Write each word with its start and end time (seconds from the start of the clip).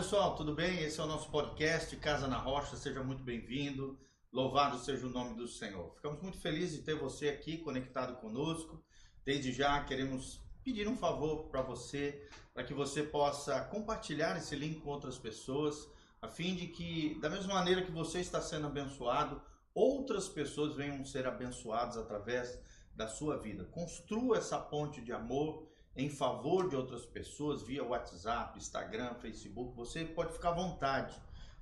pessoal, 0.00 0.34
tudo 0.34 0.54
bem? 0.54 0.82
Esse 0.82 0.98
é 0.98 1.02
o 1.02 1.06
nosso 1.06 1.28
podcast 1.28 1.94
Casa 1.96 2.26
na 2.26 2.38
Rocha, 2.38 2.74
seja 2.74 3.02
muito 3.02 3.22
bem-vindo. 3.22 3.98
Louvado 4.32 4.78
seja 4.78 5.06
o 5.06 5.10
nome 5.10 5.36
do 5.36 5.46
Senhor. 5.46 5.94
Ficamos 5.94 6.22
muito 6.22 6.38
felizes 6.38 6.78
de 6.78 6.82
ter 6.82 6.94
você 6.94 7.28
aqui 7.28 7.58
conectado 7.58 8.16
conosco. 8.16 8.82
Desde 9.26 9.52
já 9.52 9.84
queremos 9.84 10.40
pedir 10.64 10.88
um 10.88 10.96
favor 10.96 11.50
para 11.50 11.60
você, 11.60 12.26
para 12.54 12.64
que 12.64 12.72
você 12.72 13.02
possa 13.02 13.60
compartilhar 13.64 14.38
esse 14.38 14.56
link 14.56 14.80
com 14.80 14.88
outras 14.88 15.18
pessoas, 15.18 15.86
a 16.22 16.28
fim 16.28 16.54
de 16.54 16.68
que, 16.68 17.20
da 17.20 17.28
mesma 17.28 17.52
maneira 17.52 17.82
que 17.82 17.92
você 17.92 18.20
está 18.20 18.40
sendo 18.40 18.68
abençoado, 18.68 19.38
outras 19.74 20.30
pessoas 20.30 20.74
venham 20.74 21.04
ser 21.04 21.26
abençoadas 21.26 21.98
através 21.98 22.58
da 22.96 23.06
sua 23.06 23.36
vida. 23.36 23.66
Construa 23.66 24.38
essa 24.38 24.58
ponte 24.58 25.02
de 25.02 25.12
amor 25.12 25.68
em 25.96 26.08
favor 26.08 26.68
de 26.68 26.76
outras 26.76 27.04
pessoas 27.04 27.62
via 27.62 27.84
WhatsApp, 27.84 28.58
Instagram, 28.58 29.14
Facebook. 29.14 29.76
Você 29.76 30.04
pode 30.04 30.32
ficar 30.32 30.50
à 30.50 30.54
vontade 30.54 31.14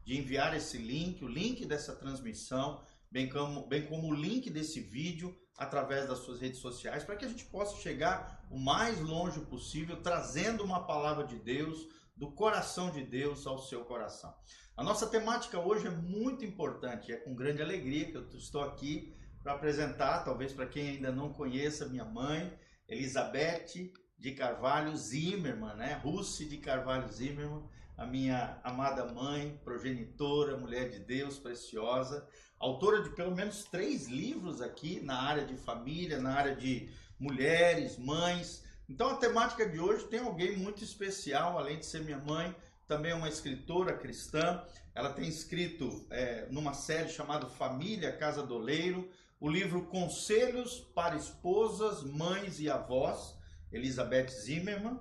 de 0.05 0.19
enviar 0.19 0.57
esse 0.57 0.79
link, 0.79 1.25
o 1.25 1.29
link 1.29 1.65
dessa 1.67 1.95
transmissão, 1.95 2.83
bem 3.11 3.29
como, 3.29 3.67
bem 3.67 3.87
como 3.87 4.09
o 4.09 4.15
link 4.15 4.51
desse 4.51 4.81
vídeo 4.81 5.37
através 5.57 6.09
das 6.09 6.19
suas 6.21 6.41
redes 6.41 6.61
sociais, 6.61 7.05
para 7.05 7.17
que 7.17 7.25
a 7.25 7.29
gente 7.29 7.45
possa 7.47 7.77
chegar 7.77 8.47
o 8.51 8.59
mais 8.59 9.01
longe 9.01 9.41
possível, 9.41 10.01
trazendo 10.01 10.63
uma 10.63 10.87
palavra 10.87 11.27
de 11.27 11.37
Deus, 11.37 11.89
do 12.17 12.31
coração 12.33 12.91
de 12.91 13.03
Deus 13.05 13.47
ao 13.47 13.59
seu 13.59 13.85
coração. 13.85 14.35
A 14.77 14.83
nossa 14.83 15.07
temática 15.07 15.59
hoje 15.59 15.87
é 15.87 15.91
muito 15.91 16.45
importante, 16.45 17.13
é 17.13 17.17
com 17.17 17.35
grande 17.35 17.61
alegria 17.61 18.11
que 18.11 18.17
eu 18.17 18.29
estou 18.31 18.63
aqui 18.63 19.15
para 19.43 19.55
apresentar, 19.55 20.25
talvez 20.25 20.53
para 20.53 20.67
quem 20.67 20.89
ainda 20.91 21.11
não 21.11 21.33
conheça, 21.33 21.89
minha 21.89 22.05
mãe, 22.05 22.57
Elizabeth 22.89 23.93
de 24.19 24.33
Carvalho 24.33 24.97
Zimmermann, 24.97 25.77
né? 25.77 26.01
Russi 26.03 26.45
de 26.45 26.57
Carvalho 26.57 27.09
Zimmermann, 27.09 27.63
a 27.97 28.05
minha 28.05 28.59
amada 28.65 29.13
mãe, 29.13 29.59
progenitora, 29.65 30.57
mulher 30.57 30.89
de 30.89 30.99
Deus, 30.99 31.39
preciosa, 31.39 32.27
autora 32.59 33.03
de 33.03 33.11
pelo 33.11 33.35
menos 33.35 33.65
três 33.65 34.09
livros 34.09 34.61
aqui 34.61 35.01
na 35.01 35.21
área 35.23 35.45
de 35.45 35.57
família, 35.57 36.21
na 36.21 36.35
área 36.35 36.57
de 36.57 36.89
mulheres, 37.19 37.97
mães. 37.97 38.65
Então 38.89 39.11
a 39.11 39.17
temática 39.17 39.69
de 39.69 39.79
hoje 39.79 40.05
tem 40.07 40.21
alguém 40.21 40.57
muito 40.57 40.83
especial, 40.83 41.57
além 41.57 41.79
de 41.79 41.87
ser 41.87 42.03
minha 42.03 42.19
mãe, 42.19 42.55
também 42.87 43.13
é 43.13 43.15
uma 43.15 43.29
escritora 43.29 43.97
cristã. 43.97 44.65
Ela 44.95 45.13
tem 45.13 45.29
escrito 45.29 46.07
é, 46.11 46.47
numa 46.51 46.75
série 46.75 47.09
chamada 47.09 47.47
Família 47.47 48.17
Casa 48.17 48.43
do 48.43 48.57
Oleiro, 48.57 49.09
o 49.39 49.49
livro 49.49 49.87
Conselhos 49.87 50.81
para 50.95 51.15
Esposas, 51.15 52.03
Mães 52.03 52.59
e 52.59 52.69
Avós 52.69 53.38
Elizabeth 53.73 54.29
Zimmermann. 54.29 55.01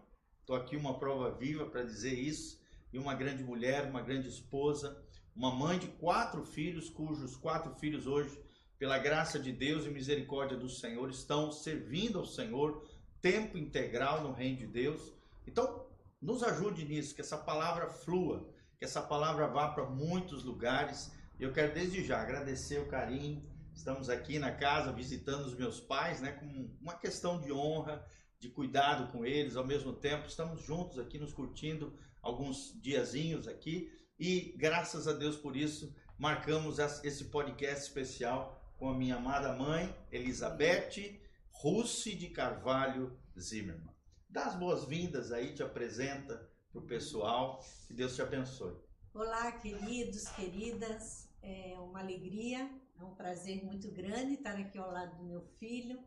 estou 0.42 0.56
aqui 0.56 0.78
uma 0.78 0.98
prova 1.00 1.32
viva 1.32 1.66
para 1.66 1.84
dizer 1.84 2.14
isso, 2.14 2.60
e 2.94 3.00
uma 3.00 3.14
grande 3.14 3.44
mulher, 3.44 3.90
uma 3.90 4.02
grande 4.02 4.30
esposa, 4.30 5.04
uma 5.36 5.54
mãe 5.54 5.78
de 5.78 5.88
quatro 5.88 6.46
filhos, 6.46 6.90
cujos 6.90 7.36
quatro 7.36 7.74
filhos 7.76 8.08
hoje, 8.08 8.40
pela 8.78 8.98
graça 8.98 9.40
de 9.40 9.52
Deus 9.52 9.86
e 9.86 9.90
misericórdia 9.90 10.58
do 10.58 10.70
Senhor, 10.70 11.10
estão 11.10 11.52
servindo 11.52 12.20
ao 12.20 12.26
Senhor 12.26 12.86
tempo 13.22 13.58
integral 13.58 14.22
no 14.22 14.32
reino 14.32 14.58
de 14.58 14.68
Deus. 14.68 15.14
Então, 15.48 15.86
nos 16.22 16.44
ajude 16.44 16.86
nisso, 16.86 17.16
que 17.16 17.22
essa 17.22 17.38
palavra 17.38 17.90
flua, 17.90 18.48
que 18.78 18.86
essa 18.86 19.02
palavra 19.02 19.48
vá 19.48 19.70
para 19.70 19.86
muitos 19.86 20.44
lugares. 20.44 21.12
Eu 21.40 21.52
quero 21.52 21.74
desde 21.74 22.04
já 22.04 22.22
agradecer 22.22 22.80
o 22.80 22.88
carinho. 22.88 23.42
Estamos 23.74 24.10
aqui 24.10 24.40
na 24.40 24.52
casa 24.52 24.92
visitando 24.92 25.46
os 25.46 25.56
meus 25.56 25.80
pais, 25.80 26.22
né, 26.22 26.32
com 26.32 26.70
uma 26.82 26.96
questão 26.96 27.42
de 27.42 27.52
honra, 27.52 28.06
de 28.40 28.50
cuidado 28.50 29.12
com 29.12 29.26
eles, 29.26 29.56
ao 29.56 29.66
mesmo 29.66 29.94
tempo 29.94 30.28
estamos 30.28 30.62
juntos 30.62 31.00
aqui 31.00 31.18
nos 31.18 31.34
curtindo 31.34 31.98
alguns 32.22 32.80
diazinhos 32.82 33.48
aqui 33.48 33.92
e 34.20 34.54
graças 34.58 35.08
a 35.08 35.14
Deus 35.14 35.36
por 35.36 35.56
isso 35.56 35.96
marcamos 36.18 36.80
esse 37.04 37.26
podcast 37.26 37.88
especial 37.88 38.62
com 38.78 38.90
a 38.90 38.98
minha 38.98 39.16
amada 39.16 39.54
mãe 39.54 39.96
Elizabeth 40.12 41.20
Russi 41.50 42.16
de 42.16 42.30
Carvalho 42.30 43.18
Zimmermann. 43.40 43.94
Dá 44.30 44.46
as 44.46 44.56
boas-vindas 44.56 45.32
aí, 45.32 45.54
te 45.54 45.64
apresenta 45.64 46.50
para 46.76 46.84
o 46.84 46.88
pessoal. 46.88 47.64
Que 47.88 47.94
Deus 47.94 48.16
te 48.16 48.22
abençoe. 48.22 48.76
Olá, 49.14 49.52
queridos, 49.54 50.28
queridas. 50.30 51.30
É 51.42 51.80
uma 51.80 52.00
alegria, 52.00 52.70
é 53.00 53.04
um 53.04 53.16
prazer 53.16 53.64
muito 53.64 53.92
grande 53.92 54.34
estar 54.34 54.58
aqui 54.58 54.78
ao 54.78 54.92
lado 54.92 55.16
do 55.18 55.24
meu 55.24 55.42
filho, 55.60 56.04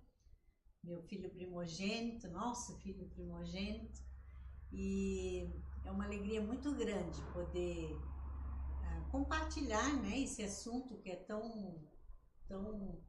meu 0.83 1.01
filho 1.05 1.31
primogênito, 1.31 2.29
nosso 2.29 2.77
filho 2.81 3.09
primogênito. 3.11 4.03
E 4.73 5.49
é 5.85 5.91
uma 5.91 6.05
alegria 6.05 6.43
muito 6.43 6.75
grande 6.75 7.23
poder 7.33 7.93
uh, 7.95 9.11
compartilhar 9.11 9.97
né, 10.03 10.19
esse 10.19 10.43
assunto 10.43 10.99
que 10.99 11.11
é 11.11 11.17
tão, 11.17 11.89
tão 12.47 13.01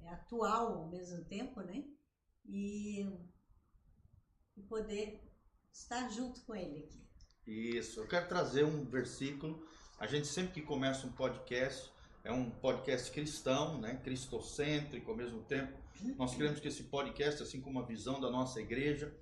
é, 0.00 0.08
atual 0.08 0.78
ao 0.78 0.88
mesmo 0.88 1.24
tempo, 1.26 1.60
né? 1.60 1.84
E, 2.46 3.04
e 4.56 4.62
poder 4.62 5.27
estar 5.72 6.08
junto 6.10 6.40
com 6.42 6.54
ele 6.54 6.84
aqui. 6.84 7.06
Isso, 7.46 8.00
eu 8.00 8.06
quero 8.06 8.28
trazer 8.28 8.64
um 8.64 8.84
versículo. 8.84 9.66
A 9.98 10.06
gente 10.06 10.26
sempre 10.26 10.52
que 10.52 10.62
começa 10.62 11.06
um 11.06 11.12
podcast, 11.12 11.90
é 12.22 12.32
um 12.32 12.50
podcast 12.50 13.10
cristão, 13.10 13.80
né? 13.80 13.96
cristocêntrico 14.04 15.10
ao 15.10 15.16
mesmo 15.16 15.42
tempo. 15.44 15.76
Nós 16.16 16.34
queremos 16.34 16.60
que 16.60 16.68
esse 16.68 16.84
podcast, 16.84 17.42
assim 17.42 17.60
como 17.60 17.80
a 17.80 17.86
visão 17.86 18.20
da 18.20 18.30
nossa 18.30 18.60
igreja, 18.60 19.12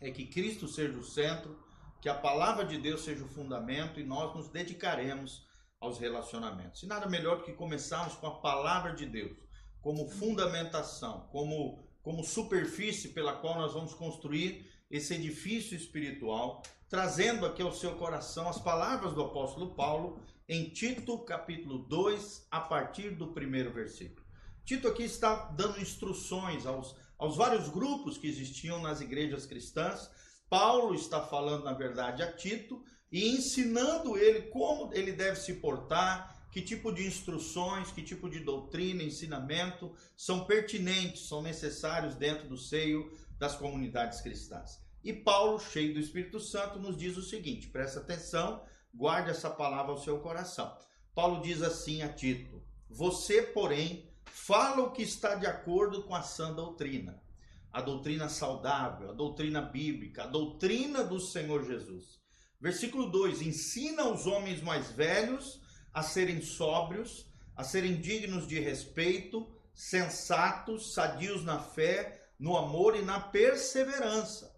é 0.00 0.10
que 0.10 0.26
Cristo 0.26 0.66
seja 0.66 0.98
o 0.98 1.04
centro, 1.04 1.58
que 2.00 2.08
a 2.08 2.14
palavra 2.14 2.64
de 2.64 2.78
Deus 2.78 3.02
seja 3.02 3.24
o 3.24 3.28
fundamento 3.28 4.00
e 4.00 4.04
nós 4.04 4.34
nos 4.34 4.48
dedicaremos 4.48 5.46
aos 5.80 5.98
relacionamentos. 5.98 6.82
E 6.82 6.86
nada 6.86 7.08
melhor 7.08 7.38
do 7.38 7.44
que 7.44 7.52
começarmos 7.52 8.14
com 8.14 8.26
a 8.26 8.40
palavra 8.40 8.94
de 8.94 9.06
Deus 9.06 9.48
como 9.80 10.08
fundamentação, 10.08 11.28
como, 11.30 11.78
como 12.02 12.24
superfície 12.24 13.08
pela 13.10 13.34
qual 13.34 13.56
nós 13.56 13.72
vamos 13.72 13.94
construir 13.94 14.67
esse 14.90 15.14
edifício 15.14 15.76
espiritual, 15.76 16.62
trazendo 16.88 17.44
aqui 17.44 17.60
ao 17.62 17.72
seu 17.72 17.94
coração 17.96 18.48
as 18.48 18.58
palavras 18.58 19.12
do 19.12 19.22
apóstolo 19.22 19.74
Paulo 19.74 20.18
em 20.48 20.70
Tito, 20.70 21.18
capítulo 21.18 21.78
2, 21.78 22.46
a 22.50 22.60
partir 22.60 23.10
do 23.10 23.28
primeiro 23.28 23.70
versículo. 23.70 24.26
Tito 24.64 24.88
aqui 24.88 25.02
está 25.02 25.50
dando 25.50 25.80
instruções 25.80 26.64
aos, 26.64 26.96
aos 27.18 27.36
vários 27.36 27.68
grupos 27.68 28.16
que 28.16 28.26
existiam 28.26 28.80
nas 28.80 29.00
igrejas 29.00 29.44
cristãs. 29.44 30.10
Paulo 30.48 30.94
está 30.94 31.20
falando, 31.20 31.64
na 31.64 31.74
verdade, 31.74 32.22
a 32.22 32.32
Tito 32.32 32.82
e 33.12 33.28
ensinando 33.28 34.16
ele 34.16 34.42
como 34.48 34.92
ele 34.94 35.12
deve 35.12 35.36
se 35.36 35.54
portar, 35.54 36.36
que 36.50 36.62
tipo 36.62 36.90
de 36.90 37.06
instruções, 37.06 37.90
que 37.90 38.02
tipo 38.02 38.28
de 38.28 38.40
doutrina, 38.40 39.02
ensinamento 39.02 39.92
são 40.16 40.44
pertinentes, 40.44 41.28
são 41.28 41.42
necessários 41.42 42.14
dentro 42.14 42.48
do 42.48 42.56
seio 42.56 43.10
das 43.38 43.56
comunidades 43.56 44.20
cristãs. 44.20 44.82
E 45.02 45.12
Paulo, 45.12 45.58
cheio 45.60 45.94
do 45.94 46.00
Espírito 46.00 46.40
Santo, 46.40 46.78
nos 46.78 46.96
diz 46.96 47.16
o 47.16 47.22
seguinte: 47.22 47.68
presta 47.68 48.00
atenção, 48.00 48.62
guarde 48.92 49.30
essa 49.30 49.48
palavra 49.48 49.92
ao 49.92 50.02
seu 50.02 50.18
coração. 50.20 50.76
Paulo 51.14 51.40
diz 51.40 51.62
assim 51.62 52.02
a 52.02 52.12
Tito: 52.12 52.62
Você, 52.90 53.42
porém, 53.42 54.10
fala 54.26 54.82
o 54.82 54.92
que 54.92 55.02
está 55.02 55.34
de 55.34 55.46
acordo 55.46 56.02
com 56.02 56.14
a 56.14 56.22
sã 56.22 56.52
doutrina. 56.52 57.22
a 57.70 57.82
doutrina 57.82 58.28
saudável, 58.28 59.10
a 59.10 59.12
doutrina 59.12 59.60
bíblica, 59.60 60.24
a 60.24 60.26
doutrina 60.26 61.04
do 61.04 61.20
Senhor 61.20 61.64
Jesus. 61.64 62.18
Versículo 62.60 63.10
2: 63.10 63.42
ensina 63.42 64.08
os 64.08 64.26
homens 64.26 64.60
mais 64.60 64.90
velhos 64.90 65.60
a 65.92 66.02
serem 66.02 66.40
sóbrios, 66.40 67.26
a 67.54 67.62
serem 67.62 68.00
dignos 68.00 68.48
de 68.48 68.58
respeito, 68.58 69.46
sensatos, 69.74 70.92
sadios 70.92 71.44
na 71.44 71.60
fé, 71.60 72.27
no 72.38 72.56
amor 72.56 72.96
e 72.96 73.02
na 73.02 73.20
perseverança. 73.20 74.54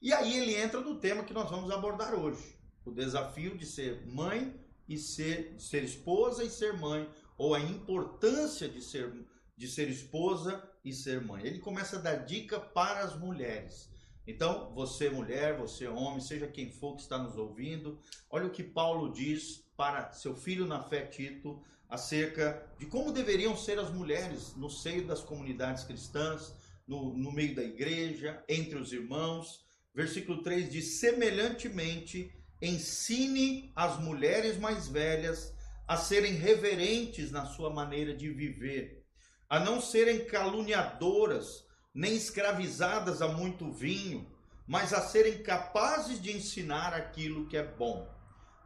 E 0.00 0.12
aí 0.12 0.36
ele 0.36 0.54
entra 0.54 0.80
no 0.80 1.00
tema 1.00 1.24
que 1.24 1.34
nós 1.34 1.50
vamos 1.50 1.70
abordar 1.70 2.14
hoje: 2.14 2.58
o 2.84 2.90
desafio 2.90 3.56
de 3.56 3.66
ser 3.66 4.06
mãe 4.06 4.54
e 4.88 4.96
ser, 4.96 5.56
ser 5.58 5.82
esposa 5.82 6.44
e 6.44 6.50
ser 6.50 6.74
mãe, 6.74 7.08
ou 7.36 7.54
a 7.54 7.60
importância 7.60 8.68
de 8.68 8.80
ser, 8.80 9.12
de 9.56 9.66
ser 9.66 9.88
esposa 9.88 10.62
e 10.84 10.92
ser 10.92 11.20
mãe. 11.20 11.44
Ele 11.44 11.58
começa 11.58 11.96
a 11.96 12.00
dar 12.00 12.24
dica 12.24 12.60
para 12.60 13.00
as 13.00 13.18
mulheres. 13.18 13.90
Então, 14.26 14.72
você 14.74 15.08
mulher, 15.08 15.56
você 15.56 15.86
homem, 15.86 16.20
seja 16.20 16.48
quem 16.48 16.70
for 16.70 16.96
que 16.96 17.02
está 17.02 17.16
nos 17.16 17.36
ouvindo, 17.36 18.00
olha 18.28 18.46
o 18.46 18.50
que 18.50 18.62
Paulo 18.62 19.12
diz 19.12 19.64
para 19.76 20.12
seu 20.12 20.34
filho 20.34 20.66
na 20.66 20.82
fé 20.82 21.06
Tito 21.06 21.62
acerca 21.88 22.66
de 22.78 22.86
como 22.86 23.12
deveriam 23.12 23.56
ser 23.56 23.78
as 23.78 23.92
mulheres 23.92 24.56
no 24.56 24.68
seio 24.68 25.06
das 25.06 25.20
comunidades 25.20 25.84
cristãs, 25.84 26.52
no, 26.86 27.16
no 27.16 27.32
meio 27.32 27.54
da 27.54 27.62
igreja, 27.62 28.42
entre 28.48 28.76
os 28.76 28.92
irmãos. 28.92 29.64
Versículo 29.94 30.42
3 30.42 30.70
diz: 30.70 31.00
semelhantemente, 31.00 32.32
ensine 32.60 33.72
as 33.74 33.98
mulheres 33.98 34.58
mais 34.58 34.88
velhas 34.88 35.54
a 35.86 35.96
serem 35.96 36.34
reverentes 36.34 37.30
na 37.30 37.46
sua 37.46 37.70
maneira 37.70 38.14
de 38.14 38.28
viver, 38.30 39.04
a 39.48 39.60
não 39.60 39.80
serem 39.80 40.24
caluniadoras, 40.24 41.64
nem 41.94 42.14
escravizadas 42.14 43.22
a 43.22 43.28
muito 43.28 43.72
vinho, 43.72 44.26
mas 44.66 44.92
a 44.92 45.00
serem 45.00 45.42
capazes 45.42 46.20
de 46.20 46.36
ensinar 46.36 46.92
aquilo 46.92 47.46
que 47.46 47.56
é 47.56 47.62
bom. 47.62 48.08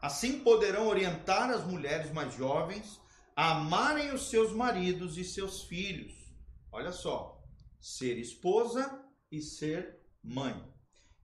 Assim 0.00 0.40
poderão 0.40 0.88
orientar 0.88 1.50
as 1.50 1.64
mulheres 1.66 2.10
mais 2.10 2.34
jovens 2.34 2.98
a 3.36 3.52
amarem 3.52 4.12
os 4.12 4.30
seus 4.30 4.52
maridos 4.52 5.18
e 5.18 5.24
seus 5.24 5.62
filhos. 5.62 6.14
Olha 6.72 6.90
só, 6.90 7.39
ser 7.80 8.18
esposa 8.18 9.04
e 9.30 9.40
ser 9.40 10.00
mãe. 10.22 10.62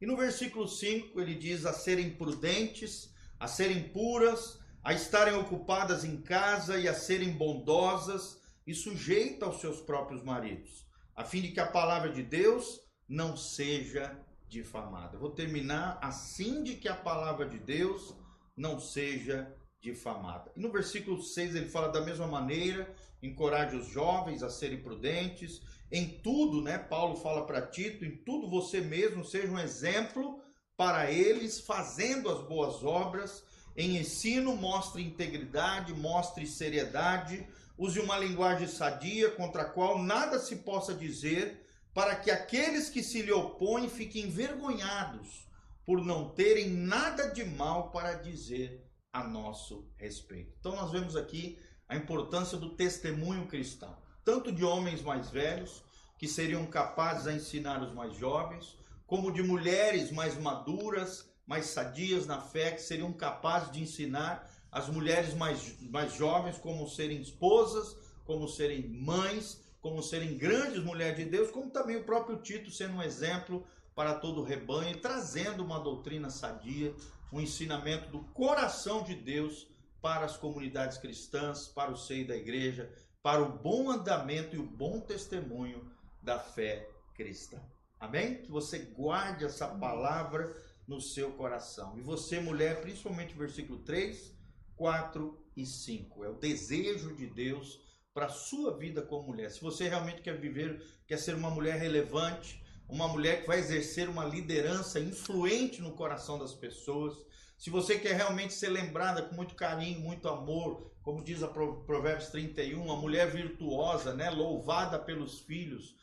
E 0.00 0.06
no 0.06 0.16
versículo 0.16 0.66
5 0.66 1.20
ele 1.20 1.34
diz 1.34 1.66
a 1.66 1.72
serem 1.72 2.10
prudentes, 2.10 3.14
a 3.38 3.46
serem 3.46 3.88
puras, 3.88 4.58
a 4.82 4.92
estarem 4.92 5.34
ocupadas 5.34 6.04
em 6.04 6.20
casa 6.20 6.78
e 6.78 6.88
a 6.88 6.94
serem 6.94 7.32
bondosas 7.32 8.40
e 8.66 8.74
sujeitas 8.74 9.42
aos 9.42 9.60
seus 9.60 9.80
próprios 9.80 10.22
maridos, 10.22 10.86
a 11.14 11.24
fim 11.24 11.40
de 11.40 11.52
que 11.52 11.60
a 11.60 11.66
palavra 11.66 12.12
de 12.12 12.22
Deus 12.22 12.80
não 13.08 13.36
seja 13.36 14.18
difamada. 14.48 15.18
Vou 15.18 15.30
terminar 15.30 15.98
assim 16.02 16.62
de 16.62 16.76
que 16.76 16.88
a 16.88 16.96
palavra 16.96 17.48
de 17.48 17.58
Deus 17.58 18.14
não 18.56 18.80
seja 18.80 19.52
difamada. 19.80 20.52
E 20.56 20.60
no 20.60 20.70
versículo 20.70 21.22
6 21.22 21.54
ele 21.54 21.68
fala 21.68 21.88
da 21.88 22.00
mesma 22.00 22.26
maneira, 22.26 22.92
encoraje 23.22 23.76
os 23.76 23.88
jovens 23.88 24.42
a 24.42 24.50
serem 24.50 24.82
prudentes, 24.82 25.62
em 25.90 26.08
tudo, 26.08 26.62
né? 26.62 26.78
Paulo 26.78 27.16
fala 27.16 27.46
para 27.46 27.66
Tito, 27.66 28.04
em 28.04 28.16
tudo 28.16 28.48
você 28.48 28.80
mesmo 28.80 29.24
seja 29.24 29.50
um 29.50 29.58
exemplo 29.58 30.40
para 30.76 31.10
eles, 31.10 31.60
fazendo 31.60 32.28
as 32.28 32.46
boas 32.46 32.84
obras, 32.84 33.44
em 33.76 33.96
ensino, 33.96 34.56
mostre 34.56 35.02
integridade, 35.02 35.92
mostre 35.92 36.46
seriedade, 36.46 37.46
use 37.78 38.00
uma 38.00 38.18
linguagem 38.18 38.66
sadia 38.66 39.30
contra 39.30 39.62
a 39.62 39.70
qual 39.70 40.02
nada 40.02 40.38
se 40.38 40.56
possa 40.56 40.94
dizer, 40.94 41.64
para 41.92 42.14
que 42.16 42.30
aqueles 42.30 42.90
que 42.90 43.02
se 43.02 43.22
lhe 43.22 43.32
opõem 43.32 43.88
fiquem 43.88 44.24
envergonhados 44.24 45.46
por 45.84 46.04
não 46.04 46.30
terem 46.30 46.68
nada 46.68 47.30
de 47.30 47.44
mal 47.44 47.90
para 47.90 48.14
dizer 48.14 48.84
a 49.12 49.24
nosso 49.26 49.88
respeito. 49.96 50.52
Então 50.58 50.74
nós 50.74 50.90
vemos 50.90 51.16
aqui 51.16 51.58
a 51.88 51.96
importância 51.96 52.58
do 52.58 52.74
testemunho 52.76 53.46
cristão, 53.46 53.96
tanto 54.26 54.50
de 54.50 54.64
homens 54.64 55.00
mais 55.02 55.30
velhos 55.30 55.84
que 56.18 56.26
seriam 56.26 56.66
capazes 56.66 57.28
a 57.28 57.32
ensinar 57.32 57.80
os 57.80 57.94
mais 57.94 58.16
jovens, 58.16 58.76
como 59.06 59.30
de 59.30 59.40
mulheres 59.40 60.10
mais 60.10 60.36
maduras 60.36 61.30
mais 61.46 61.66
sadias 61.66 62.26
na 62.26 62.40
fé, 62.40 62.72
que 62.72 62.82
seriam 62.82 63.12
capazes 63.12 63.70
de 63.70 63.80
ensinar 63.80 64.50
as 64.72 64.88
mulheres 64.88 65.32
mais, 65.32 65.80
mais 65.80 66.12
jovens 66.14 66.58
como 66.58 66.88
serem 66.88 67.20
esposas, 67.20 67.96
como 68.24 68.48
serem 68.48 68.88
mães, 68.88 69.62
como 69.80 70.02
serem 70.02 70.36
grandes 70.36 70.82
mulheres 70.82 71.18
de 71.18 71.24
Deus, 71.26 71.52
como 71.52 71.70
também 71.70 71.94
o 71.94 72.02
próprio 72.02 72.38
Tito 72.38 72.68
sendo 72.72 72.94
um 72.94 73.02
exemplo 73.02 73.64
para 73.94 74.16
todo 74.16 74.40
o 74.40 74.44
rebanho 74.44 75.00
trazendo 75.00 75.64
uma 75.64 75.78
doutrina 75.78 76.30
sadia, 76.30 76.92
um 77.32 77.40
ensinamento 77.40 78.10
do 78.10 78.18
coração 78.34 79.04
de 79.04 79.14
Deus 79.14 79.68
para 80.02 80.24
as 80.24 80.36
comunidades 80.36 80.98
cristãs, 80.98 81.68
para 81.68 81.92
o 81.92 81.96
seio 81.96 82.26
da 82.26 82.36
igreja, 82.36 82.90
para 83.26 83.42
o 83.42 83.58
bom 83.58 83.90
andamento 83.90 84.54
e 84.54 84.58
o 84.60 84.62
bom 84.62 85.00
testemunho 85.00 85.90
da 86.22 86.38
fé 86.38 86.88
cristã. 87.12 87.60
Amém? 87.98 88.40
Que 88.40 88.52
você 88.52 88.78
guarde 88.78 89.44
essa 89.44 89.66
palavra 89.66 90.54
no 90.86 91.00
seu 91.00 91.32
coração. 91.32 91.98
E 91.98 92.02
você, 92.02 92.38
mulher, 92.38 92.80
principalmente 92.80 93.34
versículo 93.34 93.80
3, 93.80 94.32
4 94.76 95.44
e 95.56 95.66
5. 95.66 96.24
É 96.24 96.28
o 96.28 96.38
desejo 96.38 97.16
de 97.16 97.26
Deus 97.26 97.80
para 98.14 98.26
a 98.26 98.28
sua 98.28 98.78
vida 98.78 99.02
como 99.02 99.26
mulher. 99.26 99.50
Se 99.50 99.60
você 99.60 99.88
realmente 99.88 100.22
quer 100.22 100.38
viver, 100.38 100.80
quer 101.04 101.18
ser 101.18 101.34
uma 101.34 101.50
mulher 101.50 101.80
relevante, 101.80 102.62
uma 102.88 103.08
mulher 103.08 103.40
que 103.40 103.48
vai 103.48 103.58
exercer 103.58 104.08
uma 104.08 104.24
liderança 104.24 105.00
influente 105.00 105.82
no 105.82 105.96
coração 105.96 106.38
das 106.38 106.54
pessoas, 106.54 107.16
se 107.56 107.70
você 107.70 107.98
quer 107.98 108.14
realmente 108.14 108.52
ser 108.54 108.68
lembrada 108.68 109.22
com 109.22 109.34
muito 109.34 109.54
carinho, 109.54 110.00
muito 110.00 110.28
amor, 110.28 110.90
como 111.02 111.22
diz 111.22 111.42
a 111.42 111.48
Provérbios 111.48 112.28
31, 112.28 112.82
uma 112.82 112.96
mulher 112.96 113.30
virtuosa, 113.30 114.12
né, 114.12 114.28
louvada 114.28 114.98
pelos 114.98 115.40
filhos, 115.40 115.94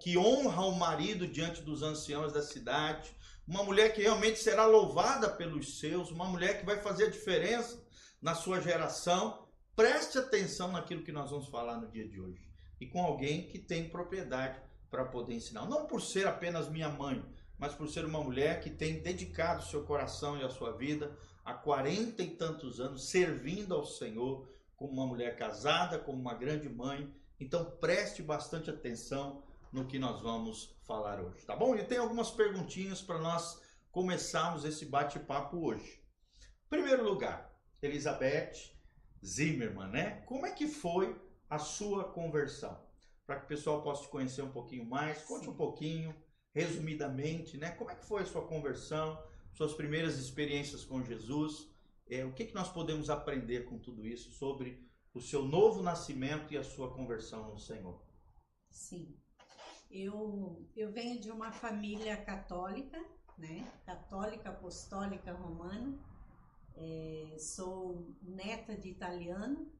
que 0.00 0.16
honra 0.16 0.64
o 0.64 0.76
marido 0.76 1.26
diante 1.26 1.62
dos 1.62 1.82
anciãos 1.82 2.32
da 2.32 2.42
cidade, 2.42 3.10
uma 3.46 3.64
mulher 3.64 3.92
que 3.94 4.02
realmente 4.02 4.38
será 4.38 4.66
louvada 4.66 5.28
pelos 5.28 5.78
seus, 5.78 6.10
uma 6.10 6.26
mulher 6.26 6.60
que 6.60 6.66
vai 6.66 6.80
fazer 6.80 7.06
a 7.06 7.10
diferença 7.10 7.82
na 8.20 8.34
sua 8.34 8.60
geração. 8.60 9.48
Preste 9.74 10.18
atenção 10.18 10.70
naquilo 10.70 11.02
que 11.02 11.12
nós 11.12 11.30
vamos 11.30 11.48
falar 11.48 11.78
no 11.78 11.88
dia 11.88 12.06
de 12.06 12.20
hoje. 12.20 12.46
E 12.80 12.86
com 12.86 13.00
alguém 13.02 13.48
que 13.48 13.58
tem 13.58 13.88
propriedade 13.88 14.60
para 14.90 15.04
poder 15.04 15.34
ensinar. 15.34 15.66
Não 15.66 15.86
por 15.86 16.02
ser 16.02 16.26
apenas 16.26 16.68
minha 16.68 16.88
mãe, 16.88 17.24
mas 17.58 17.74
por 17.74 17.88
ser 17.88 18.04
uma 18.04 18.22
mulher 18.22 18.60
que 18.60 18.70
tem 18.70 19.02
dedicado 19.02 19.64
seu 19.64 19.84
coração 19.84 20.38
e 20.38 20.44
a 20.44 20.48
sua 20.48 20.72
vida 20.72 21.16
há 21.44 21.54
quarenta 21.54 22.22
e 22.22 22.30
tantos 22.30 22.80
anos 22.80 23.08
servindo 23.08 23.74
ao 23.74 23.84
Senhor 23.84 24.48
como 24.76 24.92
uma 24.92 25.06
mulher 25.06 25.36
casada, 25.36 25.98
como 25.98 26.18
uma 26.18 26.34
grande 26.34 26.68
mãe. 26.68 27.12
Então 27.40 27.64
preste 27.80 28.22
bastante 28.22 28.70
atenção 28.70 29.42
no 29.72 29.86
que 29.86 29.98
nós 29.98 30.20
vamos 30.22 30.78
falar 30.86 31.20
hoje, 31.20 31.44
tá 31.44 31.56
bom? 31.56 31.74
E 31.74 31.84
tem 31.84 31.98
algumas 31.98 32.30
perguntinhas 32.30 33.02
para 33.02 33.18
nós 33.18 33.60
começarmos 33.90 34.64
esse 34.64 34.86
bate-papo 34.86 35.58
hoje. 35.58 36.02
Primeiro 36.70 37.02
lugar, 37.02 37.52
Elizabeth 37.82 38.52
Zimmermann, 39.24 39.90
né? 39.90 40.22
Como 40.26 40.46
é 40.46 40.52
que 40.52 40.66
foi 40.68 41.20
a 41.50 41.58
sua 41.58 42.04
conversão? 42.04 42.78
Para 43.26 43.40
que 43.40 43.44
o 43.44 43.48
pessoal 43.48 43.82
possa 43.82 44.02
te 44.02 44.08
conhecer 44.08 44.42
um 44.42 44.50
pouquinho 44.50 44.84
mais, 44.84 45.22
conte 45.22 45.44
Sim. 45.44 45.50
um 45.50 45.56
pouquinho, 45.56 46.14
resumidamente, 46.54 47.56
né? 47.56 47.70
Como 47.72 47.90
é 47.90 47.94
que 47.94 48.04
foi 48.04 48.22
a 48.22 48.26
sua 48.26 48.46
conversão, 48.46 49.22
suas 49.52 49.74
primeiras 49.74 50.18
experiências 50.18 50.84
com 50.84 51.04
Jesus? 51.04 51.70
É, 52.08 52.24
o 52.24 52.32
que, 52.32 52.46
que 52.46 52.54
nós 52.54 52.70
podemos 52.70 53.10
aprender 53.10 53.64
com 53.66 53.78
tudo 53.78 54.06
isso 54.06 54.30
sobre 54.32 54.88
o 55.12 55.20
seu 55.20 55.44
novo 55.44 55.82
nascimento 55.82 56.52
e 56.52 56.56
a 56.56 56.64
sua 56.64 56.92
conversão 56.94 57.50
no 57.50 57.58
Senhor? 57.58 58.02
Sim. 58.70 59.16
Eu, 59.90 60.66
eu 60.76 60.92
venho 60.92 61.20
de 61.20 61.30
uma 61.30 61.50
família 61.50 62.16
católica, 62.16 63.02
né? 63.36 63.70
Católica 63.84 64.50
apostólica 64.50 65.32
romana. 65.32 65.98
É, 66.76 67.36
sou 67.38 68.14
neta 68.22 68.76
de 68.76 68.88
italiano 68.88 69.72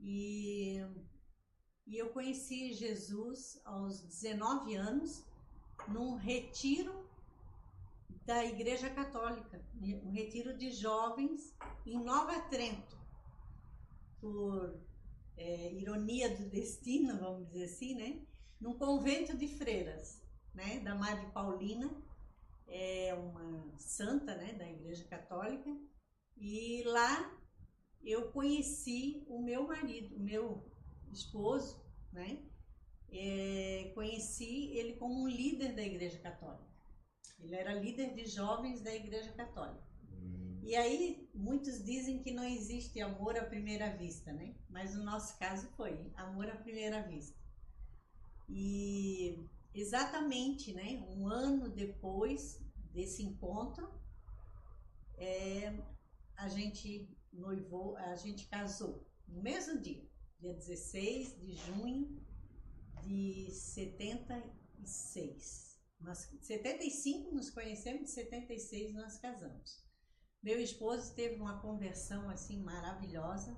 e, 0.00 0.78
e 1.86 1.96
eu 1.96 2.08
conheci 2.10 2.72
Jesus 2.72 3.60
aos 3.64 4.00
19 4.00 4.74
anos 4.74 5.24
num 5.88 6.16
retiro 6.16 7.06
da 8.24 8.44
Igreja 8.44 8.90
Católica, 8.90 9.64
um 10.04 10.10
retiro 10.10 10.56
de 10.56 10.70
jovens 10.70 11.54
em 11.84 12.02
Nova 12.02 12.40
Trento. 12.48 12.96
Por 14.20 14.80
é, 15.36 15.72
ironia 15.74 16.34
do 16.34 16.48
destino, 16.48 17.18
vamos 17.18 17.46
dizer 17.48 17.64
assim, 17.64 17.94
né? 17.94 18.26
num 18.60 18.74
convento 18.78 19.36
de 19.36 19.48
freiras, 19.48 20.22
né, 20.54 20.80
da 20.80 20.94
Madre 20.94 21.30
Paulina, 21.32 21.90
é 22.66 23.14
uma 23.14 23.78
santa, 23.78 24.34
né, 24.34 24.54
da 24.54 24.68
Igreja 24.68 25.04
Católica, 25.04 25.70
e 26.36 26.82
lá 26.84 27.38
eu 28.02 28.32
conheci 28.32 29.24
o 29.28 29.40
meu 29.42 29.66
marido, 29.66 30.16
o 30.16 30.20
meu 30.20 30.64
esposo, 31.12 31.84
né, 32.12 32.42
é, 33.18 33.92
conheci 33.94 34.72
ele 34.76 34.94
como 34.94 35.22
um 35.22 35.28
líder 35.28 35.74
da 35.74 35.82
Igreja 35.82 36.18
Católica. 36.18 36.66
Ele 37.38 37.54
era 37.54 37.74
líder 37.74 38.14
de 38.14 38.26
jovens 38.26 38.80
da 38.80 38.94
Igreja 38.94 39.32
Católica. 39.32 39.84
Hum. 40.10 40.60
E 40.62 40.74
aí, 40.74 41.28
muitos 41.34 41.84
dizem 41.84 42.22
que 42.22 42.32
não 42.32 42.44
existe 42.44 43.00
amor 43.00 43.36
à 43.36 43.44
primeira 43.44 43.94
vista, 43.96 44.32
né? 44.32 44.54
Mas 44.68 44.94
no 44.94 45.04
nosso 45.04 45.38
caso 45.38 45.68
foi 45.76 46.10
amor 46.14 46.48
à 46.48 46.56
primeira 46.56 47.02
vista. 47.02 47.36
E 48.48 49.46
exatamente, 49.74 50.72
né? 50.72 51.04
Um 51.08 51.28
ano 51.28 51.68
depois 51.68 52.60
desse 52.92 53.22
encontro, 53.22 53.88
é, 55.18 55.72
a 56.36 56.48
gente 56.48 57.08
noivou, 57.32 57.96
a 57.96 58.14
gente 58.14 58.46
casou 58.46 59.06
no 59.28 59.42
mesmo 59.42 59.80
dia, 59.80 60.02
dia 60.38 60.54
16 60.54 61.40
de 61.40 61.52
junho 61.52 62.25
de 63.06 63.50
76. 63.50 65.80
Nós, 66.00 66.30
75 66.42 67.34
nos 67.34 67.50
conhecemos, 67.50 68.02
de 68.02 68.10
76 68.10 68.94
nós 68.94 69.18
casamos. 69.18 69.84
Meu 70.42 70.60
esposo 70.60 71.14
teve 71.14 71.36
uma 71.36 71.60
conversão 71.60 72.28
assim 72.28 72.62
maravilhosa, 72.62 73.56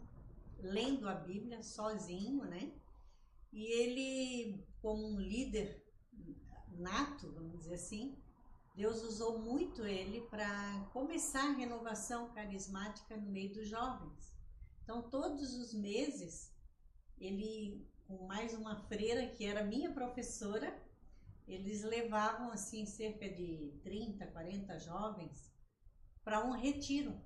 lendo 0.59 1.09
a 1.09 1.14
Bíblia 1.14 1.62
sozinho, 1.62 2.45
né? 2.45 2.73
E 3.52 3.64
ele, 3.64 4.64
como 4.81 5.07
um 5.07 5.21
líder 5.21 5.85
nato, 6.71 7.33
vamos 7.33 7.61
dizer 7.61 7.75
assim, 7.75 8.17
Deus 8.75 9.02
usou 9.02 9.40
muito 9.40 9.85
ele 9.85 10.23
para 10.28 10.88
começar 10.93 11.50
a 11.50 11.57
renovação 11.57 12.33
carismática 12.33 13.17
no 13.17 13.31
meio 13.31 13.52
dos 13.52 13.69
jovens. 13.69 14.33
Então, 14.85 15.11
todos 15.11 15.55
os 15.55 15.75
meses, 15.75 16.55
ele, 17.19 17.88
com 18.08 18.26
mais 18.26 18.54
uma 18.54 18.74
freira 18.88 19.26
que 19.26 19.44
era 19.44 19.62
minha 19.62 19.92
professora, 19.92 20.74
eles 21.46 21.84
levavam 21.84 22.50
assim 22.50 22.86
cerca 22.86 23.28
de 23.28 23.78
30, 23.82 24.26
40 24.28 24.78
jovens 24.78 25.52
para 26.24 26.42
um 26.42 26.52
retiro. 26.52 27.20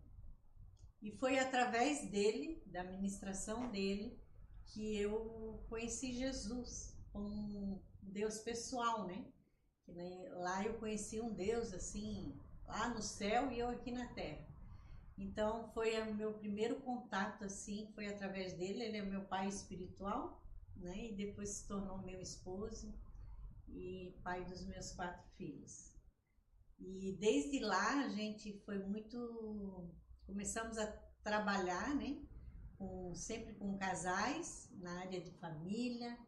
E 1.00 1.12
foi 1.12 1.38
através 1.38 2.10
dele, 2.10 2.60
da 2.66 2.82
ministração 2.82 3.70
dele, 3.70 4.20
que 4.66 4.96
eu 4.98 5.64
conheci 5.68 6.12
Jesus 6.12 6.98
como 7.12 7.28
um 7.28 7.82
Deus 8.02 8.38
pessoal, 8.38 9.06
né? 9.06 9.24
Né, 9.86 10.28
lá 10.34 10.64
eu 10.64 10.78
conheci 10.78 11.20
um 11.20 11.32
Deus 11.32 11.72
assim, 11.72 12.40
lá 12.66 12.88
no 12.88 13.02
céu 13.02 13.52
e 13.52 13.58
eu 13.58 13.68
aqui 13.68 13.92
na 13.92 14.06
terra. 14.14 14.48
Então 15.16 15.70
foi 15.74 16.00
o 16.00 16.14
meu 16.14 16.32
primeiro 16.34 16.80
contato 16.80 17.44
assim, 17.44 17.90
foi 17.94 18.06
através 18.08 18.54
dele, 18.54 18.82
ele 18.82 18.96
é 18.96 19.02
meu 19.02 19.24
pai 19.24 19.48
espiritual, 19.48 20.41
né? 20.76 21.10
E 21.10 21.16
depois 21.16 21.50
se 21.50 21.68
tornou 21.68 21.98
meu 22.02 22.20
esposo 22.20 22.94
e 23.68 24.14
pai 24.22 24.44
dos 24.44 24.66
meus 24.66 24.92
quatro 24.92 25.22
filhos. 25.36 25.92
E 26.78 27.16
desde 27.20 27.60
lá 27.60 28.04
a 28.04 28.08
gente 28.08 28.60
foi 28.64 28.78
muito 28.78 29.90
começamos 30.26 30.78
a 30.78 30.86
trabalhar, 31.22 31.94
né? 31.94 32.18
Com, 32.78 33.14
sempre 33.14 33.54
com 33.54 33.78
casais 33.78 34.68
na 34.80 35.00
área 35.00 35.20
de 35.20 35.30
família 35.38 36.18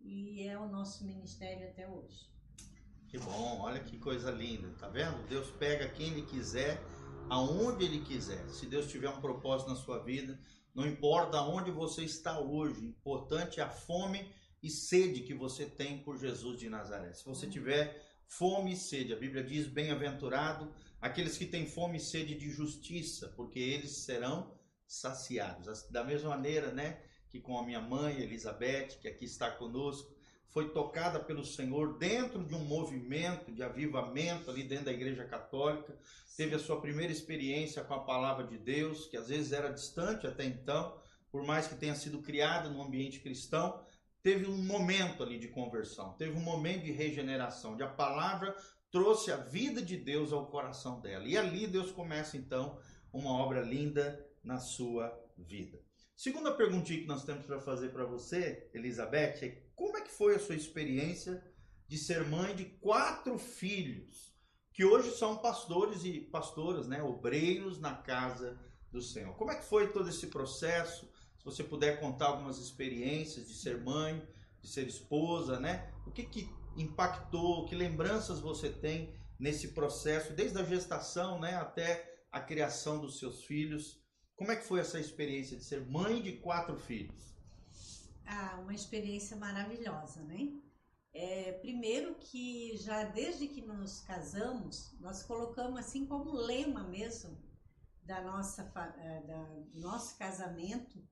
e 0.00 0.42
é 0.42 0.58
o 0.58 0.68
nosso 0.68 1.04
ministério 1.04 1.68
até 1.68 1.88
hoje. 1.88 2.28
Que 3.08 3.18
bom, 3.18 3.60
olha 3.60 3.80
que 3.82 3.98
coisa 3.98 4.30
linda, 4.30 4.70
tá 4.78 4.88
vendo? 4.88 5.26
Deus 5.28 5.50
pega 5.52 5.88
quem 5.88 6.12
Ele 6.12 6.26
quiser, 6.26 6.78
aonde 7.30 7.84
Ele 7.84 8.04
quiser. 8.04 8.46
Se 8.50 8.66
Deus 8.66 8.90
tiver 8.90 9.08
um 9.08 9.20
propósito 9.20 9.70
na 9.70 9.76
sua 9.76 9.98
vida, 10.04 10.38
não 10.74 10.86
importa 10.86 11.40
onde 11.42 11.70
você 11.70 12.02
está 12.02 12.38
hoje, 12.38 12.84
importante 12.84 13.60
é 13.60 13.62
a 13.62 13.70
fome 13.70 14.30
e 14.62 14.70
sede 14.70 15.22
que 15.22 15.34
você 15.34 15.66
tem 15.66 16.02
por 16.02 16.18
Jesus 16.18 16.58
de 16.58 16.68
Nazaré. 16.68 17.12
Se 17.12 17.24
você 17.24 17.46
tiver 17.46 18.04
fome 18.26 18.72
e 18.72 18.76
sede, 18.76 19.12
a 19.12 19.16
Bíblia 19.16 19.42
diz: 19.42 19.66
bem-aventurado 19.66 20.72
aqueles 21.00 21.38
que 21.38 21.46
têm 21.46 21.66
fome 21.66 21.98
e 21.98 22.00
sede 22.00 22.34
de 22.34 22.50
justiça, 22.50 23.28
porque 23.36 23.58
eles 23.58 24.04
serão 24.04 24.54
saciados. 24.86 25.88
Da 25.90 26.02
mesma 26.02 26.30
maneira, 26.30 26.72
né, 26.72 27.02
que 27.28 27.40
com 27.40 27.58
a 27.58 27.64
minha 27.64 27.80
mãe 27.80 28.20
Elizabeth, 28.20 28.98
que 29.00 29.08
aqui 29.08 29.24
está 29.24 29.50
conosco, 29.50 30.17
foi 30.58 30.70
tocada 30.70 31.20
pelo 31.20 31.44
Senhor 31.44 31.98
dentro 31.98 32.44
de 32.44 32.52
um 32.52 32.64
movimento 32.64 33.52
de 33.52 33.62
avivamento 33.62 34.50
ali 34.50 34.64
dentro 34.64 34.86
da 34.86 34.92
Igreja 34.92 35.24
Católica, 35.24 35.96
teve 36.36 36.56
a 36.56 36.58
sua 36.58 36.80
primeira 36.80 37.12
experiência 37.12 37.84
com 37.84 37.94
a 37.94 38.00
palavra 38.00 38.44
de 38.44 38.58
Deus, 38.58 39.06
que 39.06 39.16
às 39.16 39.28
vezes 39.28 39.52
era 39.52 39.72
distante 39.72 40.26
até 40.26 40.44
então, 40.44 41.00
por 41.30 41.46
mais 41.46 41.68
que 41.68 41.76
tenha 41.76 41.94
sido 41.94 42.22
criada 42.22 42.68
no 42.68 42.82
ambiente 42.82 43.20
cristão, 43.20 43.86
teve 44.20 44.46
um 44.46 44.60
momento 44.60 45.22
ali 45.22 45.38
de 45.38 45.46
conversão, 45.46 46.14
teve 46.14 46.36
um 46.36 46.42
momento 46.42 46.82
de 46.82 46.90
regeneração, 46.90 47.76
de 47.76 47.84
a 47.84 47.88
palavra 47.88 48.52
trouxe 48.90 49.30
a 49.30 49.36
vida 49.36 49.80
de 49.80 49.96
Deus 49.96 50.32
ao 50.32 50.48
coração 50.48 51.00
dela. 51.00 51.24
E 51.24 51.36
ali 51.36 51.68
Deus 51.68 51.92
começa 51.92 52.36
então 52.36 52.80
uma 53.12 53.30
obra 53.30 53.60
linda 53.60 54.26
na 54.42 54.58
sua 54.58 55.16
vida. 55.36 55.78
Segunda 56.16 56.50
perguntinha 56.50 56.98
que 56.98 57.06
nós 57.06 57.22
temos 57.22 57.46
para 57.46 57.60
fazer 57.60 57.90
para 57.90 58.04
você, 58.04 58.68
Elizabeth, 58.74 59.38
é 59.40 59.67
como 59.78 59.96
é 59.96 60.00
que 60.00 60.10
foi 60.10 60.34
a 60.34 60.40
sua 60.40 60.56
experiência 60.56 61.40
de 61.86 61.96
ser 61.96 62.26
mãe 62.26 62.54
de 62.56 62.64
quatro 62.64 63.38
filhos, 63.38 64.34
que 64.72 64.84
hoje 64.84 65.12
são 65.12 65.38
pastores 65.38 66.04
e 66.04 66.20
pastoras, 66.20 66.88
né, 66.88 67.00
obreiros 67.00 67.78
na 67.78 67.94
casa 67.94 68.58
do 68.90 69.00
Senhor. 69.00 69.36
Como 69.36 69.52
é 69.52 69.54
que 69.54 69.64
foi 69.64 69.92
todo 69.92 70.08
esse 70.08 70.26
processo? 70.26 71.08
Se 71.38 71.44
você 71.44 71.62
puder 71.62 72.00
contar 72.00 72.26
algumas 72.26 72.58
experiências 72.58 73.46
de 73.46 73.54
ser 73.54 73.80
mãe, 73.80 74.20
de 74.60 74.68
ser 74.68 74.88
esposa, 74.88 75.60
né? 75.60 75.92
O 76.04 76.10
que 76.10 76.24
que 76.24 76.50
impactou, 76.76 77.64
que 77.64 77.76
lembranças 77.76 78.40
você 78.40 78.68
tem 78.68 79.14
nesse 79.38 79.68
processo, 79.68 80.32
desde 80.32 80.58
a 80.58 80.64
gestação, 80.64 81.38
né, 81.38 81.54
até 81.54 82.24
a 82.32 82.40
criação 82.40 83.00
dos 83.00 83.20
seus 83.20 83.44
filhos? 83.44 84.02
Como 84.34 84.50
é 84.50 84.56
que 84.56 84.66
foi 84.66 84.80
essa 84.80 84.98
experiência 84.98 85.56
de 85.56 85.62
ser 85.62 85.86
mãe 85.86 86.20
de 86.20 86.32
quatro 86.32 86.76
filhos? 86.76 87.37
Ah, 88.30 88.58
uma 88.60 88.74
experiência 88.74 89.34
maravilhosa, 89.38 90.22
né? 90.22 90.52
É, 91.14 91.52
primeiro 91.52 92.14
que 92.16 92.76
já 92.76 93.04
desde 93.04 93.48
que 93.48 93.62
nos 93.62 94.02
casamos, 94.02 94.94
nós 95.00 95.22
colocamos 95.22 95.80
assim 95.80 96.04
como 96.04 96.30
lema 96.32 96.84
mesmo 96.84 97.42
da 98.04 98.20
nossa 98.20 98.70
é, 98.98 99.22
da, 99.22 99.42
do 99.72 99.80
nosso 99.80 100.18
casamento 100.18 101.02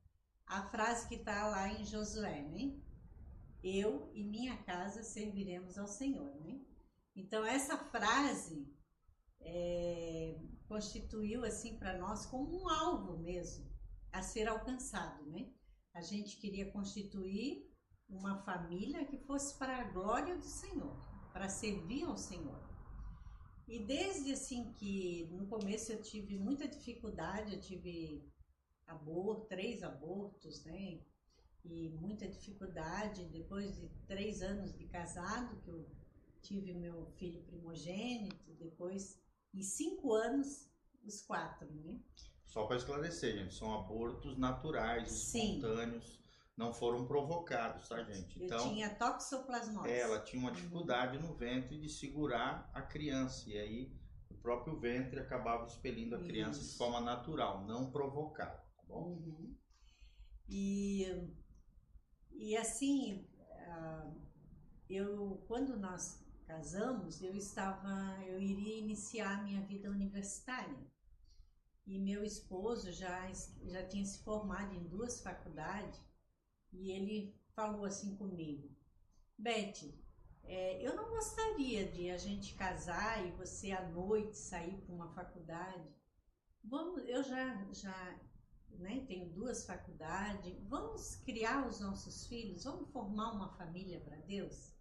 a 0.46 0.68
frase 0.68 1.08
que 1.08 1.14
está 1.14 1.48
lá 1.48 1.68
em 1.70 1.86
Josué, 1.86 2.42
né? 2.42 2.78
Eu 3.62 4.10
e 4.14 4.22
minha 4.22 4.56
casa 4.64 5.02
serviremos 5.02 5.78
ao 5.78 5.88
Senhor, 5.88 6.34
né? 6.42 6.60
Então 7.16 7.46
essa 7.46 7.78
frase 7.78 8.70
é, 9.40 10.38
constituiu 10.68 11.46
assim 11.46 11.78
para 11.78 11.96
nós 11.96 12.26
como 12.26 12.62
um 12.62 12.68
alvo 12.68 13.16
mesmo 13.16 13.74
a 14.12 14.20
ser 14.20 14.48
alcançado, 14.48 15.24
né? 15.30 15.50
A 15.96 16.02
gente 16.02 16.36
queria 16.36 16.70
constituir 16.70 17.66
uma 18.06 18.36
família 18.42 19.06
que 19.06 19.16
fosse 19.16 19.58
para 19.58 19.78
a 19.78 19.84
glória 19.84 20.36
do 20.36 20.44
Senhor, 20.44 20.94
para 21.32 21.48
servir 21.48 22.04
ao 22.04 22.18
Senhor. 22.18 22.60
E 23.66 23.78
desde 23.78 24.30
assim 24.30 24.74
que 24.74 25.26
no 25.32 25.46
começo 25.46 25.90
eu 25.90 26.02
tive 26.02 26.36
muita 26.36 26.68
dificuldade, 26.68 27.54
eu 27.54 27.60
tive 27.62 28.30
aborto, 28.86 29.46
três 29.46 29.82
abortos, 29.82 30.62
né? 30.66 31.00
E 31.64 31.88
muita 31.88 32.28
dificuldade 32.28 33.24
depois 33.30 33.74
de 33.74 33.88
três 34.06 34.42
anos 34.42 34.76
de 34.76 34.86
casado 34.88 35.58
que 35.62 35.70
eu 35.70 35.90
tive 36.42 36.74
meu 36.74 37.06
filho 37.12 37.42
primogênito, 37.44 38.52
depois 38.58 39.18
em 39.54 39.62
cinco 39.62 40.12
anos, 40.12 40.70
os 41.02 41.22
quatro, 41.22 41.72
né? 41.72 41.98
Só 42.46 42.64
para 42.64 42.76
esclarecer, 42.76 43.36
gente, 43.36 43.54
são 43.54 43.74
abortos 43.74 44.38
naturais, 44.38 45.10
Sim. 45.10 45.56
espontâneos, 45.56 46.18
não 46.56 46.72
foram 46.72 47.06
provocados, 47.06 47.88
tá, 47.88 48.02
gente? 48.02 48.42
Então, 48.42 48.58
Eu 48.58 48.70
tinha 48.70 48.94
toxoplasmose. 48.94 49.90
Ela 49.90 50.20
tinha 50.20 50.40
uma 50.40 50.48
uhum. 50.48 50.54
dificuldade 50.54 51.18
uhum. 51.18 51.28
no 51.28 51.34
ventre 51.34 51.78
de 51.78 51.88
segurar 51.88 52.70
a 52.72 52.80
criança, 52.80 53.50
e 53.50 53.58
aí 53.58 53.92
o 54.30 54.34
próprio 54.36 54.78
ventre 54.78 55.20
acabava 55.20 55.66
expelindo 55.66 56.16
a 56.16 56.20
criança 56.22 56.60
Isso. 56.60 56.72
de 56.72 56.78
forma 56.78 57.00
natural, 57.00 57.64
não 57.66 57.90
provocada, 57.90 58.64
tá 58.74 58.82
bom? 58.88 59.08
Uhum. 59.08 59.54
E, 60.48 61.04
e 62.32 62.56
assim, 62.56 63.28
ah, 63.68 64.10
eu, 64.88 65.44
quando 65.46 65.76
nós 65.76 66.24
casamos, 66.46 67.20
eu 67.20 67.34
estava, 67.34 68.16
eu 68.24 68.40
iria 68.40 68.78
iniciar 68.78 69.40
a 69.40 69.42
minha 69.42 69.60
vida 69.62 69.90
universitária. 69.90 70.78
E 71.86 71.98
meu 71.98 72.24
esposo 72.24 72.90
já, 72.92 73.30
já 73.62 73.86
tinha 73.86 74.04
se 74.04 74.22
formado 74.24 74.74
em 74.74 74.88
duas 74.88 75.22
faculdades 75.22 76.00
e 76.72 76.90
ele 76.90 77.38
falou 77.54 77.84
assim 77.84 78.16
comigo: 78.16 78.68
Beth, 79.38 79.94
é, 80.42 80.86
eu 80.86 80.96
não 80.96 81.10
gostaria 81.10 81.90
de 81.90 82.10
a 82.10 82.18
gente 82.18 82.54
casar 82.54 83.24
e 83.26 83.30
você 83.32 83.70
à 83.72 83.88
noite 83.88 84.36
sair 84.36 84.76
para 84.78 84.94
uma 84.94 85.14
faculdade. 85.14 85.88
Vamos, 86.64 87.04
eu 87.06 87.22
já, 87.22 87.72
já 87.72 88.20
né? 88.78 89.04
Tenho 89.06 89.30
duas 89.30 89.64
faculdades. 89.64 90.54
Vamos 90.68 91.16
criar 91.16 91.66
os 91.66 91.80
nossos 91.80 92.26
filhos, 92.26 92.64
vamos 92.64 92.90
formar 92.90 93.32
uma 93.32 93.56
família 93.56 94.00
para 94.00 94.16
Deus? 94.16 94.72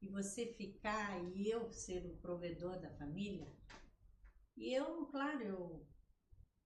E 0.00 0.08
você 0.08 0.46
ficar 0.54 1.22
e 1.34 1.48
eu 1.48 1.70
ser 1.70 2.04
o 2.06 2.16
provedor 2.16 2.78
da 2.80 2.90
família? 2.90 3.50
E 4.56 4.72
eu, 4.72 5.06
claro, 5.06 5.42
eu, 5.42 5.86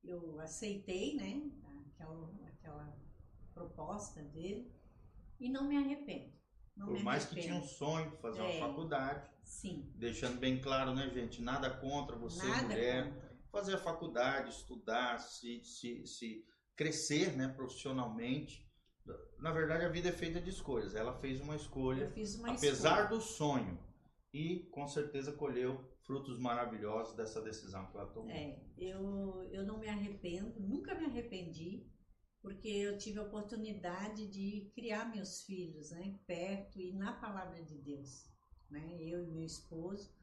eu 0.04 0.40
aceitei, 0.40 1.14
né? 1.14 1.50
Aquela, 1.94 2.30
aquela 2.46 2.96
proposta 3.54 4.22
dele 4.22 4.72
e 5.38 5.48
não 5.48 5.64
me 5.68 5.76
arrependo. 5.76 6.32
Não 6.76 6.86
Por 6.86 6.94
me 6.96 7.02
mais 7.02 7.24
arrependo. 7.26 7.40
que 7.42 7.48
tinha 7.48 7.60
um 7.60 7.64
sonho 7.66 8.10
de 8.10 8.16
fazer 8.18 8.40
É. 8.40 8.42
uma 8.58 8.68
faculdade, 8.68 9.28
Sim, 9.44 9.90
deixando 9.96 10.38
bem 10.38 10.60
claro, 10.60 10.94
né, 10.94 11.08
gente? 11.10 11.42
Nada 11.42 11.68
contra 11.70 12.16
você, 12.16 12.46
nada 12.46 12.62
mulher. 12.68 13.12
contra. 13.12 13.30
fazer 13.50 13.74
a 13.74 13.78
faculdade, 13.78 14.50
estudar, 14.50 15.18
se, 15.18 15.60
se, 15.64 16.06
se 16.06 16.46
crescer 16.76 17.36
né, 17.36 17.48
profissionalmente. 17.48 18.64
Na 19.40 19.50
verdade, 19.50 19.84
a 19.84 19.88
vida 19.88 20.08
é 20.08 20.12
feita 20.12 20.40
de 20.40 20.50
escolhas. 20.50 20.94
Ela 20.94 21.18
fez 21.18 21.40
uma 21.40 21.54
Eu 21.54 21.56
escolha, 21.56 22.10
fiz 22.12 22.36
uma 22.36 22.52
apesar 22.52 23.02
escolha. 23.02 23.08
do 23.08 23.20
sonho, 23.20 23.78
e 24.32 24.60
com 24.70 24.86
certeza 24.86 25.32
colheu 25.32 25.84
frutos 26.06 26.38
maravilhosos 26.38 27.16
dessa 27.16 27.40
decisão 27.40 27.86
que 27.86 27.96
ela 27.96 28.06
tomou. 28.06 28.30
É, 28.30 28.58
eu, 28.76 29.48
eu 29.52 29.64
não 29.64 29.78
me 29.78 29.88
arrependo, 29.88 30.58
nunca 30.60 30.94
me 30.94 31.04
arrependi, 31.04 31.86
porque 32.42 32.68
eu 32.68 32.96
tive 32.96 33.18
a 33.18 33.22
oportunidade 33.22 34.26
de 34.28 34.70
criar 34.74 35.10
meus 35.10 35.42
filhos, 35.42 35.90
né, 35.90 36.18
perto 36.26 36.80
e 36.80 36.92
na 36.92 37.12
palavra 37.12 37.62
de 37.62 37.78
Deus, 37.78 38.30
né, 38.70 38.96
eu 39.00 39.24
e 39.24 39.30
meu 39.30 39.44
esposo, 39.44 40.14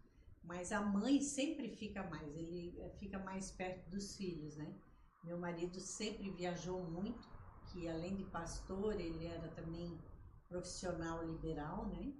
mas 0.44 0.72
a 0.72 0.82
mãe 0.82 1.22
sempre 1.22 1.76
fica 1.76 2.04
mais, 2.10 2.36
ele 2.36 2.80
eh, 2.80 2.90
fica 2.98 3.20
mais 3.20 3.52
perto 3.52 3.90
dos 3.90 4.16
filhos, 4.16 4.56
né. 4.56 4.76
Meu 5.24 5.38
marido 5.38 5.80
sempre 5.80 6.32
viajou 6.32 6.90
muito, 6.90 7.28
que 7.72 7.88
além 7.88 8.16
de 8.16 8.24
pastor, 8.26 9.00
ele 9.00 9.26
era 9.26 9.50
também 9.50 10.00
profissional 10.48 11.26
liberal, 11.26 11.88
né, 11.90 12.14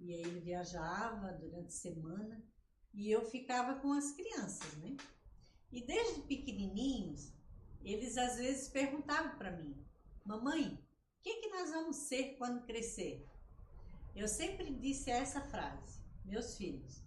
e 0.00 0.14
aí 0.14 0.22
ele 0.22 0.40
viajava 0.40 1.32
durante 1.32 1.68
a 1.68 1.70
semana, 1.70 2.42
e 2.96 3.10
eu 3.10 3.22
ficava 3.30 3.78
com 3.78 3.92
as 3.92 4.10
crianças, 4.12 4.74
né? 4.78 4.96
E 5.70 5.82
desde 5.82 6.22
pequenininhos, 6.22 7.30
eles 7.84 8.16
às 8.16 8.36
vezes 8.36 8.70
perguntavam 8.70 9.36
para 9.36 9.50
mim: 9.50 9.76
Mamãe, 10.24 10.64
o 10.66 11.22
que, 11.22 11.34
que 11.42 11.48
nós 11.50 11.70
vamos 11.70 11.96
ser 11.96 12.36
quando 12.38 12.64
crescer? 12.64 13.28
Eu 14.14 14.26
sempre 14.26 14.74
disse 14.74 15.10
essa 15.10 15.42
frase: 15.42 16.00
Meus 16.24 16.56
filhos, 16.56 17.02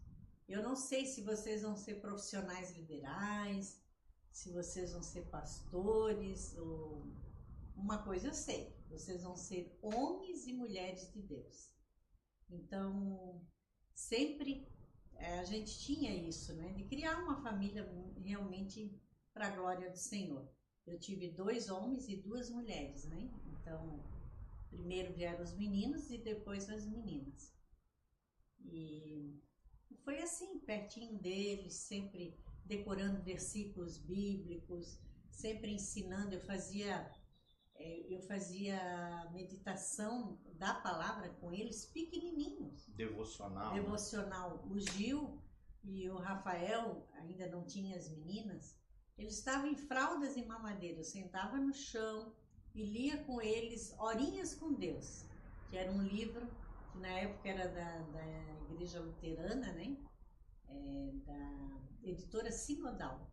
eu 0.47 0.61
não 0.61 0.75
sei 0.75 1.07
se 1.07 1.23
vocês 1.23 1.63
vão 1.63 1.75
ser 1.75 1.95
profissionais 1.95 2.71
liberais, 2.77 3.81
se 4.31 4.51
vocês 4.51 4.93
vão 4.93 5.01
ser 5.01 5.23
pastores, 5.29 6.55
ou 6.55 7.11
uma 7.75 8.03
coisa 8.03 8.27
eu 8.27 8.33
sei: 8.35 8.77
vocês 8.89 9.23
vão 9.23 9.35
ser 9.35 9.75
homens 9.81 10.45
e 10.45 10.53
mulheres 10.53 11.11
de 11.11 11.21
Deus. 11.23 11.73
Então, 12.47 13.41
sempre 13.95 14.67
é, 15.19 15.39
a 15.39 15.43
gente 15.43 15.79
tinha 15.79 16.15
isso, 16.15 16.53
né? 16.53 16.73
De 16.73 16.83
criar 16.85 17.21
uma 17.21 17.41
família 17.41 17.87
realmente 18.23 18.97
para 19.33 19.47
a 19.47 19.55
glória 19.55 19.89
do 19.89 19.97
Senhor. 19.97 20.49
Eu 20.87 20.97
tive 20.97 21.29
dois 21.29 21.69
homens 21.69 22.07
e 22.07 22.15
duas 22.15 22.49
mulheres, 22.49 23.05
né? 23.05 23.29
Então, 23.47 24.03
primeiro 24.69 25.13
vieram 25.13 25.43
os 25.43 25.53
meninos 25.53 26.09
e 26.09 26.17
depois 26.17 26.69
as 26.69 26.85
meninas. 26.85 27.53
E 28.65 29.39
foi 30.03 30.21
assim, 30.21 30.59
pertinho 30.59 31.19
deles, 31.19 31.73
sempre 31.73 32.37
decorando 32.65 33.21
versículos 33.21 33.97
bíblicos, 33.97 34.97
sempre 35.29 35.73
ensinando. 35.73 36.35
Eu 36.35 36.41
fazia 36.41 37.11
eu 37.79 38.21
fazia 38.21 39.29
meditação 39.31 40.37
da 40.55 40.73
palavra 40.73 41.29
com 41.39 41.53
eles 41.53 41.85
pequenininhos 41.85 42.87
Devocional. 42.95 43.73
né? 43.73 43.81
devocional. 43.81 44.65
O 44.69 44.79
Gil 44.79 45.41
e 45.83 46.09
o 46.09 46.17
Rafael, 46.17 47.07
ainda 47.13 47.47
não 47.47 47.63
tinha 47.65 47.95
as 47.95 48.09
meninas, 48.09 48.77
eles 49.17 49.37
estavam 49.37 49.67
em 49.67 49.75
fraldas 49.75 50.35
e 50.35 50.45
mamadeira. 50.45 50.99
Eu 50.99 51.03
sentava 51.03 51.57
no 51.57 51.73
chão 51.73 52.33
e 52.75 52.83
lia 52.83 53.23
com 53.23 53.41
eles 53.41 53.95
Horinhas 53.97 54.53
com 54.55 54.73
Deus, 54.73 55.25
que 55.69 55.77
era 55.77 55.91
um 55.91 56.01
livro 56.03 56.47
que 56.91 56.99
na 56.99 57.09
época 57.09 57.49
era 57.49 57.67
da, 57.67 57.99
da 57.99 58.73
Igreja 58.73 58.99
Luterana, 58.99 59.71
né? 59.73 59.97
É, 60.67 61.11
da 61.25 61.79
editora 62.03 62.51
Sinodal. 62.51 63.29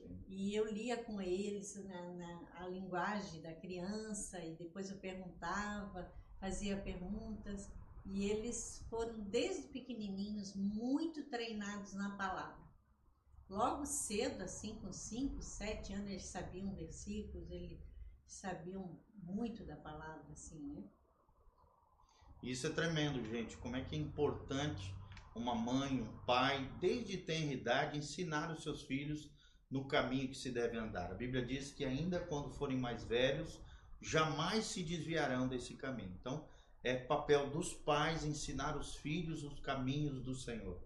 Sim. 0.00 0.24
E 0.28 0.54
eu 0.54 0.66
lia 0.72 1.02
com 1.04 1.20
eles 1.20 1.74
na, 1.84 2.02
na- 2.14 2.48
a 2.54 2.68
linguagem 2.68 3.42
da 3.42 3.52
criança 3.54 4.38
e 4.44 4.54
depois 4.56 4.90
eu 4.90 4.98
perguntava, 4.98 6.10
fazia 6.38 6.76
perguntas 6.80 7.68
e 8.06 8.24
eles 8.24 8.84
foram 8.88 9.20
desde 9.20 9.68
pequenininhos 9.68 10.54
muito 10.54 11.24
treinados 11.24 11.92
na 11.92 12.16
palavra. 12.16 12.58
Logo 13.48 13.84
cedo, 13.84 14.42
assim 14.42 14.78
com 14.78 14.92
5, 14.92 15.42
7 15.42 15.92
anos, 15.92 16.08
eles 16.08 16.24
sabiam 16.24 16.74
versículos, 16.74 17.50
eles 17.50 17.80
sabiam 18.26 18.98
muito 19.14 19.64
da 19.64 19.76
palavra, 19.76 20.32
assim, 20.32 20.60
né? 20.72 20.84
Isso 22.42 22.66
é 22.66 22.70
tremendo, 22.70 23.22
gente. 23.24 23.56
Como 23.56 23.76
é 23.76 23.84
que 23.84 23.94
é 23.94 23.98
importante 23.98 24.94
uma 25.34 25.54
mãe, 25.54 26.00
um 26.00 26.18
pai, 26.24 26.72
desde 26.80 27.18
tenra 27.18 27.52
idade, 27.52 27.98
ensinar 27.98 28.50
os 28.50 28.62
seus 28.62 28.82
filhos 28.82 29.30
no 29.70 29.86
caminho 29.86 30.28
que 30.28 30.36
se 30.36 30.50
deve 30.50 30.76
andar. 30.76 31.10
A 31.10 31.14
Bíblia 31.14 31.44
diz 31.44 31.70
que 31.70 31.84
ainda 31.84 32.18
quando 32.18 32.50
forem 32.50 32.76
mais 32.76 33.04
velhos, 33.04 33.60
jamais 34.00 34.64
se 34.64 34.82
desviarão 34.82 35.46
desse 35.46 35.74
caminho. 35.74 36.16
Então, 36.20 36.48
é 36.82 36.96
papel 36.96 37.50
dos 37.50 37.72
pais 37.72 38.24
ensinar 38.24 38.76
os 38.76 38.96
filhos 38.96 39.44
os 39.44 39.60
caminhos 39.60 40.22
do 40.22 40.34
Senhor. 40.34 40.80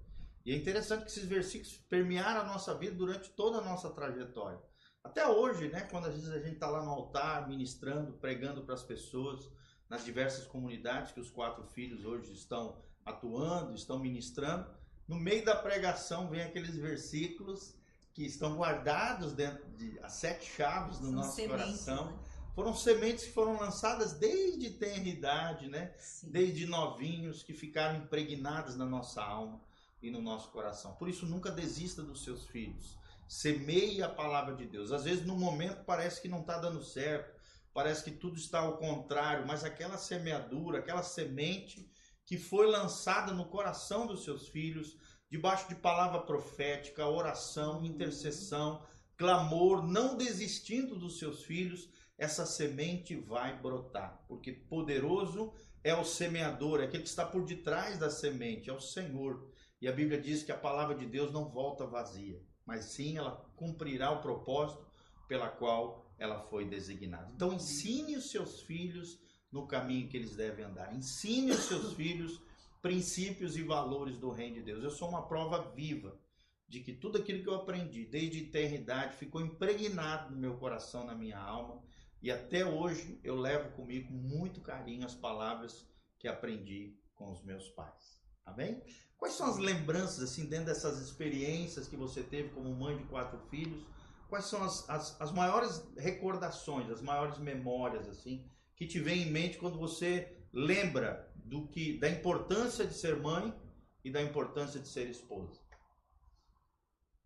E 0.45 0.53
é 0.53 0.57
interessante 0.57 1.05
que 1.05 1.11
esses 1.11 1.25
versículos 1.25 1.79
permearam 1.89 2.43
a 2.43 2.45
nossa 2.45 2.77
vida 2.77 2.95
durante 2.95 3.31
toda 3.31 3.59
a 3.59 3.65
nossa 3.65 3.89
trajetória. 3.91 4.61
Até 5.03 5.27
hoje, 5.27 5.69
né, 5.69 5.83
quando 5.83 6.07
às 6.07 6.15
vezes 6.15 6.31
a 6.31 6.41
gente 6.41 6.55
está 6.55 6.69
lá 6.69 6.83
no 6.83 6.91
altar, 6.91 7.49
ministrando, 7.49 8.15
pregando 8.15 8.63
para 8.63 8.75
as 8.75 8.83
pessoas, 8.83 9.49
nas 9.89 10.05
diversas 10.05 10.47
comunidades 10.47 11.13
que 11.13 11.21
os 11.21 11.31
quatro 11.31 11.65
filhos 11.69 12.05
hoje 12.05 12.33
estão 12.33 12.83
atuando, 13.05 13.75
estão 13.75 13.99
ministrando, 13.99 14.67
no 15.07 15.17
meio 15.17 15.45
da 15.45 15.55
pregação 15.55 16.29
vem 16.29 16.43
aqueles 16.43 16.77
versículos 16.77 17.77
que 18.15 18.25
estão 18.25 18.57
guardados 18.57 19.33
dentro 19.33 19.69
de 19.77 19.99
as 20.01 20.13
sete 20.13 20.49
chaves 20.51 21.01
no 21.01 21.07
São 21.07 21.15
nosso 21.17 21.37
sementes, 21.37 21.85
coração. 21.85 22.07
né? 22.07 22.19
Foram 22.55 22.73
sementes 22.75 23.25
que 23.25 23.33
foram 23.33 23.59
lançadas 23.59 24.13
desde 24.13 24.71
tenra 24.71 25.09
idade, 25.09 25.69
né? 25.69 25.93
Sim. 25.99 26.31
desde 26.31 26.67
novinhos 26.67 27.43
que 27.43 27.53
ficaram 27.53 27.99
impregnadas 27.99 28.77
na 28.77 28.87
nossa 28.87 29.21
alma 29.23 29.61
e 30.01 30.09
no 30.11 30.23
nosso 30.23 30.51
coração. 30.51 30.95
Por 30.95 31.09
isso, 31.09 31.27
nunca 31.27 31.51
desista 31.51 32.03
dos 32.03 32.23
seus 32.23 32.47
filhos. 32.47 32.97
Semeie 33.27 34.03
a 34.05 34.09
palavra 34.09 34.55
de 34.55 34.67
Deus. 34.67 34.93
Às 34.93 35.03
vezes, 35.03 35.27
no 35.27 35.35
momento, 35.35 35.83
parece 35.85 36.23
que 36.23 36.29
não 36.29 36.43
está 36.43 36.57
dando 36.59 36.85
certo, 36.85 37.35
parece 37.73 38.05
que 38.05 38.13
tudo 38.13 38.37
está 38.37 38.61
ao 38.61 38.77
contrário, 38.77 39.45
mas 39.45 39.65
aquela 39.65 39.99
semeadura, 39.99 40.79
aquela 40.79 41.03
semente 41.03 41.91
que 42.25 42.39
foi 42.39 42.69
lançada 42.69 43.33
no 43.33 43.47
coração 43.47 44.07
dos 44.07 44.23
seus 44.23 44.47
filhos, 44.49 44.97
debaixo 45.35 45.69
de 45.69 45.75
palavra 45.75 46.21
profética, 46.21 47.09
oração, 47.09 47.85
intercessão, 47.85 48.81
clamor, 49.17 49.85
não 49.85 50.17
desistindo 50.17 50.95
dos 50.95 51.19
seus 51.19 51.43
filhos, 51.43 51.91
essa 52.17 52.47
semente 52.47 53.17
vai 53.17 53.61
brotar, 53.61 54.25
porque 54.29 54.53
poderoso 54.53 55.53
é 55.83 55.93
o 55.93 56.05
semeador, 56.05 56.81
é 56.81 56.85
aquele 56.85 57.03
que 57.03 57.09
está 57.09 57.27
por 57.27 57.45
detrás 57.45 57.99
da 57.99 58.09
semente, 58.09 58.71
é 58.71 58.73
o 58.73 58.79
Senhor. 58.79 59.51
E 59.83 59.89
a 59.89 59.93
Bíblia 59.93 60.21
diz 60.21 60.45
que 60.45 60.53
a 60.53 60.57
palavra 60.57 60.95
de 60.95 61.05
Deus 61.05 61.33
não 61.33 61.51
volta 61.51 61.85
vazia, 61.85 62.41
mas 62.65 62.85
sim 62.85 63.19
ela 63.19 63.45
cumprirá 63.57 64.13
o 64.13 64.23
propósito 64.23 64.87
pela 65.27 65.49
qual 65.49 66.15
ela 66.17 66.39
foi 66.43 66.65
designada. 66.65 67.33
Então 67.35 67.53
ensine 67.53 68.17
os 68.17 68.31
seus 68.31 68.61
filhos 68.61 69.19
no 69.51 69.67
caminho 69.67 70.09
que 70.09 70.17
eles 70.17 70.37
devem 70.37 70.65
andar. 70.65 70.95
Ensine 70.95 71.51
os 71.51 71.65
seus 71.65 71.93
filhos 71.95 72.41
princípios 72.85 73.57
e 73.57 73.63
valores 73.63 74.19
do 74.19 74.31
reino 74.31 74.57
de 74.57 74.63
Deus. 74.63 74.85
Eu 74.85 74.91
sou 74.91 75.09
uma 75.09 75.27
prova 75.27 75.73
viva 75.75 76.21
de 76.69 76.81
que 76.81 76.93
tudo 76.93 77.17
aquilo 77.17 77.43
que 77.43 77.49
eu 77.49 77.55
aprendi 77.55 78.05
desde 78.05 78.41
eternidade 78.41 79.17
ficou 79.17 79.41
impregnado 79.41 80.35
no 80.35 80.39
meu 80.39 80.59
coração, 80.59 81.07
na 81.07 81.15
minha 81.15 81.39
alma, 81.39 81.83
e 82.21 82.31
até 82.31 82.63
hoje 82.63 83.19
eu 83.25 83.37
levo 83.37 83.71
comigo 83.71 84.09
com 84.09 84.13
muito 84.13 84.61
carinho 84.61 85.07
as 85.07 85.15
palavras 85.15 85.89
que 86.19 86.29
aprendi 86.29 86.95
com 87.15 87.33
os 87.33 87.43
meus 87.43 87.71
pais. 87.71 88.21
Amém? 88.45 88.83
Quais 89.17 89.33
são 89.33 89.47
as 89.47 89.57
lembranças, 89.57 90.23
assim, 90.23 90.45
dentro 90.45 90.67
dessas 90.67 91.01
experiências 91.01 91.89
que 91.89 91.97
você 91.97 92.23
teve 92.23 92.51
como 92.51 92.69
mãe 92.75 92.99
de 92.99 93.05
quatro 93.05 93.39
filhos? 93.49 93.83
Quais 94.29 94.45
são 94.45 94.63
as, 94.63 94.87
as, 94.91 95.19
as 95.19 95.33
maiores 95.33 95.83
recordações, 95.97 96.91
as 96.91 97.01
maiores 97.01 97.39
memórias, 97.39 98.07
assim, 98.07 98.45
que 98.77 98.87
te 98.87 99.01
vem 99.01 99.23
em 99.23 99.31
mente 99.31 99.57
quando 99.57 99.79
você 99.79 100.37
lembra 100.53 101.33
do 101.45 101.69
que, 101.69 101.99
da 101.99 102.09
importância 102.09 102.87
de 102.87 102.95
ser 102.95 103.21
mãe 103.21 103.55
e 104.03 104.11
da 104.11 104.23
importância 104.23 104.81
de 104.81 104.89
ser 104.89 105.09
esposa? 105.09 105.61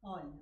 Olha, 0.03 0.39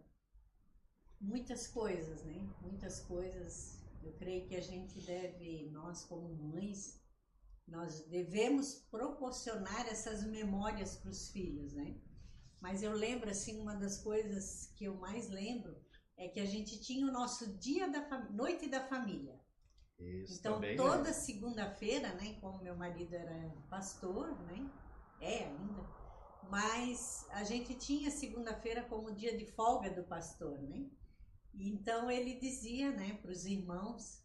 muitas 1.20 1.68
coisas, 1.68 2.24
né? 2.24 2.48
Muitas 2.60 3.00
coisas 3.00 3.84
Eu 4.02 4.12
creio 4.12 4.46
que 4.46 4.54
a 4.54 4.60
gente 4.60 5.00
deve, 5.00 5.68
nós 5.72 6.04
como 6.04 6.32
mães, 6.36 7.02
nós 7.66 8.06
devemos 8.06 8.74
proporcionar 8.88 9.88
essas 9.88 10.24
memórias 10.24 10.96
para 10.96 11.10
os 11.10 11.28
filhos, 11.30 11.72
né? 11.74 12.00
Mas 12.60 12.82
eu 12.84 12.92
lembro, 12.92 13.28
assim, 13.28 13.58
uma 13.60 13.74
das 13.74 13.98
coisas 13.98 14.72
que 14.76 14.84
eu 14.84 14.94
mais 14.94 15.28
lembro 15.28 15.76
é 16.16 16.28
que 16.28 16.38
a 16.38 16.46
gente 16.46 16.80
tinha 16.80 17.06
o 17.06 17.12
nosso 17.12 17.58
dia 17.58 17.88
da 17.90 18.30
noite 18.30 18.68
da 18.68 18.86
família. 18.86 19.35
Isso 19.98 20.38
então, 20.38 20.54
também 20.54 20.76
toda 20.76 21.08
é. 21.08 21.12
segunda-feira, 21.12 22.12
né? 22.14 22.36
Como 22.40 22.62
meu 22.62 22.76
marido 22.76 23.14
era 23.14 23.50
pastor, 23.70 24.36
né? 24.42 24.70
É 25.20 25.44
ainda. 25.44 25.86
Mas 26.50 27.26
a 27.30 27.42
gente 27.42 27.74
tinha 27.74 28.10
segunda-feira 28.10 28.82
como 28.84 29.14
dia 29.14 29.36
de 29.36 29.46
folga 29.46 29.90
do 29.90 30.04
pastor, 30.04 30.60
né? 30.62 30.88
Então 31.54 32.10
ele 32.10 32.38
dizia, 32.38 32.90
né, 32.90 33.14
para 33.14 33.30
os 33.30 33.46
irmãos 33.46 34.22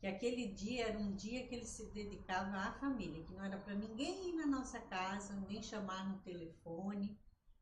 que 0.00 0.06
aquele 0.08 0.48
dia 0.48 0.88
era 0.88 0.98
um 0.98 1.14
dia 1.14 1.46
que 1.46 1.54
ele 1.54 1.64
se 1.64 1.86
dedicava 1.92 2.56
à 2.56 2.72
família, 2.72 3.22
que 3.22 3.32
não 3.32 3.44
era 3.44 3.56
para 3.56 3.76
ninguém 3.76 4.30
ir 4.30 4.32
na 4.34 4.46
nossa 4.46 4.80
casa, 4.80 5.32
nem 5.48 5.62
chamar 5.62 6.10
no 6.10 6.18
telefone. 6.22 7.16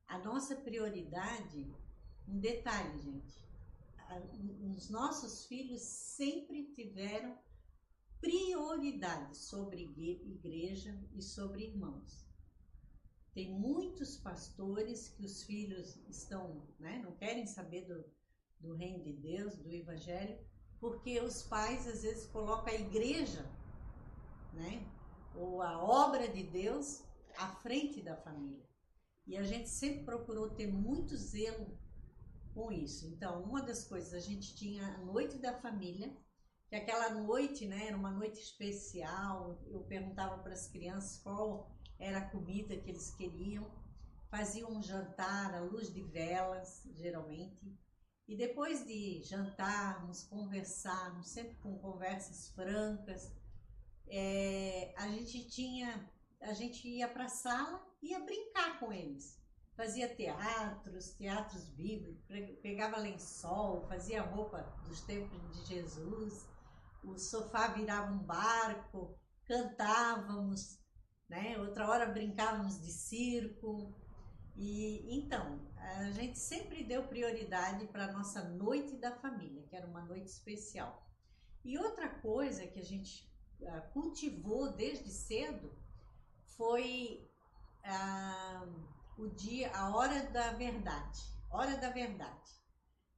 A 0.09 0.19
nossa 0.19 0.57
prioridade, 0.57 1.71
um 2.27 2.39
detalhe, 2.41 2.99
gente, 2.99 3.39
os 4.75 4.89
nossos 4.89 5.45
filhos 5.45 5.83
sempre 5.83 6.73
tiveram 6.75 7.39
prioridade 8.21 9.37
sobre 9.37 9.83
igreja 9.83 10.97
e 11.15 11.23
sobre 11.23 11.65
irmãos. 11.65 12.29
Tem 13.33 13.51
muitos 13.51 14.17
pastores 14.17 15.09
que 15.09 15.25
os 15.25 15.43
filhos 15.43 15.97
estão, 16.09 16.67
né, 16.79 17.01
não 17.03 17.15
querem 17.17 17.47
saber 17.47 17.87
do, 17.87 18.05
do 18.59 18.75
reino 18.75 19.03
de 19.03 19.13
Deus, 19.13 19.57
do 19.57 19.71
evangelho, 19.71 20.39
porque 20.79 21.21
os 21.21 21.43
pais 21.43 21.87
às 21.87 22.03
vezes 22.03 22.27
colocam 22.27 22.73
a 22.73 22.77
igreja, 22.77 23.43
né, 24.53 24.87
ou 25.35 25.63
a 25.63 25.83
obra 25.83 26.29
de 26.29 26.43
Deus 26.43 27.03
à 27.37 27.49
frente 27.57 28.03
da 28.03 28.17
família. 28.17 28.69
E 29.27 29.37
a 29.37 29.43
gente 29.45 29.69
sempre 29.69 30.05
procurou 30.05 30.51
ter 30.51 30.67
muito 30.67 31.17
zelo 31.17 31.79
com 32.53 32.73
isso. 32.73 33.07
Então, 33.07 33.45
uma 33.45 33.63
das 33.63 33.85
coisas, 33.85 34.13
a 34.13 34.19
gente 34.19 34.57
tinha 34.57 34.85
a 34.85 34.99
noite 34.99 35.39
da 35.39 35.59
família, 35.61 36.13
que 36.71 36.77
aquela 36.77 37.11
noite, 37.11 37.67
né, 37.67 37.89
era 37.89 37.97
uma 37.97 38.13
noite 38.13 38.39
especial. 38.39 39.61
Eu 39.67 39.81
perguntava 39.81 40.39
para 40.39 40.53
as 40.53 40.69
crianças 40.69 41.21
qual 41.21 41.69
era 41.99 42.19
a 42.19 42.31
comida 42.31 42.77
que 42.77 42.89
eles 42.89 43.13
queriam. 43.17 43.69
Faziam 44.31 44.71
um 44.71 44.81
jantar 44.81 45.53
à 45.53 45.61
luz 45.61 45.93
de 45.93 46.01
velas, 46.01 46.89
geralmente. 46.95 47.77
E 48.29 48.37
depois 48.37 48.87
de 48.87 49.21
jantarmos, 49.25 50.23
conversarmos, 50.23 51.31
sempre 51.31 51.57
com 51.57 51.77
conversas 51.79 52.51
francas, 52.51 53.33
é, 54.07 54.95
a 54.97 55.09
gente 55.09 55.49
tinha, 55.49 56.09
a 56.41 56.53
gente 56.53 56.87
ia 56.87 57.09
para 57.09 57.25
a 57.25 57.29
sala 57.29 57.85
e 58.01 58.13
ia 58.13 58.21
brincar 58.21 58.79
com 58.79 58.93
eles. 58.93 59.37
Fazia 59.77 60.15
teatros, 60.15 61.15
teatros 61.15 61.69
bíblicos, 61.71 62.25
pegava 62.63 62.99
lençol, 62.99 63.89
fazia 63.89 64.23
roupa 64.23 64.63
dos 64.87 65.01
tempos 65.01 65.41
de 65.57 65.67
Jesus, 65.67 66.47
o 67.05 67.19
sofá 67.19 67.69
virava 67.69 68.13
um 68.13 68.19
barco, 68.19 69.19
cantávamos, 69.45 70.79
né? 71.29 71.59
Outra 71.59 71.89
hora 71.89 72.07
brincávamos 72.07 72.81
de 72.81 72.91
circo. 72.91 73.95
E 74.57 75.17
então, 75.17 75.61
a 75.77 76.11
gente 76.11 76.39
sempre 76.39 76.85
deu 76.85 77.07
prioridade 77.07 77.87
para 77.87 78.05
a 78.05 78.13
nossa 78.13 78.43
noite 78.49 78.97
da 78.97 79.13
família, 79.13 79.63
que 79.69 79.77
era 79.77 79.87
uma 79.87 80.03
noite 80.03 80.27
especial. 80.27 81.07
E 81.65 81.79
outra 81.79 82.09
coisa 82.09 82.67
que 82.67 82.79
a 82.79 82.85
gente 82.85 83.31
uh, 83.61 83.93
cultivou 83.93 84.73
desde 84.73 85.11
cedo 85.11 85.73
foi 86.57 87.31
uh, 87.85 88.91
o 89.17 89.29
dia, 89.29 89.71
a 89.75 89.95
hora 89.95 90.25
da 90.31 90.53
verdade. 90.53 91.21
Hora 91.51 91.77
da 91.77 91.91
verdade. 91.91 92.60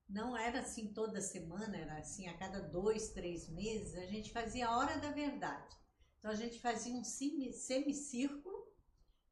Não 0.09 0.37
era 0.37 0.61
assim 0.61 0.93
toda 0.93 1.21
semana, 1.21 1.77
era 1.77 1.99
assim 1.99 2.29
a 2.29 2.37
cada 2.37 2.61
dois, 2.61 3.11
três 3.11 3.49
meses, 3.49 3.95
a 3.97 4.07
gente 4.07 4.33
fazia 4.33 4.69
a 4.69 4.79
hora 4.79 4.99
da 4.99 5.11
verdade. 5.11 5.77
Então 6.19 6.31
a 6.31 6.35
gente 6.35 6.61
fazia 6.61 6.95
um 6.95 7.03
semicírculo, 7.05 8.67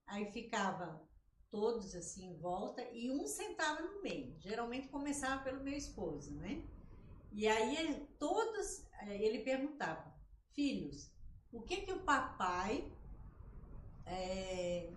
aí 0.07 0.33
ficava 0.33 1.07
todos 1.51 1.95
assim 1.95 2.31
em 2.31 2.39
volta 2.39 2.83
e 2.93 3.11
um 3.11 3.27
sentava 3.27 3.83
no 3.83 4.03
meio. 4.03 4.39
Geralmente 4.41 4.89
começava 4.89 5.43
pelo 5.43 5.63
meu 5.63 5.75
esposo, 5.75 6.35
né? 6.37 6.65
E 7.33 7.47
aí 7.47 8.09
todos, 8.19 8.85
eh, 9.03 9.23
ele 9.23 9.41
perguntava, 9.45 10.13
filhos, 10.53 11.13
o 11.53 11.63
que 11.63 11.83
que 11.83 11.93
o 11.93 12.05
papai 12.05 12.91
é, 14.07 14.91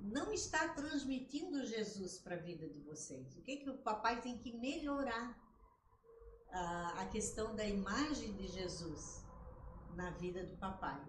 não 0.00 0.32
está 0.32 0.68
transmitindo 0.74 1.64
Jesus 1.64 2.18
para 2.18 2.36
a 2.36 2.40
vida 2.40 2.68
de 2.68 2.80
vocês? 2.80 3.36
O 3.36 3.42
que 3.42 3.58
que 3.58 3.70
o 3.70 3.78
papai 3.78 4.20
tem 4.20 4.38
que 4.38 4.56
melhorar 4.56 5.38
a, 6.50 7.02
a 7.02 7.08
questão 7.08 7.54
da 7.54 7.64
imagem 7.64 8.34
de 8.34 8.48
Jesus 8.48 9.24
na 9.94 10.10
vida 10.10 10.44
do 10.44 10.56
papai? 10.56 11.02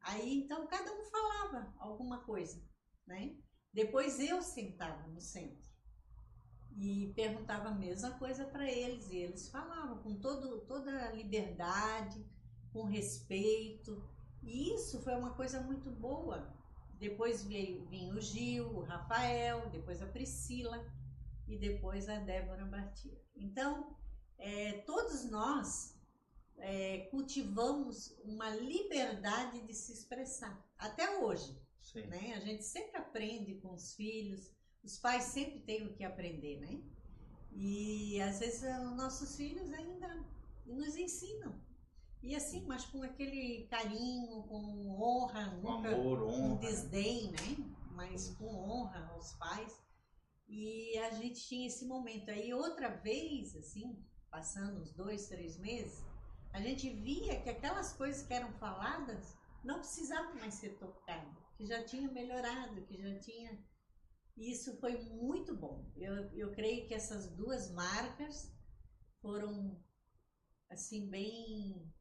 Aí 0.00 0.42
então 0.42 0.66
cada 0.66 0.92
um 0.92 1.04
falava 1.04 1.74
alguma 1.78 2.24
coisa, 2.24 2.62
né? 3.06 3.36
Depois 3.72 4.18
eu 4.18 4.42
sentava 4.42 5.06
no 5.08 5.20
centro 5.20 5.70
e 6.76 7.12
perguntava 7.14 7.68
a 7.68 7.74
mesma 7.74 8.12
coisa 8.18 8.44
para 8.44 8.70
eles 8.70 9.10
e 9.10 9.16
eles 9.16 9.48
falavam 9.48 10.02
com 10.02 10.18
todo, 10.18 10.60
toda 10.66 10.90
a 11.06 11.12
liberdade, 11.12 12.24
com 12.72 12.84
respeito. 12.84 14.02
E 14.42 14.74
isso 14.74 15.02
foi 15.02 15.14
uma 15.14 15.34
coisa 15.34 15.60
muito 15.60 15.90
boa. 15.90 16.56
Depois 17.00 17.42
veio, 17.42 17.86
vinha 17.86 18.14
o 18.14 18.20
Gil, 18.20 18.76
o 18.76 18.82
Rafael, 18.82 19.70
depois 19.70 20.02
a 20.02 20.06
Priscila 20.06 20.86
e 21.48 21.56
depois 21.56 22.10
a 22.10 22.18
Débora 22.18 22.66
Batia. 22.66 23.18
Então, 23.34 23.96
é, 24.36 24.82
todos 24.82 25.24
nós 25.30 25.98
é, 26.58 27.08
cultivamos 27.10 28.14
uma 28.22 28.50
liberdade 28.50 29.62
de 29.62 29.72
se 29.72 29.92
expressar, 29.92 30.62
até 30.76 31.18
hoje. 31.18 31.58
Sim. 31.80 32.02
Né? 32.02 32.34
A 32.34 32.40
gente 32.40 32.64
sempre 32.64 32.98
aprende 32.98 33.54
com 33.62 33.72
os 33.72 33.94
filhos, 33.94 34.52
os 34.84 34.98
pais 34.98 35.24
sempre 35.24 35.60
têm 35.60 35.86
o 35.86 35.94
que 35.94 36.04
aprender, 36.04 36.60
né? 36.60 36.82
E 37.52 38.20
às 38.20 38.40
vezes 38.40 38.62
os 38.62 38.94
nossos 38.94 39.36
filhos 39.36 39.72
ainda 39.72 40.22
nos 40.66 40.96
ensinam. 40.96 41.58
E 42.22 42.34
assim, 42.36 42.66
mas 42.66 42.84
com 42.84 43.02
aquele 43.02 43.66
carinho, 43.70 44.42
com 44.42 44.88
honra, 45.00 45.50
Com 45.62 45.72
nunca 45.76 45.88
amor, 45.88 46.22
honra. 46.22 46.32
com 46.32 46.48
né? 46.54 46.58
desdém, 46.60 47.30
né? 47.32 47.76
Mas 47.92 48.34
com 48.36 48.46
honra 48.46 49.08
aos 49.14 49.32
pais. 49.34 49.80
E 50.46 50.98
a 50.98 51.10
gente 51.10 51.40
tinha 51.46 51.66
esse 51.66 51.86
momento. 51.86 52.30
Aí 52.30 52.52
outra 52.52 52.88
vez, 52.88 53.56
assim, 53.56 54.04
passando 54.30 54.80
uns 54.80 54.92
dois, 54.92 55.28
três 55.28 55.56
meses, 55.58 56.04
a 56.52 56.60
gente 56.60 56.90
via 56.90 57.40
que 57.40 57.48
aquelas 57.48 57.92
coisas 57.94 58.26
que 58.26 58.34
eram 58.34 58.52
faladas 58.54 59.34
não 59.64 59.78
precisavam 59.78 60.34
mais 60.36 60.54
ser 60.54 60.78
tocadas, 60.78 61.36
que 61.56 61.64
já 61.66 61.84
tinha 61.84 62.10
melhorado, 62.10 62.84
que 62.86 62.96
já 63.00 63.18
tinha. 63.20 63.58
Isso 64.36 64.78
foi 64.78 64.98
muito 65.04 65.56
bom. 65.56 65.90
Eu, 65.96 66.14
eu 66.34 66.52
creio 66.52 66.86
que 66.86 66.94
essas 66.94 67.30
duas 67.30 67.70
marcas 67.72 68.52
foram, 69.20 69.78
assim, 70.70 71.08
bem 71.08 71.92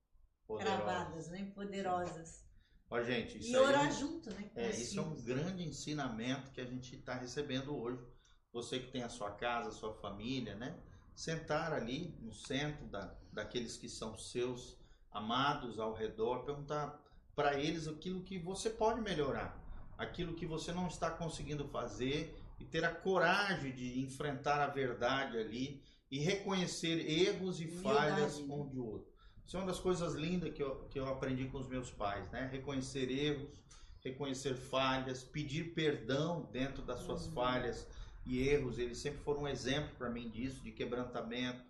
Poderosa. 0.50 0.78
cravadas, 0.78 1.28
né? 1.30 1.52
Poderosas. 1.54 2.44
Ó, 2.90 3.04
gente, 3.04 3.38
isso 3.38 3.52
E 3.52 3.56
aí 3.56 3.62
orar 3.62 3.92
junto, 3.92 4.34
né? 4.34 4.50
É, 4.56 4.72
isso 4.72 5.00
é 5.00 5.04
um 5.04 5.12
filhos. 5.12 5.24
grande 5.24 5.64
ensinamento 5.64 6.50
que 6.52 6.60
a 6.60 6.66
gente 6.66 6.96
está 6.96 7.14
recebendo 7.14 7.78
hoje. 7.78 8.04
Você 8.52 8.80
que 8.80 8.92
tem 8.92 9.04
a 9.04 9.10
sua 9.10 9.30
casa, 9.30 9.70
a 9.70 9.72
sua 9.72 9.94
família, 9.94 10.56
né? 10.56 10.76
Sentar 11.16 11.72
ali 11.72 12.18
no 12.20 12.34
centro 12.34 12.88
da, 12.88 13.16
daqueles 13.32 13.78
que 13.78 13.88
são 13.88 14.18
seus 14.18 14.76
amados 15.12 15.78
ao 15.78 15.94
redor, 15.94 16.44
perguntar 16.46 17.00
para 17.36 17.60
eles 17.60 17.88
aquilo 17.88 18.24
que 18.24 18.40
você 18.40 18.72
pode 18.72 19.02
melhorar, 19.02 19.56
aquilo 20.00 20.34
que 20.34 20.48
você 20.48 20.72
não 20.72 20.88
está 20.88 21.12
conseguindo 21.12 21.68
fazer 21.68 22.36
e 22.60 22.66
ter 22.66 22.84
a 22.84 22.94
coragem 22.94 23.72
de 23.72 24.00
enfrentar 24.00 24.64
a 24.64 24.68
verdade 24.68 25.38
ali 25.38 25.84
e 26.10 26.18
reconhecer 26.18 27.08
erros 27.08 27.62
e 27.62 27.66
Humildade, 27.66 27.84
falhas 27.84 28.40
né? 28.40 28.54
um 28.56 28.68
de 28.68 28.80
outro. 28.80 29.19
Isso 29.50 29.58
é 29.58 29.62
uma 29.62 29.66
das 29.66 29.80
coisas 29.80 30.14
lindas 30.14 30.54
que 30.54 30.62
eu, 30.62 30.76
que 30.92 31.00
eu 31.00 31.08
aprendi 31.08 31.46
com 31.46 31.58
os 31.58 31.68
meus 31.68 31.90
pais, 31.90 32.30
né? 32.30 32.48
Reconhecer 32.52 33.10
erros, 33.10 33.60
reconhecer 34.00 34.54
falhas, 34.54 35.24
pedir 35.24 35.74
perdão 35.74 36.48
dentro 36.52 36.84
das 36.84 37.00
suas 37.00 37.26
Uhum. 37.26 37.32
falhas 37.32 37.88
e 38.28 38.48
erros. 38.48 38.78
Eles 38.78 39.00
sempre 39.00 39.24
foram 39.24 39.42
um 39.42 39.48
exemplo 39.48 39.90
para 39.98 40.08
mim 40.08 40.30
disso, 40.30 40.62
de 40.62 40.72
quebrantamento, 40.72 41.64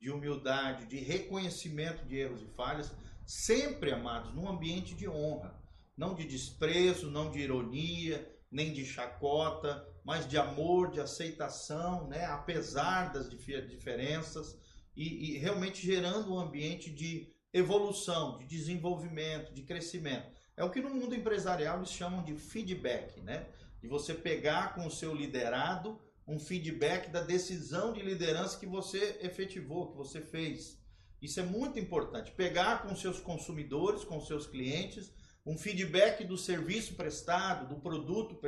de 0.00 0.12
humildade, 0.12 0.86
de 0.86 0.98
reconhecimento 0.98 2.04
de 2.04 2.16
erros 2.18 2.40
e 2.40 2.46
falhas, 2.46 2.92
sempre, 3.26 3.90
amados, 3.90 4.32
num 4.32 4.48
ambiente 4.48 4.94
de 4.94 5.08
honra, 5.08 5.60
não 5.96 6.14
de 6.14 6.22
desprezo, 6.22 7.10
não 7.10 7.32
de 7.32 7.40
ironia, 7.40 8.32
nem 8.48 8.72
de 8.72 8.86
chacota, 8.86 9.84
mas 10.04 10.28
de 10.28 10.38
amor, 10.38 10.92
de 10.92 11.00
aceitação, 11.00 12.06
né? 12.06 12.26
apesar 12.26 13.12
das 13.12 13.28
dif- 13.28 13.66
diferenças, 13.66 14.56
e, 14.96 15.32
e 15.32 15.38
realmente 15.38 15.84
gerando 15.84 16.32
um 16.32 16.38
ambiente 16.38 16.90
de 16.90 17.32
evolução, 17.52 18.38
de 18.38 18.46
desenvolvimento, 18.46 19.52
de 19.52 19.62
crescimento. 19.62 20.26
É 20.56 20.64
o 20.64 20.70
que 20.70 20.80
no 20.80 20.90
mundo 20.90 21.14
empresarial 21.14 21.78
eles 21.78 21.90
chamam 21.90 22.22
de 22.22 22.34
feedback, 22.36 23.20
né? 23.20 23.46
De 23.80 23.88
você 23.88 24.14
pegar 24.14 24.74
com 24.74 24.86
o 24.86 24.90
seu 24.90 25.14
liderado 25.14 26.00
um 26.26 26.38
feedback 26.38 27.10
da 27.10 27.20
decisão 27.20 27.92
de 27.92 28.00
liderança 28.00 28.58
que 28.58 28.66
você 28.66 29.18
efetivou, 29.20 29.90
que 29.90 29.96
você 29.96 30.20
fez. 30.20 30.78
Isso 31.20 31.38
é 31.40 31.42
muito 31.42 31.78
importante. 31.78 32.32
Pegar 32.32 32.82
com 32.82 32.96
seus 32.96 33.20
consumidores, 33.20 34.04
com 34.04 34.20
seus 34.20 34.46
clientes, 34.46 35.12
um 35.44 35.58
feedback 35.58 36.24
do 36.24 36.38
serviço 36.38 36.94
prestado, 36.94 37.68
do 37.68 37.80
produto 37.80 38.38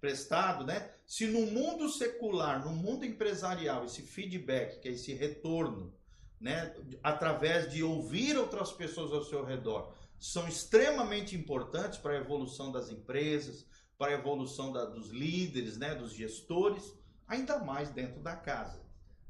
prestado, 0.00 0.64
né? 0.64 0.90
Se 1.06 1.26
no 1.26 1.46
mundo 1.46 1.88
secular, 1.88 2.64
no 2.64 2.72
mundo 2.72 3.04
empresarial, 3.04 3.84
esse 3.84 4.02
feedback, 4.02 4.80
que 4.80 4.88
é 4.88 4.92
esse 4.92 5.12
retorno, 5.12 5.94
né, 6.40 6.74
através 7.02 7.70
de 7.70 7.82
ouvir 7.82 8.36
outras 8.38 8.72
pessoas 8.72 9.12
ao 9.12 9.22
seu 9.22 9.44
redor, 9.44 9.94
são 10.18 10.48
extremamente 10.48 11.36
importantes 11.36 11.98
para 11.98 12.14
a 12.14 12.20
evolução 12.20 12.72
das 12.72 12.90
empresas, 12.90 13.66
para 13.98 14.12
a 14.12 14.14
evolução 14.14 14.72
da, 14.72 14.86
dos 14.86 15.10
líderes, 15.10 15.76
né, 15.76 15.94
dos 15.94 16.12
gestores, 16.14 16.94
ainda 17.28 17.58
mais 17.58 17.90
dentro 17.90 18.20
da 18.20 18.34
casa. 18.34 18.82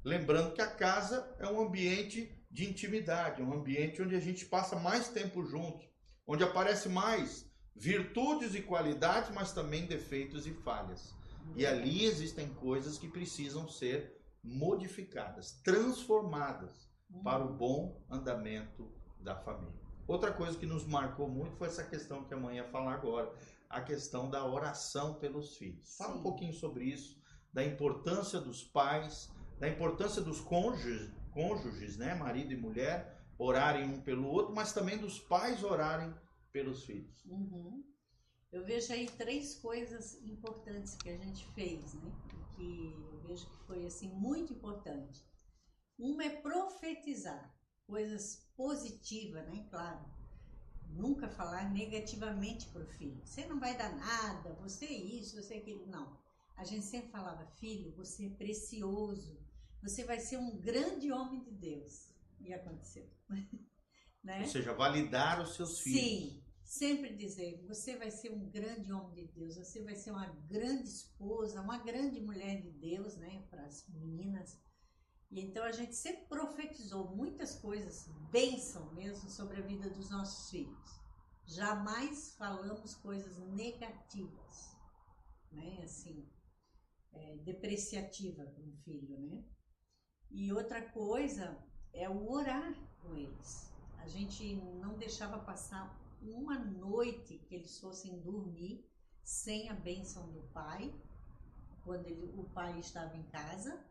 Lembrando 0.05 0.53
que 0.53 0.63
a 0.63 0.71
casa 0.71 1.29
é 1.39 1.47
um 1.47 1.61
ambiente 1.61 2.33
de 2.51 2.69
intimidade, 2.69 3.43
um 3.43 3.53
ambiente 3.53 4.01
onde 4.01 4.15
a 4.15 4.21
gente 4.21 4.47
passa 4.47 4.77
mais 4.77 5.09
tempo 5.09 5.45
junto, 5.45 5.85
onde 6.31 6.45
aparece 6.45 6.89
mais 6.89 7.45
virtudes 7.75 8.55
e 8.55 8.63
qualidades, 8.63 9.33
mas 9.35 9.53
também 9.53 9.87
defeitos 9.87 10.47
e 10.47 10.55
falhas. 10.55 11.13
E 11.57 11.67
ali 11.67 12.05
existem 12.05 12.49
coisas 12.55 12.97
que 12.97 13.09
precisam 13.09 13.69
ser 13.69 14.17
modificadas, 14.41 15.61
transformadas 15.65 16.89
para 17.25 17.45
o 17.45 17.53
bom 17.53 18.01
andamento 18.09 18.89
da 19.19 19.35
família. 19.35 19.75
Outra 20.07 20.33
coisa 20.33 20.57
que 20.57 20.67
nos 20.67 20.87
marcou 20.87 21.29
muito 21.29 21.57
foi 21.57 21.67
essa 21.67 21.83
questão 21.83 22.23
que 22.23 22.33
a 22.33 22.37
mãe 22.37 22.59
ia 22.59 22.65
falar 22.69 22.95
agora, 22.95 23.35
a 23.69 23.81
questão 23.81 24.31
da 24.31 24.47
oração 24.47 25.15
pelos 25.15 25.57
filhos. 25.57 25.97
Fala 25.97 26.13
Sim. 26.13 26.21
um 26.21 26.23
pouquinho 26.23 26.53
sobre 26.53 26.85
isso, 26.85 27.21
da 27.53 27.65
importância 27.65 28.41
dos 28.41 28.63
pais, 28.63 29.29
da 29.59 29.69
importância 29.69 30.23
dos 30.23 30.41
cônjuges, 30.41 31.11
cônjuges, 31.33 31.97
né, 31.97 32.15
marido 32.15 32.53
e 32.53 32.57
mulher, 32.57 33.20
orarem 33.41 33.89
um 33.89 34.03
pelo 34.03 34.29
outro, 34.29 34.55
mas 34.55 34.75
também 34.75 34.99
dos 34.99 35.19
pais 35.19 35.65
orarem 35.65 36.15
pelos 36.53 36.85
filhos. 36.85 37.25
Uhum. 37.25 37.83
Eu 38.53 38.65
vejo 38.65 38.93
aí 38.93 39.07
três 39.07 39.55
coisas 39.55 40.23
importantes 40.23 40.95
que 40.95 41.09
a 41.09 41.17
gente 41.17 41.47
fez, 41.55 41.95
né? 41.95 42.13
Que 42.55 42.95
eu 43.13 43.21
vejo 43.23 43.47
que 43.47 43.57
foi 43.67 43.87
assim 43.87 44.09
muito 44.09 44.53
importante. 44.53 45.25
Uma 45.99 46.25
é 46.25 46.41
profetizar 46.41 47.55
coisas 47.87 48.47
positivas, 48.55 49.47
né? 49.49 49.67
Claro. 49.71 50.05
Nunca 50.91 51.29
falar 51.29 51.73
negativamente 51.73 52.69
para 52.69 52.83
o 52.83 52.89
filho. 52.89 53.25
Você 53.25 53.47
não 53.47 53.59
vai 53.59 53.75
dar 53.79 53.97
nada, 53.97 54.53
você 54.61 54.85
é 54.85 54.93
isso, 54.93 55.41
você 55.41 55.55
é 55.55 55.59
aquilo. 55.59 55.87
Não. 55.87 56.19
A 56.57 56.65
gente 56.65 56.85
sempre 56.85 57.11
falava, 57.11 57.47
filho, 57.59 57.93
você 57.93 58.27
é 58.27 58.31
precioso, 58.31 59.41
você 59.83 60.05
vai 60.05 60.19
ser 60.19 60.37
um 60.37 60.59
grande 60.59 61.11
homem 61.11 61.41
de 61.41 61.53
Deus. 61.53 62.10
E 62.41 62.53
aconteceu. 62.53 63.09
né? 64.23 64.41
Ou 64.41 64.47
seja, 64.47 64.73
validar 64.75 65.41
os 65.41 65.55
seus 65.55 65.81
filhos. 65.81 66.01
Sim, 66.01 66.45
sempre 66.71 67.17
dizer, 67.17 67.65
você 67.67 67.97
vai 67.97 68.11
ser 68.11 68.31
um 68.31 68.49
grande 68.49 68.93
homem 68.93 69.27
de 69.27 69.33
Deus, 69.33 69.57
você 69.57 69.83
vai 69.83 69.97
ser 69.97 70.13
uma 70.13 70.29
grande 70.49 70.89
esposa, 70.89 71.61
uma 71.61 71.79
grande 71.79 72.21
mulher 72.21 72.61
de 72.61 72.71
Deus, 72.71 73.17
né, 73.17 73.45
para 73.51 73.65
as 73.65 73.87
meninas. 73.89 74.57
E 75.31 75.41
então 75.41 75.65
a 75.65 75.73
gente 75.73 75.95
sempre 75.95 76.27
profetizou 76.27 77.15
muitas 77.15 77.57
coisas, 77.57 78.09
bênção 78.31 78.93
mesmo, 78.95 79.29
sobre 79.29 79.59
a 79.59 79.67
vida 79.67 79.89
dos 79.91 80.11
nossos 80.11 80.51
filhos. 80.51 81.01
Jamais 81.47 82.35
falamos 82.37 82.95
coisas 82.95 83.39
negativas, 83.39 84.77
né, 85.51 85.81
assim, 85.83 86.29
é, 87.13 87.37
depreciativa 87.39 88.45
para 88.45 88.63
um 88.63 88.77
filho, 88.85 89.19
né. 89.19 89.45
E 90.31 90.53
outra 90.53 90.89
coisa 90.91 91.61
é 91.93 92.09
o 92.09 92.31
orar 92.31 92.75
com 93.03 93.15
eles. 93.17 93.71
A 93.99 94.07
gente 94.07 94.57
não 94.81 94.97
deixava 94.97 95.39
passar 95.39 95.99
uma 96.23 96.59
noite 96.59 97.39
que 97.49 97.55
eles 97.55 97.79
fossem 97.79 98.19
dormir 98.21 98.85
sem 99.23 99.69
a 99.69 99.75
bênção 99.75 100.31
do 100.33 100.43
pai, 100.53 100.95
quando 101.85 102.07
ele, 102.07 102.33
o 102.37 102.45
pai 102.45 102.79
estava 102.79 103.17
em 103.17 103.23
casa. 103.25 103.85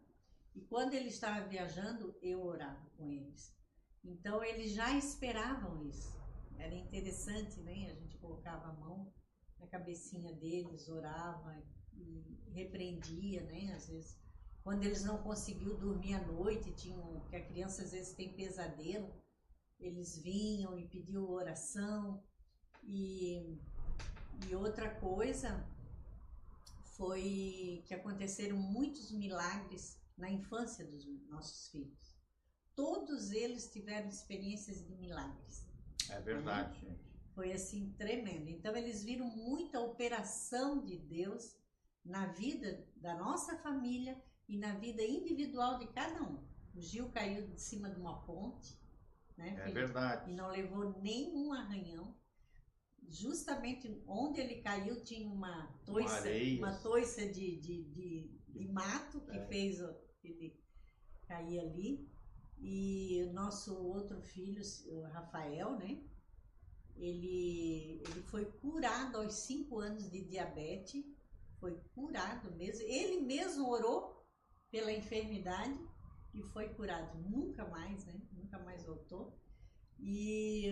E 0.56 0.62
quando 0.62 0.94
ele 0.94 1.10
estava 1.10 1.48
viajando, 1.48 2.16
eu 2.22 2.44
orava 2.44 2.90
com 2.98 3.10
eles. 3.10 3.56
Então 4.04 4.44
eles 4.44 4.72
já 4.72 4.92
esperavam 4.98 5.86
isso. 5.86 6.18
Era 6.58 6.76
interessante, 6.76 7.60
né? 7.62 7.90
A 7.92 7.96
gente 7.96 8.18
colocava 8.18 8.70
a 8.70 8.74
mão 8.74 9.12
na 9.60 9.68
cabecinha 9.68 10.34
deles, 10.34 10.90
orava 10.90 11.56
e 11.94 12.52
repreendia, 12.52 13.44
né? 13.44 13.74
Às 13.74 13.88
vezes, 13.88 14.18
quando 14.64 14.84
eles 14.84 15.04
não 15.04 15.18
conseguiam 15.20 15.78
dormir 15.78 16.14
à 16.16 16.26
noite, 16.26 16.72
tinham, 16.72 17.22
que 17.30 17.36
a 17.36 17.46
criança 17.46 17.84
às 17.84 17.92
vezes 17.92 18.14
tem 18.14 18.34
pesadelo, 18.34 19.12
eles 19.80 20.18
vinham 20.18 20.78
e 20.78 20.88
pediam 20.88 21.30
oração. 21.30 22.24
E, 22.84 23.58
e 24.48 24.56
outra 24.56 24.90
coisa 24.96 25.66
foi 26.98 27.84
que 27.86 27.94
aconteceram 27.94 28.58
muitos 28.58 29.12
milagres 29.12 29.98
na 30.18 30.30
infância 30.30 30.86
dos 30.86 31.06
nossos 31.30 31.70
filhos. 31.70 32.18
Todos 32.76 33.32
eles 33.32 33.72
tiveram 33.72 34.10
experiências 34.10 34.86
de 34.86 34.96
milagres. 34.96 35.66
É 36.10 36.20
verdade, 36.20 36.84
né? 36.86 36.92
gente. 36.92 37.10
Foi 37.34 37.54
assim 37.54 37.94
tremendo. 37.98 38.50
Então 38.50 38.76
eles 38.76 39.04
viram 39.04 39.26
muita 39.26 39.80
operação 39.80 40.84
de 40.84 40.98
Deus 40.98 41.56
na 42.04 42.28
vida 42.28 42.86
da 42.98 43.16
nossa 43.16 43.58
família 43.60 44.22
e 44.50 44.58
na 44.58 44.74
vida 44.74 45.04
individual 45.04 45.78
de 45.78 45.88
cada 45.88 46.24
um. 46.24 46.44
O 46.74 46.82
Gil 46.82 47.10
caiu 47.10 47.48
de 47.48 47.62
cima 47.62 47.90
de 47.90 48.00
uma 48.00 48.20
ponte, 48.24 48.76
né? 49.38 49.56
É 49.64 49.72
verdade. 49.72 50.32
E 50.32 50.34
não 50.34 50.50
levou 50.50 51.00
nenhum 51.02 51.54
arranhão. 51.54 52.18
Justamente 53.08 54.04
onde 54.08 54.42
ele 54.42 54.62
caiu 54.62 55.04
tinha 55.04 55.28
uma 55.28 55.68
toiça, 55.86 56.28
uma, 56.28 56.70
uma 56.70 56.80
toiça 56.80 57.28
de, 57.28 57.58
de, 57.58 57.84
de, 57.84 58.42
de, 58.48 58.68
mato 58.68 59.22
que 59.22 59.38
é. 59.38 59.46
fez 59.48 59.80
ele 60.24 60.60
cair 61.28 61.60
ali. 61.60 62.10
E 62.58 63.24
o 63.30 63.34
nosso 63.34 63.78
outro 63.78 64.20
filho, 64.22 64.62
o 64.88 65.02
Rafael, 65.04 65.78
né? 65.78 66.04
Ele, 66.98 68.02
ele 68.10 68.22
foi 68.24 68.46
curado 68.46 69.18
aos 69.18 69.34
5 69.34 69.80
anos 69.80 70.10
de 70.10 70.22
diabetes, 70.26 71.06
foi 71.60 71.80
curado 71.94 72.52
mesmo. 72.56 72.84
Ele 72.86 73.22
mesmo 73.22 73.70
orou 73.70 74.19
pela 74.72 74.92
enfermidade 74.92 75.80
e 76.34 76.42
foi 76.44 76.70
curado. 76.70 77.18
Nunca 77.20 77.66
mais, 77.68 78.06
né? 78.06 78.22
Nunca 78.32 78.60
mais 78.60 78.86
voltou. 78.86 79.38
E 79.98 80.72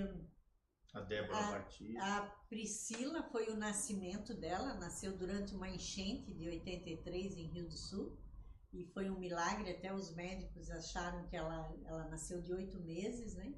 a 0.94 1.02
Débora 1.02 1.38
a, 1.38 1.52
Batista. 1.52 2.04
A 2.04 2.22
Priscila 2.50 3.24
foi 3.24 3.50
o 3.50 3.58
nascimento 3.58 4.34
dela, 4.34 4.76
nasceu 4.76 5.18
durante 5.18 5.54
uma 5.54 5.70
enchente 5.70 6.34
de 6.34 6.48
83 6.48 7.38
em 7.38 7.48
Rio 7.48 7.68
do 7.68 7.78
Sul. 7.78 8.18
E 8.74 8.86
foi 8.94 9.10
um 9.10 9.18
milagre, 9.18 9.72
até 9.72 9.94
os 9.94 10.14
médicos 10.14 10.70
acharam 10.70 11.28
que 11.28 11.36
ela, 11.36 11.74
ela 11.86 12.08
nasceu 12.10 12.42
de 12.42 12.52
oito 12.52 12.80
meses, 12.82 13.34
né? 13.36 13.54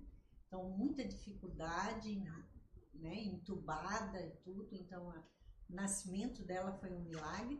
Então, 0.47 0.69
muita 0.69 1.03
dificuldade, 1.05 2.15
né? 2.93 3.15
Entubada 3.23 4.21
e 4.21 4.31
tudo. 4.43 4.75
Então, 4.75 5.07
o 5.07 5.73
nascimento 5.73 6.43
dela 6.43 6.77
foi 6.79 6.91
um 6.91 7.03
milagre. 7.03 7.59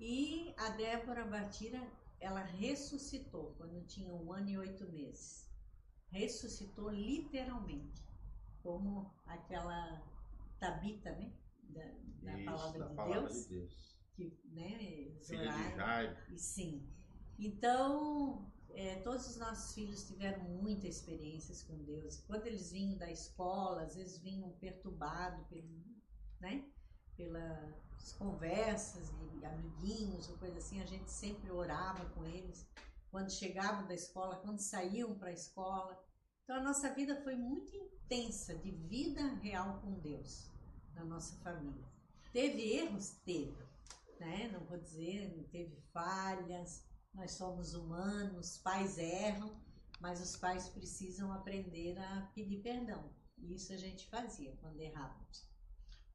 E 0.00 0.54
a 0.56 0.70
Débora 0.70 1.26
Batira 1.26 1.86
ela 2.18 2.40
ressuscitou 2.40 3.54
quando 3.58 3.86
tinha 3.86 4.14
um 4.14 4.32
ano 4.32 4.48
e 4.48 4.56
oito 4.56 4.88
meses. 4.90 5.46
Ressuscitou 6.10 6.90
literalmente, 6.90 8.02
como 8.62 9.14
aquela 9.26 10.02
Tabita, 10.58 11.12
né? 11.12 11.30
Da, 11.68 11.84
da 12.22 12.38
Isso, 12.38 12.44
palavra, 12.46 12.78
da 12.78 12.88
de, 12.88 12.94
palavra 12.94 13.28
Deus, 13.28 13.42
de 13.42 13.48
Deus. 13.48 13.96
Que, 14.14 14.40
né, 14.52 15.12
Filha 15.22 15.52
de 15.52 15.76
Jairo. 15.76 16.16
Sim. 16.36 16.90
Então, 17.38 18.50
é, 18.70 18.96
todos 19.02 19.26
os 19.28 19.36
nossos 19.36 19.74
filhos 19.74 20.06
tiveram 20.06 20.42
muitas 20.44 20.96
experiências 20.96 21.62
com 21.62 21.76
Deus. 21.84 22.22
Quando 22.26 22.46
eles 22.46 22.72
vinham 22.72 22.96
da 22.96 23.10
escola, 23.10 23.82
às 23.82 23.96
vezes 23.96 24.18
vinham 24.18 24.50
perturbados 24.52 25.46
né, 26.40 26.64
pela 27.16 27.74
conversas 28.12 29.10
de 29.10 29.44
amiguinhos 29.44 30.28
ou 30.28 30.38
coisa 30.38 30.58
assim, 30.58 30.80
a 30.80 30.86
gente 30.86 31.10
sempre 31.10 31.50
orava 31.50 32.04
com 32.10 32.24
eles 32.24 32.66
quando 33.10 33.30
chegavam 33.30 33.86
da 33.86 33.94
escola, 33.94 34.36
quando 34.36 34.58
saíam 34.58 35.18
para 35.18 35.28
a 35.28 35.32
escola. 35.32 35.98
Então 36.44 36.56
a 36.56 36.62
nossa 36.62 36.92
vida 36.94 37.20
foi 37.22 37.34
muito 37.36 37.74
intensa 37.74 38.56
de 38.58 38.70
vida 38.70 39.22
real 39.42 39.80
com 39.80 39.98
Deus 40.00 40.50
na 40.94 41.04
nossa 41.04 41.36
família. 41.36 41.88
Teve 42.32 42.76
erros? 42.76 43.10
Teve, 43.24 43.56
né? 44.18 44.48
Não 44.52 44.64
vou 44.66 44.78
dizer, 44.78 45.48
teve 45.50 45.76
falhas. 45.92 46.84
Nós 47.12 47.32
somos 47.32 47.74
humanos, 47.74 48.58
pais 48.58 48.98
erram, 48.98 49.60
mas 50.00 50.20
os 50.20 50.36
pais 50.36 50.68
precisam 50.68 51.32
aprender 51.32 51.98
a 51.98 52.30
pedir 52.34 52.62
perdão. 52.62 53.10
E 53.36 53.54
isso 53.54 53.72
a 53.72 53.76
gente 53.76 54.06
fazia 54.08 54.56
quando 54.60 54.80
errávamos. 54.80 55.49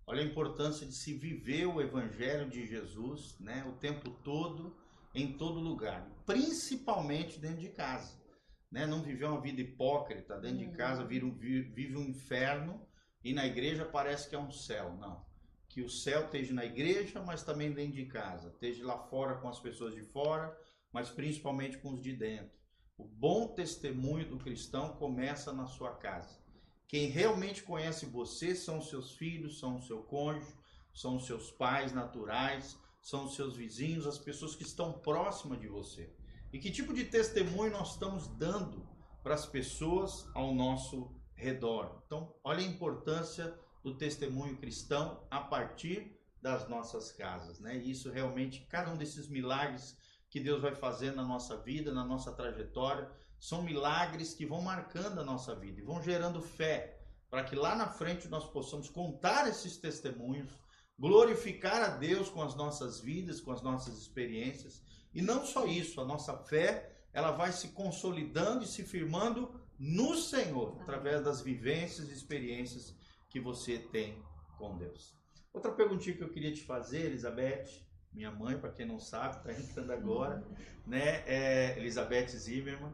Olha 0.08 0.22
a 0.22 0.26
importância 0.26 0.86
de 0.86 0.94
se 0.94 1.14
viver 1.14 1.66
o 1.66 1.82
evangelho 1.82 2.50
de 2.50 2.66
Jesus, 2.66 3.38
né, 3.40 3.66
o 3.68 3.74
tempo 3.74 4.12
todo, 4.24 4.76
em 5.16 5.38
todo 5.38 5.60
lugar, 5.60 6.08
principalmente 6.26 7.40
dentro 7.40 7.58
de 7.62 7.70
casa, 7.70 8.22
né? 8.70 8.86
Não 8.86 9.02
viver 9.02 9.26
uma 9.26 9.40
vida 9.40 9.62
hipócrita 9.62 10.38
dentro 10.38 10.58
de 10.58 10.72
casa, 10.72 11.02
Uhum. 11.04 11.08
vive 11.08 11.26
um, 11.26 11.34
vive 11.34 11.96
um 11.98 12.04
inferno 12.04 12.86
e 13.24 13.34
na 13.34 13.48
igreja 13.48 13.86
parece 13.86 14.30
que 14.30 14.36
é 14.36 14.40
um 14.40 14.52
céu, 14.52 14.94
não. 14.98 15.26
Que 15.70 15.82
o 15.82 15.90
céu 15.90 16.26
esteja 16.26 16.54
na 16.54 16.66
igreja, 16.66 17.22
mas 17.24 17.44
também 17.44 17.72
dentro 17.72 17.94
de 17.94 18.06
casa, 18.06 18.50
esteja 18.50 18.86
lá 18.86 18.98
fora 18.98 19.36
com 19.36 19.48
as 19.48 19.60
pessoas 19.60 19.96
de 19.96 20.04
fora, 20.04 20.56
mas 20.92 21.10
principalmente 21.10 21.78
com 21.78 21.94
os 21.94 22.02
de 22.02 22.14
dentro. 22.14 22.52
O 22.98 23.06
bom 23.06 23.48
testemunho 23.48 24.28
do 24.30 24.38
cristão 24.38 24.96
começa 24.96 25.52
na 25.52 25.66
sua 25.66 25.96
casa. 25.96 26.45
Quem 26.88 27.08
realmente 27.08 27.64
conhece 27.64 28.06
você 28.06 28.56
são 28.56 28.82
seus 28.82 29.12
filhos, 29.12 29.60
são 29.60 29.78
o 29.78 29.82
seu 29.82 30.04
cônjuge, 30.04 30.54
são 30.94 31.18
os 31.18 31.26
seus 31.26 31.52
pais 31.52 31.92
naturais, 31.92 32.78
são 33.02 33.26
os 33.26 33.36
seus 33.36 33.56
vizinhos, 33.56 34.08
as 34.08 34.18
pessoas 34.18 34.56
que 34.56 34.64
estão 34.64 34.94
próximas 34.94 35.60
de 35.60 35.68
você. 35.68 36.14
E 36.54 36.60
que 36.60 36.72
tipo 36.72 36.94
de 36.94 37.06
testemunho 37.06 37.72
nós 37.72 37.92
estamos 37.92 38.28
dando 38.28 38.88
para 39.22 39.34
as 39.34 39.46
pessoas 39.46 40.28
ao 40.34 40.54
nosso 40.54 41.12
redor? 41.36 42.02
Então, 42.06 42.34
olha 42.44 42.60
a 42.60 42.68
importância 42.68 43.60
do 43.84 43.98
testemunho 43.98 44.58
cristão 44.58 45.28
a 45.30 45.42
partir 45.42 46.20
das 46.42 46.68
nossas 46.70 47.12
casas, 47.12 47.60
né? 47.60 47.78
E 47.78 47.92
isso 47.92 48.10
realmente, 48.12 48.66
cada 48.70 48.92
um 48.92 48.98
desses 48.98 49.28
milagres 49.28 49.98
que 50.30 50.40
Deus 50.40 50.62
vai 50.62 50.76
fazer 50.76 51.12
na 51.12 51.24
nossa 51.24 51.58
vida, 51.58 51.94
na 51.94 52.06
nossa 52.06 52.32
trajetória, 52.32 53.10
são 53.40 53.62
milagres 53.62 54.34
que 54.34 54.46
vão 54.46 54.62
marcando 54.62 55.20
a 55.20 55.24
nossa 55.24 55.56
vida 55.56 55.80
e 55.80 55.84
vão 55.84 56.02
gerando 56.02 56.42
fé 56.42 56.96
para 57.30 57.44
que 57.44 57.56
lá 57.56 57.76
na 57.76 57.88
frente 57.88 58.28
nós 58.28 58.46
possamos 58.46 58.90
contar 58.90 59.48
esses 59.50 59.78
testemunhos, 59.78 60.58
glorificar 60.98 61.82
a 61.82 61.90
Deus 61.90 62.30
com 62.30 62.42
as 62.42 62.56
nossas 62.56 63.00
vidas, 63.00 63.42
com 63.42 63.52
as 63.52 63.62
nossas 63.62 63.98
experiências. 63.98 64.82
E 65.14 65.22
não 65.22 65.46
só 65.46 65.66
isso, 65.66 66.00
a 66.00 66.06
nossa 66.06 66.38
fé, 66.38 66.94
ela 67.12 67.32
vai 67.32 67.52
se 67.52 67.70
consolidando 67.70 68.64
e 68.64 68.68
se 68.68 68.84
firmando 68.84 69.60
no 69.78 70.16
Senhor, 70.16 70.78
através 70.82 71.24
das 71.24 71.42
vivências 71.42 72.10
e 72.10 72.14
experiências 72.14 72.96
que 73.30 73.40
você 73.40 73.80
tem 73.80 74.24
com 74.58 74.78
Deus. 74.78 75.14
Outra 75.54 75.72
perguntinha 75.72 76.16
que 76.16 76.24
eu 76.24 76.30
queria 76.30 76.54
te 76.54 76.64
fazer, 76.64 77.06
Elizabeth, 77.06 77.86
minha 78.14 78.32
mãe, 78.32 78.58
para 78.58 78.72
quem 78.72 78.86
não 78.86 79.00
sabe, 79.00 79.38
está 79.38 79.52
entrando 79.52 79.92
agora, 79.92 80.42
né? 80.88 81.24
É 81.28 81.78
Elizabeth 81.78 82.28
Zimmermann. 82.30 82.94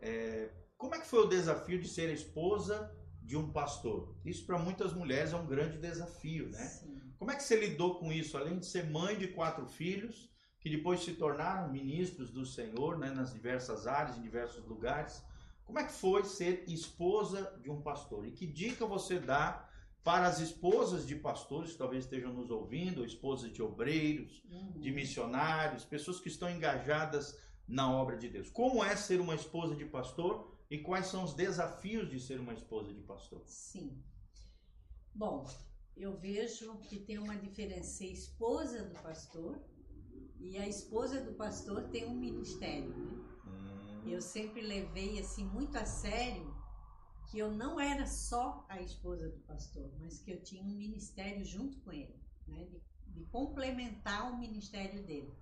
É, 0.00 0.50
como 0.76 0.94
é 0.94 1.00
que 1.00 1.06
foi 1.06 1.20
o 1.20 1.28
desafio 1.28 1.80
de 1.80 1.88
ser 1.88 2.08
a 2.10 2.12
esposa 2.12 2.94
de 3.22 3.36
um 3.36 3.50
pastor? 3.52 4.14
Isso 4.24 4.44
para 4.46 4.58
muitas 4.58 4.92
mulheres 4.92 5.32
é 5.32 5.36
um 5.36 5.46
grande 5.46 5.78
desafio, 5.78 6.48
né? 6.48 6.58
Sim. 6.66 7.00
Como 7.18 7.30
é 7.30 7.36
que 7.36 7.42
você 7.42 7.56
lidou 7.56 7.96
com 7.98 8.10
isso? 8.12 8.36
Além 8.38 8.58
de 8.58 8.66
ser 8.66 8.88
mãe 8.90 9.16
de 9.16 9.28
quatro 9.28 9.66
filhos, 9.66 10.30
que 10.58 10.70
depois 10.70 11.04
se 11.04 11.12
tornaram 11.14 11.70
ministros 11.70 12.30
do 12.30 12.44
Senhor, 12.46 12.98
né, 12.98 13.10
nas 13.10 13.32
diversas 13.32 13.86
áreas, 13.86 14.16
em 14.18 14.22
diversos 14.22 14.64
lugares. 14.66 15.22
Como 15.64 15.78
é 15.78 15.84
que 15.84 15.92
foi 15.92 16.24
ser 16.24 16.64
esposa 16.66 17.58
de 17.62 17.70
um 17.70 17.80
pastor? 17.80 18.26
E 18.26 18.32
que 18.32 18.46
dica 18.46 18.84
você 18.86 19.18
dá 19.18 19.66
para 20.02 20.26
as 20.26 20.40
esposas 20.40 21.06
de 21.06 21.14
pastores 21.14 21.72
que 21.72 21.78
talvez 21.78 22.04
estejam 22.04 22.32
nos 22.32 22.50
ouvindo, 22.50 23.00
ou 23.00 23.06
esposas 23.06 23.52
de 23.52 23.62
obreiros, 23.62 24.42
Uhum. 24.50 24.80
de 24.80 24.90
missionários, 24.90 25.84
pessoas 25.84 26.18
que 26.20 26.28
estão 26.28 26.50
engajadas 26.50 27.38
na 27.70 27.90
obra 27.92 28.16
de 28.18 28.28
Deus? 28.28 28.50
Como 28.50 28.84
é 28.84 28.96
ser 28.96 29.20
uma 29.20 29.34
esposa 29.34 29.76
de 29.76 29.84
pastor 29.84 30.56
e 30.70 30.78
quais 30.78 31.06
são 31.06 31.24
os 31.24 31.34
desafios 31.34 32.10
de 32.10 32.20
ser 32.20 32.40
uma 32.40 32.52
esposa 32.52 32.92
de 32.92 33.00
pastor? 33.02 33.42
Sim. 33.46 34.02
Bom, 35.14 35.46
eu 35.96 36.16
vejo 36.18 36.78
que 36.80 36.98
tem 37.00 37.18
uma 37.18 37.36
diferença 37.36 37.90
ser 37.98 38.12
esposa 38.12 38.84
do 38.84 38.94
pastor 39.02 39.60
e 40.40 40.56
a 40.58 40.66
esposa 40.66 41.20
do 41.22 41.34
pastor 41.34 41.88
tem 41.90 42.06
um 42.06 42.14
ministério, 42.16 42.96
né? 42.96 43.24
Hum, 43.44 44.08
Eu 44.08 44.20
sempre 44.20 44.60
levei 44.62 45.18
assim 45.20 45.44
muito 45.44 45.76
a 45.76 45.84
sério 45.86 46.56
que 47.26 47.38
eu 47.38 47.50
não 47.52 47.78
era 47.78 48.06
só 48.06 48.66
a 48.68 48.80
esposa 48.82 49.28
do 49.30 49.40
pastor, 49.42 49.92
mas 50.00 50.18
que 50.20 50.32
eu 50.32 50.42
tinha 50.42 50.62
um 50.62 50.74
ministério 50.76 51.44
junto 51.44 51.78
com 51.80 51.92
ele, 51.92 52.20
né? 52.46 52.64
De, 52.66 52.82
de 53.06 53.24
complementar 53.26 54.32
o 54.32 54.38
ministério 54.38 55.04
dele. 55.04 55.39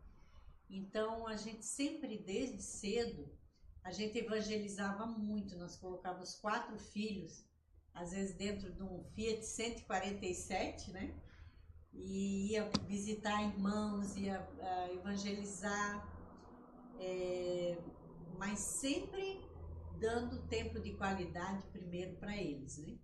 Então 0.70 1.26
a 1.26 1.36
gente 1.36 1.64
sempre 1.64 2.18
desde 2.18 2.62
cedo 2.62 3.28
a 3.88 3.90
gente 3.90 4.18
evangelizava 4.18 5.06
muito. 5.06 5.56
Nós 5.56 5.76
colocávamos 5.76 6.34
quatro 6.34 6.78
filhos, 6.78 7.44
às 7.94 8.12
vezes 8.12 8.36
dentro 8.36 8.70
de 8.70 8.82
um 8.82 9.02
Fiat 9.14 9.44
147, 9.44 10.90
né? 10.92 11.18
E 11.94 12.52
ia 12.52 12.70
visitar 12.86 13.42
irmãos, 13.42 14.14
ia 14.16 14.46
ah, 14.60 14.92
evangelizar, 14.92 16.06
é, 17.00 17.78
mas 18.36 18.58
sempre 18.80 19.40
dando 19.98 20.46
tempo 20.48 20.78
de 20.80 20.94
qualidade 20.94 21.66
primeiro 21.68 22.16
para 22.18 22.36
eles, 22.36 22.76
né? 22.78 22.98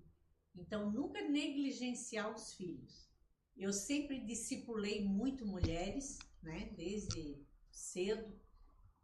Então 0.55 0.91
nunca 0.93 1.21
negligenciar 1.23 2.33
os 2.33 2.55
filhos. 2.55 3.09
Eu 3.57 3.73
sempre 3.73 4.25
discipulei 4.25 5.03
muito 5.03 5.47
mulheres, 5.47 6.19
né? 6.43 6.71
Desde 6.77 7.43
cedo, 7.75 8.33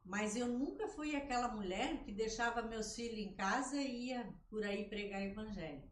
mas 0.05 0.35
eu 0.37 0.47
nunca 0.49 0.89
fui 0.89 1.15
aquela 1.15 1.49
mulher 1.49 2.03
que 2.05 2.13
deixava 2.13 2.63
meus 2.63 2.95
filhos 2.95 3.19
em 3.19 3.35
casa 3.35 3.77
e 3.77 4.07
ia 4.09 4.33
por 4.49 4.65
aí 4.65 4.89
pregar 4.89 5.23
evangelho. 5.23 5.83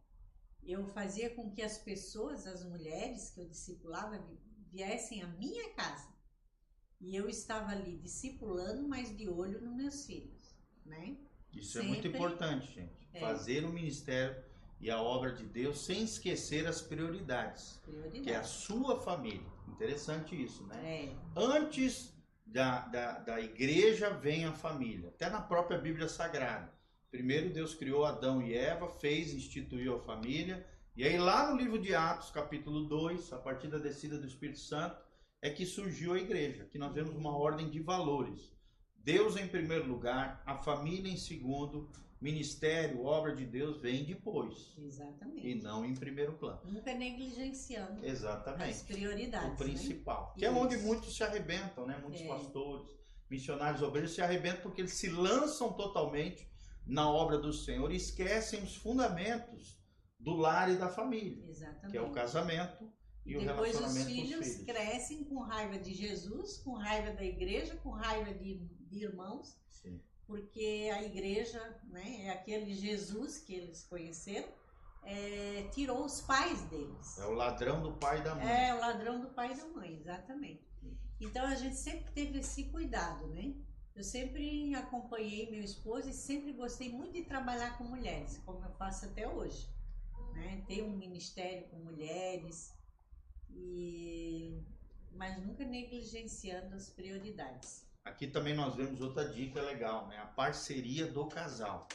Eu 0.62 0.86
fazia 0.86 1.34
com 1.34 1.50
que 1.50 1.62
as 1.62 1.78
pessoas, 1.78 2.46
as 2.46 2.64
mulheres 2.64 3.30
que 3.30 3.40
eu 3.40 3.48
discipulava, 3.48 4.18
vi- 4.18 4.38
viessem 4.70 5.22
à 5.22 5.26
minha 5.26 5.72
casa. 5.74 6.08
E 7.00 7.14
eu 7.14 7.28
estava 7.28 7.70
ali 7.72 7.96
discipulando, 7.98 8.86
mas 8.88 9.16
de 9.16 9.28
olho 9.28 9.60
nos 9.60 9.74
meus 9.76 10.04
filhos, 10.06 10.54
né? 10.84 11.16
Isso 11.52 11.78
é 11.78 11.82
muito 11.82 12.02
Sempre- 12.02 12.18
importante, 12.18 12.74
gente. 12.74 13.08
É. 13.14 13.20
Fazer 13.20 13.64
o 13.64 13.72
ministério 13.72 14.42
e 14.80 14.90
a 14.90 15.00
obra 15.00 15.32
de 15.32 15.44
Deus 15.44 15.84
sem 15.84 16.02
esquecer 16.04 16.66
as 16.66 16.82
prioridades, 16.82 17.80
que 18.22 18.30
é 18.30 18.36
a 18.36 18.42
sua 18.44 19.00
família. 19.00 19.46
Interessante 19.68 20.40
isso, 20.40 20.66
né? 20.66 21.04
É, 21.06 21.16
Antes 21.36 22.12
da, 22.50 22.80
da, 22.80 23.12
da 23.18 23.40
igreja 23.40 24.10
vem 24.10 24.44
a 24.44 24.52
família. 24.52 25.08
Até 25.10 25.28
na 25.28 25.40
própria 25.40 25.78
Bíblia 25.78 26.08
Sagrada. 26.08 26.72
Primeiro 27.10 27.50
Deus 27.50 27.74
criou 27.74 28.04
Adão 28.04 28.42
e 28.42 28.54
Eva, 28.54 28.88
fez, 28.88 29.32
instituiu 29.32 29.96
a 29.96 30.00
família. 30.00 30.66
E 30.96 31.04
aí 31.04 31.18
lá 31.18 31.50
no 31.50 31.58
livro 31.58 31.78
de 31.78 31.94
Atos, 31.94 32.30
capítulo 32.30 32.84
2, 32.84 33.32
a 33.32 33.38
partir 33.38 33.68
da 33.68 33.78
descida 33.78 34.18
do 34.18 34.26
Espírito 34.26 34.58
Santo, 34.58 34.96
é 35.40 35.50
que 35.50 35.64
surgiu 35.64 36.14
a 36.14 36.18
igreja, 36.18 36.64
que 36.64 36.78
nós 36.78 36.92
vemos 36.92 37.14
uma 37.14 37.36
ordem 37.36 37.70
de 37.70 37.80
valores. 37.80 38.52
Deus 38.96 39.36
em 39.36 39.46
primeiro 39.46 39.86
lugar, 39.86 40.42
a 40.44 40.56
família 40.56 41.10
em 41.10 41.16
segundo, 41.16 41.88
ministério, 42.20 43.04
obra 43.04 43.34
de 43.34 43.44
Deus 43.44 43.80
vem 43.80 44.04
depois. 44.04 44.72
E 44.76 44.84
exatamente. 44.86 45.54
não 45.56 45.84
em 45.84 45.94
primeiro 45.94 46.32
plano. 46.34 46.60
Nunca 46.64 46.92
negligenciando 46.94 48.04
Exatamente 48.04 48.70
as 48.70 48.82
prioridades. 48.82 49.46
o 49.46 49.50
né? 49.50 49.56
principal. 49.56 50.34
Que 50.36 50.44
é 50.44 50.50
Isso. 50.50 50.58
onde 50.58 50.76
muitos 50.78 51.14
se 51.16 51.22
arrebentam, 51.22 51.86
né? 51.86 51.98
Muitos 52.02 52.20
É. 52.22 52.26
pastores, 52.26 52.90
missionários, 53.30 53.82
obreiros 53.82 54.12
se 54.14 54.20
arrebentam 54.22 54.62
porque 54.62 54.80
eles 54.80 54.94
se 54.94 55.08
lançam 55.08 55.72
totalmente 55.72 56.48
na 56.86 57.08
obra 57.08 57.38
do 57.38 57.52
Senhor 57.52 57.92
e 57.92 57.96
esquecem 57.96 58.62
os 58.62 58.74
fundamentos 58.74 59.78
do 60.18 60.34
lar 60.34 60.70
e 60.70 60.76
da 60.76 60.88
família, 60.88 61.44
Exatamente. 61.48 61.90
que 61.92 61.96
é 61.96 62.00
o 62.02 62.10
casamento 62.10 62.90
e 63.24 63.36
o 63.36 63.40
Depois 63.40 63.78
os 63.78 64.04
filhos 64.04 64.40
os 64.40 64.54
filhos. 64.56 64.64
crescem 64.64 65.22
com 65.24 65.38
raiva 65.40 65.78
de 65.78 65.92
Jesus, 65.94 66.56
com 66.58 66.72
raiva 66.72 67.12
da 67.12 67.22
igreja, 67.22 67.76
com 67.76 67.90
raiva 67.90 68.32
de, 68.32 68.58
de 68.88 69.04
irmãos, 69.04 69.56
Sim. 69.70 70.00
Porque 70.28 70.90
a 70.94 71.02
igreja, 71.02 71.58
né, 71.84 72.26
é 72.26 72.30
aquele 72.30 72.74
Jesus 72.74 73.38
que 73.38 73.54
eles 73.54 73.82
conheceram, 73.84 74.46
é, 75.02 75.66
tirou 75.72 76.04
os 76.04 76.20
pais 76.20 76.60
deles. 76.64 77.18
É 77.18 77.24
o 77.24 77.32
ladrão 77.32 77.82
do 77.82 77.94
pai 77.94 78.20
e 78.20 78.22
da 78.22 78.34
mãe. 78.34 78.46
É, 78.46 78.74
o 78.74 78.78
ladrão 78.78 79.20
do 79.20 79.28
pai 79.28 79.52
e 79.52 79.56
da 79.56 79.66
mãe, 79.68 79.96
exatamente. 79.98 80.68
Então 81.18 81.46
a 81.46 81.54
gente 81.54 81.76
sempre 81.76 82.12
teve 82.12 82.38
esse 82.40 82.64
cuidado, 82.64 83.26
né? 83.28 83.54
Eu 83.96 84.04
sempre 84.04 84.72
acompanhei 84.74 85.50
meu 85.50 85.62
esposo 85.62 86.10
e 86.10 86.12
sempre 86.12 86.52
gostei 86.52 86.92
muito 86.92 87.14
de 87.14 87.24
trabalhar 87.24 87.78
com 87.78 87.84
mulheres, 87.84 88.38
como 88.44 88.62
eu 88.62 88.70
faço 88.72 89.06
até 89.06 89.26
hoje. 89.26 89.66
Né? 90.34 90.62
Ter 90.68 90.82
um 90.82 90.94
ministério 90.94 91.66
com 91.68 91.78
mulheres, 91.78 92.72
e... 93.50 94.62
mas 95.12 95.42
nunca 95.44 95.64
negligenciando 95.64 96.76
as 96.76 96.90
prioridades. 96.90 97.87
Aqui 98.04 98.26
também 98.26 98.54
nós 98.54 98.74
vemos 98.74 99.00
outra 99.00 99.28
dica 99.28 99.60
legal, 99.60 100.06
né? 100.08 100.18
A 100.18 100.26
parceria 100.26 101.06
do 101.06 101.26
casal. 101.26 101.86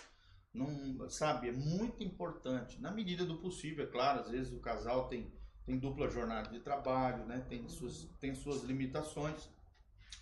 Não, 0.54 1.10
sabe, 1.10 1.50
é 1.50 1.52
muito 1.52 2.04
importante. 2.04 2.80
Na 2.80 2.92
medida 2.92 3.26
do 3.26 3.38
possível, 3.38 3.86
é 3.86 3.88
claro, 3.88 4.20
às 4.20 4.30
vezes 4.30 4.54
o 4.54 4.60
casal 4.60 5.08
tem, 5.08 5.34
tem 5.66 5.80
dupla 5.80 6.10
jornada 6.10 6.50
de 6.50 6.60
trabalho, 6.60 7.26
né? 7.26 7.44
Tem 7.50 7.68
suas, 7.68 8.08
tem 8.20 8.36
suas 8.36 8.64
limitações. 8.64 9.50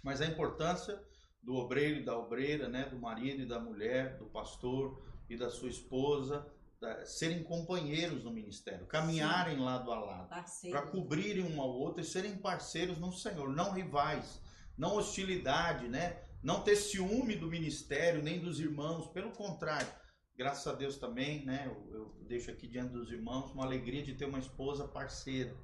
Mas 0.02 0.22
a 0.22 0.26
importância 0.26 1.02
do 1.44 1.56
obreiro 1.56 2.00
e 2.00 2.04
da 2.04 2.18
obreira, 2.18 2.70
né, 2.70 2.86
do 2.86 2.98
marido 2.98 3.42
e 3.42 3.46
da 3.46 3.60
mulher, 3.60 4.18
do 4.18 4.26
pastor 4.26 5.02
e 5.30 5.36
da 5.36 5.50
sua 5.50 5.70
esposa, 5.70 6.46
da, 6.80 7.06
serem 7.06 7.44
companheiros 7.44 8.24
no 8.24 8.32
ministério, 8.32 8.86
caminharem 8.86 9.56
Sim. 9.56 9.64
lado 9.64 9.92
a 9.92 10.00
lado, 10.00 10.30
para 10.70 10.82
cobrirem 10.84 11.44
um 11.44 11.62
ao 11.62 11.70
outro 11.70 12.02
e 12.02 12.06
serem 12.06 12.38
parceiros 12.38 13.00
no 13.00 13.12
Senhor, 13.12 13.50
não 13.50 13.72
rivais, 13.72 14.40
não 14.78 14.96
hostilidade, 14.96 15.88
né? 15.88 16.22
Não 16.44 16.62
ter 16.62 16.76
ciúme 16.76 17.36
do 17.36 17.48
ministério 17.48 18.22
nem 18.22 18.40
dos 18.40 18.60
irmãos, 18.60 19.08
pelo 19.08 19.32
contrário. 19.32 19.88
Graças 20.36 20.66
a 20.66 20.76
Deus 20.76 20.98
também, 20.98 21.46
né? 21.46 21.64
Eu, 21.66 21.94
eu 21.94 22.26
deixo 22.28 22.50
aqui 22.50 22.68
diante 22.68 22.94
dos 22.94 23.12
irmãos 23.12 23.52
uma 23.52 23.66
alegria 23.66 24.04
de 24.04 24.16
ter 24.16 24.26
uma 24.26 24.40
esposa 24.40 24.88
parceira, 24.88 25.56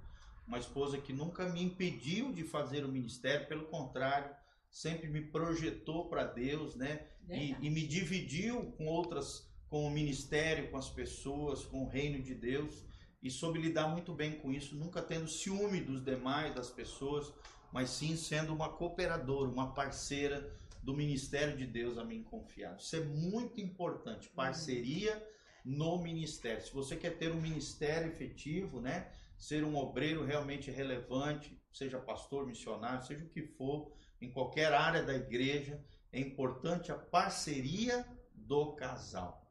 uma 0.47 0.59
esposa 0.59 0.97
que 0.97 1.11
nunca 1.11 1.49
me 1.49 1.63
impediu 1.63 2.31
de 2.31 2.43
fazer 2.43 2.85
o 2.85 2.91
ministério, 2.91 3.47
pelo 3.47 3.65
contrário, 3.65 4.29
sempre 4.69 5.07
me 5.07 5.21
projetou 5.21 6.07
para 6.09 6.25
Deus, 6.25 6.75
né? 6.75 7.07
E, 7.29 7.55
e, 7.59 7.69
me 7.69 7.85
dividiu 7.85 8.71
com 8.77 8.85
outras, 8.85 9.49
com 9.67 9.85
o 9.85 9.89
ministério, 9.89 10.69
com 10.71 10.77
as 10.77 10.89
pessoas, 10.89 11.65
com 11.65 11.83
o 11.83 11.89
reino 11.89 12.21
de 12.21 12.33
Deus 12.33 12.85
e 13.21 13.29
soube 13.29 13.59
lidar 13.59 13.87
muito 13.87 14.13
bem 14.13 14.33
com 14.39 14.51
isso, 14.51 14.75
nunca 14.75 15.01
tendo 15.01 15.27
ciúme 15.27 15.81
dos 15.81 16.03
demais, 16.03 16.53
das 16.53 16.69
pessoas, 16.69 17.33
mas 17.71 17.89
sim 17.89 18.15
sendo 18.15 18.53
uma 18.53 18.69
cooperadora, 18.69 19.49
uma 19.49 19.73
parceira 19.73 20.51
do 20.81 20.93
ministério 20.93 21.57
de 21.57 21.65
Deus 21.65 21.97
a 21.97 22.03
mim 22.03 22.23
confiado. 22.23 22.79
Isso 22.79 22.95
é 22.95 23.01
muito 23.01 23.59
importante, 23.59 24.29
parceria 24.29 25.21
no 25.65 26.01
ministério. 26.01 26.63
Se 26.63 26.73
você 26.73 26.95
quer 26.95 27.17
ter 27.17 27.31
um 27.31 27.41
ministério 27.41 28.07
efetivo, 28.07 28.79
né? 28.79 29.11
Ser 29.37 29.63
um 29.63 29.75
obreiro 29.75 30.23
realmente 30.23 30.71
relevante, 30.71 31.61
seja 31.71 31.99
pastor, 31.99 32.47
missionário, 32.47 33.05
seja 33.05 33.25
o 33.25 33.29
que 33.29 33.43
for, 33.43 33.91
em 34.21 34.31
qualquer 34.31 34.73
área 34.73 35.03
da 35.03 35.13
igreja, 35.13 35.83
é 36.11 36.19
importante 36.19 36.91
a 36.91 36.97
parceria 36.97 38.05
do 38.33 38.73
casal 38.73 39.45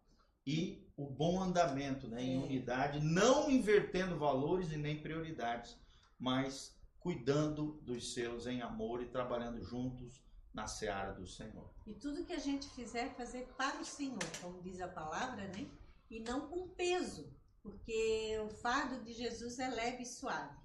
e 0.47 0.87
o 0.97 1.07
bom 1.07 1.43
andamento 1.43 2.09
né, 2.09 2.23
em 2.23 2.39
unidade, 2.39 3.01
não 3.01 3.51
invertendo 3.51 4.19
valores 4.19 4.73
e 4.73 4.77
nem 4.77 5.01
prioridades, 5.01 5.77
mas 6.19 6.76
cuidando 7.01 7.80
dos 7.82 8.12
seus 8.12 8.47
em 8.47 8.62
amor 8.62 9.03
e 9.03 9.09
trabalhando 9.09 9.62
juntos 9.62 10.22
na 10.53 10.66
seara 10.66 11.12
do 11.12 11.26
Senhor. 11.26 11.70
E 11.86 11.94
tudo 11.94 12.24
que 12.24 12.32
a 12.32 12.38
gente 12.38 12.68
fizer, 12.70 13.14
fazer 13.14 13.47
para 13.57 13.80
o 13.80 13.84
Senhor, 13.84 14.18
como 14.40 14.62
diz 14.62 14.80
a 14.80 14.88
palavra, 14.88 15.47
né? 15.49 15.68
E 16.11 16.20
não 16.20 16.49
com 16.49 16.68
peso, 16.68 17.30
porque 17.62 18.38
o 18.44 18.49
fardo 18.49 19.05
de 19.05 19.12
Jesus 19.12 19.59
é 19.59 19.68
leve 19.68 20.03
e 20.03 20.07
suave. 20.07 20.57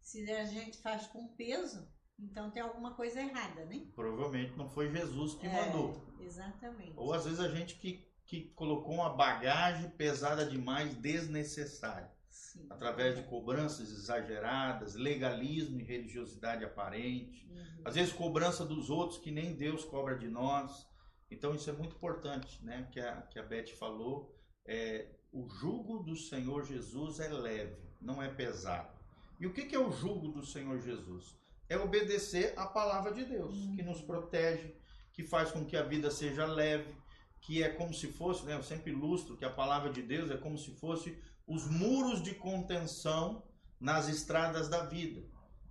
Se 0.00 0.30
a 0.30 0.44
gente 0.44 0.78
faz 0.78 1.06
com 1.08 1.28
peso, 1.28 1.88
então 2.18 2.50
tem 2.50 2.62
alguma 2.62 2.94
coisa 2.94 3.20
errada, 3.20 3.64
né? 3.64 3.86
Provavelmente 3.94 4.56
não 4.56 4.68
foi 4.68 4.90
Jesus 4.90 5.34
que 5.34 5.46
é, 5.46 5.66
mandou. 5.66 6.00
Exatamente. 6.20 6.92
Ou 6.96 7.12
às 7.12 7.24
vezes 7.24 7.40
a 7.40 7.48
gente 7.48 7.74
que, 7.76 8.08
que 8.24 8.50
colocou 8.50 8.94
uma 8.94 9.10
bagagem 9.10 9.90
pesada 9.90 10.46
demais, 10.46 10.94
desnecessária. 10.94 12.10
Sim. 12.52 12.66
Através 12.70 13.16
de 13.16 13.22
cobranças 13.24 13.90
exageradas, 13.90 14.94
legalismo 14.94 15.80
e 15.80 15.84
religiosidade 15.84 16.64
aparente. 16.64 17.46
Uhum. 17.50 17.82
Às 17.84 17.94
vezes 17.94 18.12
cobrança 18.12 18.64
dos 18.64 18.90
outros 18.90 19.18
que 19.18 19.30
nem 19.30 19.54
Deus 19.54 19.84
cobra 19.84 20.16
de 20.18 20.28
nós. 20.28 20.86
Então 21.30 21.54
isso 21.54 21.70
é 21.70 21.72
muito 21.72 21.96
importante, 21.96 22.62
né? 22.64 22.88
Que 22.92 23.00
a, 23.00 23.22
que 23.22 23.38
a 23.38 23.42
Beth 23.42 23.68
falou. 23.78 24.34
É, 24.66 25.08
o 25.32 25.48
jugo 25.48 26.00
do 26.00 26.14
Senhor 26.14 26.64
Jesus 26.64 27.20
é 27.20 27.28
leve, 27.28 27.82
não 28.00 28.22
é 28.22 28.28
pesado. 28.28 29.00
E 29.40 29.46
o 29.46 29.52
que, 29.52 29.64
que 29.64 29.74
é 29.74 29.78
o 29.78 29.90
jugo 29.90 30.28
do 30.28 30.44
Senhor 30.44 30.78
Jesus? 30.80 31.40
é 31.72 31.78
obedecer 31.78 32.52
a 32.56 32.66
palavra 32.66 33.12
de 33.12 33.24
Deus, 33.24 33.54
uhum. 33.54 33.74
que 33.74 33.82
nos 33.82 34.02
protege, 34.02 34.74
que 35.12 35.22
faz 35.22 35.50
com 35.50 35.64
que 35.64 35.76
a 35.76 35.82
vida 35.82 36.10
seja 36.10 36.44
leve, 36.44 36.94
que 37.40 37.62
é 37.62 37.70
como 37.70 37.94
se 37.94 38.08
fosse, 38.08 38.44
né, 38.44 38.54
eu 38.54 38.62
sempre 38.62 38.92
ilustro 38.92 39.36
que 39.36 39.44
a 39.44 39.50
palavra 39.50 39.90
de 39.90 40.02
Deus 40.02 40.30
é 40.30 40.36
como 40.36 40.58
se 40.58 40.70
fosse 40.72 41.18
os 41.46 41.66
muros 41.68 42.22
de 42.22 42.34
contenção 42.34 43.44
nas 43.80 44.08
estradas 44.08 44.68
da 44.68 44.84
vida. 44.84 45.22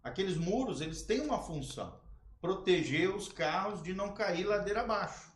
Aqueles 0.03 0.35
muros, 0.35 0.81
eles 0.81 1.03
têm 1.03 1.21
uma 1.21 1.39
função, 1.39 1.99
proteger 2.41 3.15
os 3.15 3.27
carros 3.27 3.81
de 3.83 3.93
não 3.93 4.13
cair 4.13 4.45
ladeira 4.45 4.81
abaixo. 4.81 5.31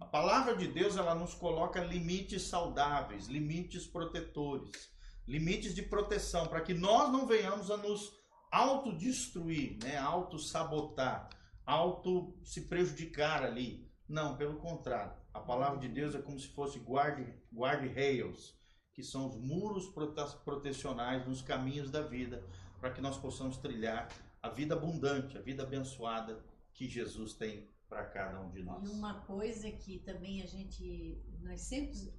A 0.00 0.04
palavra 0.04 0.56
de 0.56 0.66
Deus, 0.68 0.96
ela 0.96 1.14
nos 1.14 1.34
coloca 1.34 1.82
limites 1.82 2.42
saudáveis, 2.42 3.26
limites 3.26 3.86
protetores, 3.86 4.90
limites 5.26 5.74
de 5.74 5.82
proteção, 5.82 6.46
para 6.46 6.60
que 6.60 6.74
nós 6.74 7.10
não 7.10 7.26
venhamos 7.26 7.70
a 7.70 7.76
nos 7.76 8.12
autodestruir, 8.50 9.78
né? 9.82 9.96
auto-sabotar, 9.96 11.28
auto 11.64 12.38
se 12.42 12.62
prejudicar 12.62 13.42
ali. 13.42 13.90
Não, 14.08 14.36
pelo 14.36 14.56
contrário. 14.56 15.12
A 15.34 15.40
palavra 15.40 15.78
de 15.78 15.88
Deus 15.88 16.14
é 16.14 16.22
como 16.22 16.38
se 16.38 16.48
fosse 16.48 16.78
guarde, 16.78 17.26
guarde 17.52 17.88
rails, 17.88 18.54
que 18.96 19.02
são 19.02 19.28
os 19.28 19.36
muros 19.36 19.92
protecionais 20.42 21.26
nos 21.28 21.42
caminhos 21.42 21.90
da 21.90 22.00
vida, 22.00 22.42
para 22.80 22.90
que 22.90 23.02
nós 23.02 23.18
possamos 23.18 23.58
trilhar 23.58 24.08
a 24.42 24.48
vida 24.48 24.74
abundante, 24.74 25.36
a 25.36 25.42
vida 25.42 25.64
abençoada 25.64 26.42
que 26.72 26.88
Jesus 26.88 27.34
tem 27.34 27.68
para 27.90 28.06
cada 28.06 28.40
um 28.40 28.50
de 28.50 28.62
nós. 28.62 28.88
E 28.88 28.92
uma 28.94 29.20
coisa 29.26 29.70
que 29.70 29.98
também 29.98 30.40
a 30.40 30.46
gente, 30.46 31.22
nós 31.42 31.60
sempre 31.60 32.10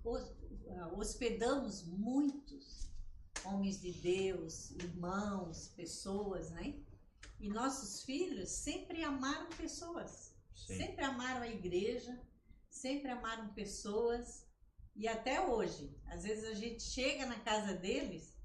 hospedamos 0.95 1.83
muitos 1.83 2.91
homens 3.43 3.81
de 3.81 3.91
Deus, 3.93 4.69
irmãos, 4.71 5.69
pessoas, 5.75 6.51
né? 6.51 6.75
E 7.39 7.49
nossos 7.49 8.03
filhos 8.03 8.49
sempre 8.49 9.03
amaram 9.03 9.49
pessoas, 9.49 10.31
Sim. 10.53 10.77
sempre 10.77 11.03
amaram 11.03 11.41
a 11.41 11.49
igreja, 11.49 12.21
sempre 12.69 13.09
amaram 13.09 13.49
pessoas. 13.53 14.46
E 14.97 15.07
até 15.07 15.39
hoje, 15.39 15.95
às 16.07 16.23
vezes 16.23 16.43
a 16.45 16.55
gente 16.55 16.81
chega 16.81 17.27
na 17.27 17.39
casa 17.41 17.75
deles, 17.75 18.35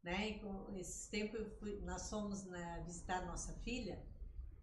né? 0.00 0.30
E 0.30 0.38
com 0.38 0.76
esse 0.76 1.10
tempo 1.10 1.36
fui, 1.58 1.80
nós 1.80 2.08
fomos 2.08 2.44
na, 2.44 2.78
visitar 2.84 3.26
nossa 3.26 3.52
filha 3.64 4.00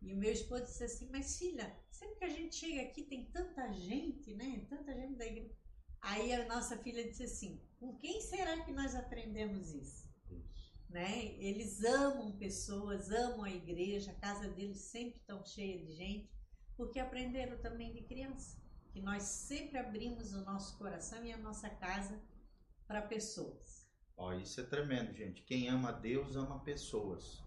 e 0.01 0.13
o 0.13 0.17
meu 0.17 0.31
esposo 0.31 0.63
disse 0.63 0.85
assim: 0.85 1.09
Mas 1.11 1.37
filha, 1.37 1.77
sempre 1.91 2.15
que 2.19 2.23
a 2.23 2.29
gente 2.29 2.55
chega 2.55 2.83
aqui 2.83 3.03
tem 3.03 3.29
tanta 3.31 3.69
gente, 3.73 4.33
né? 4.33 4.65
Tanta 4.69 4.95
gente 4.95 5.17
da 5.17 5.25
igreja. 5.25 5.53
Aí 5.99 6.31
a 6.31 6.47
nossa 6.47 6.77
filha 6.77 7.03
disse 7.03 7.23
assim: 7.23 7.61
com 7.77 7.97
quem 7.97 8.21
será 8.21 8.63
que 8.63 8.71
nós 8.71 8.95
aprendemos 8.95 9.73
isso? 9.73 10.07
isso. 10.31 10.85
Né? 10.89 11.35
Eles 11.37 11.83
amam 11.83 12.37
pessoas, 12.37 13.11
amam 13.11 13.43
a 13.43 13.51
igreja, 13.51 14.11
a 14.11 14.21
casa 14.21 14.47
deles 14.47 14.79
sempre 14.85 15.19
tão 15.27 15.45
cheia 15.45 15.83
de 15.83 15.91
gente, 15.91 16.31
porque 16.77 16.97
aprenderam 16.97 17.61
também 17.61 17.91
de 17.91 18.03
criança 18.03 18.63
que 18.95 19.01
nós 19.01 19.23
sempre 19.23 19.77
abrimos 19.77 20.33
o 20.33 20.45
nosso 20.45 20.77
coração 20.77 21.25
e 21.25 21.33
a 21.33 21.37
nossa 21.37 21.69
casa 21.69 22.17
para 22.87 23.01
pessoas. 23.01 23.85
Ó, 24.15 24.31
isso 24.31 24.61
é 24.61 24.63
tremendo, 24.63 25.13
gente. 25.13 25.41
Quem 25.41 25.67
ama 25.67 25.91
Deus 25.91 26.37
ama 26.37 26.61
pessoas. 26.61 27.43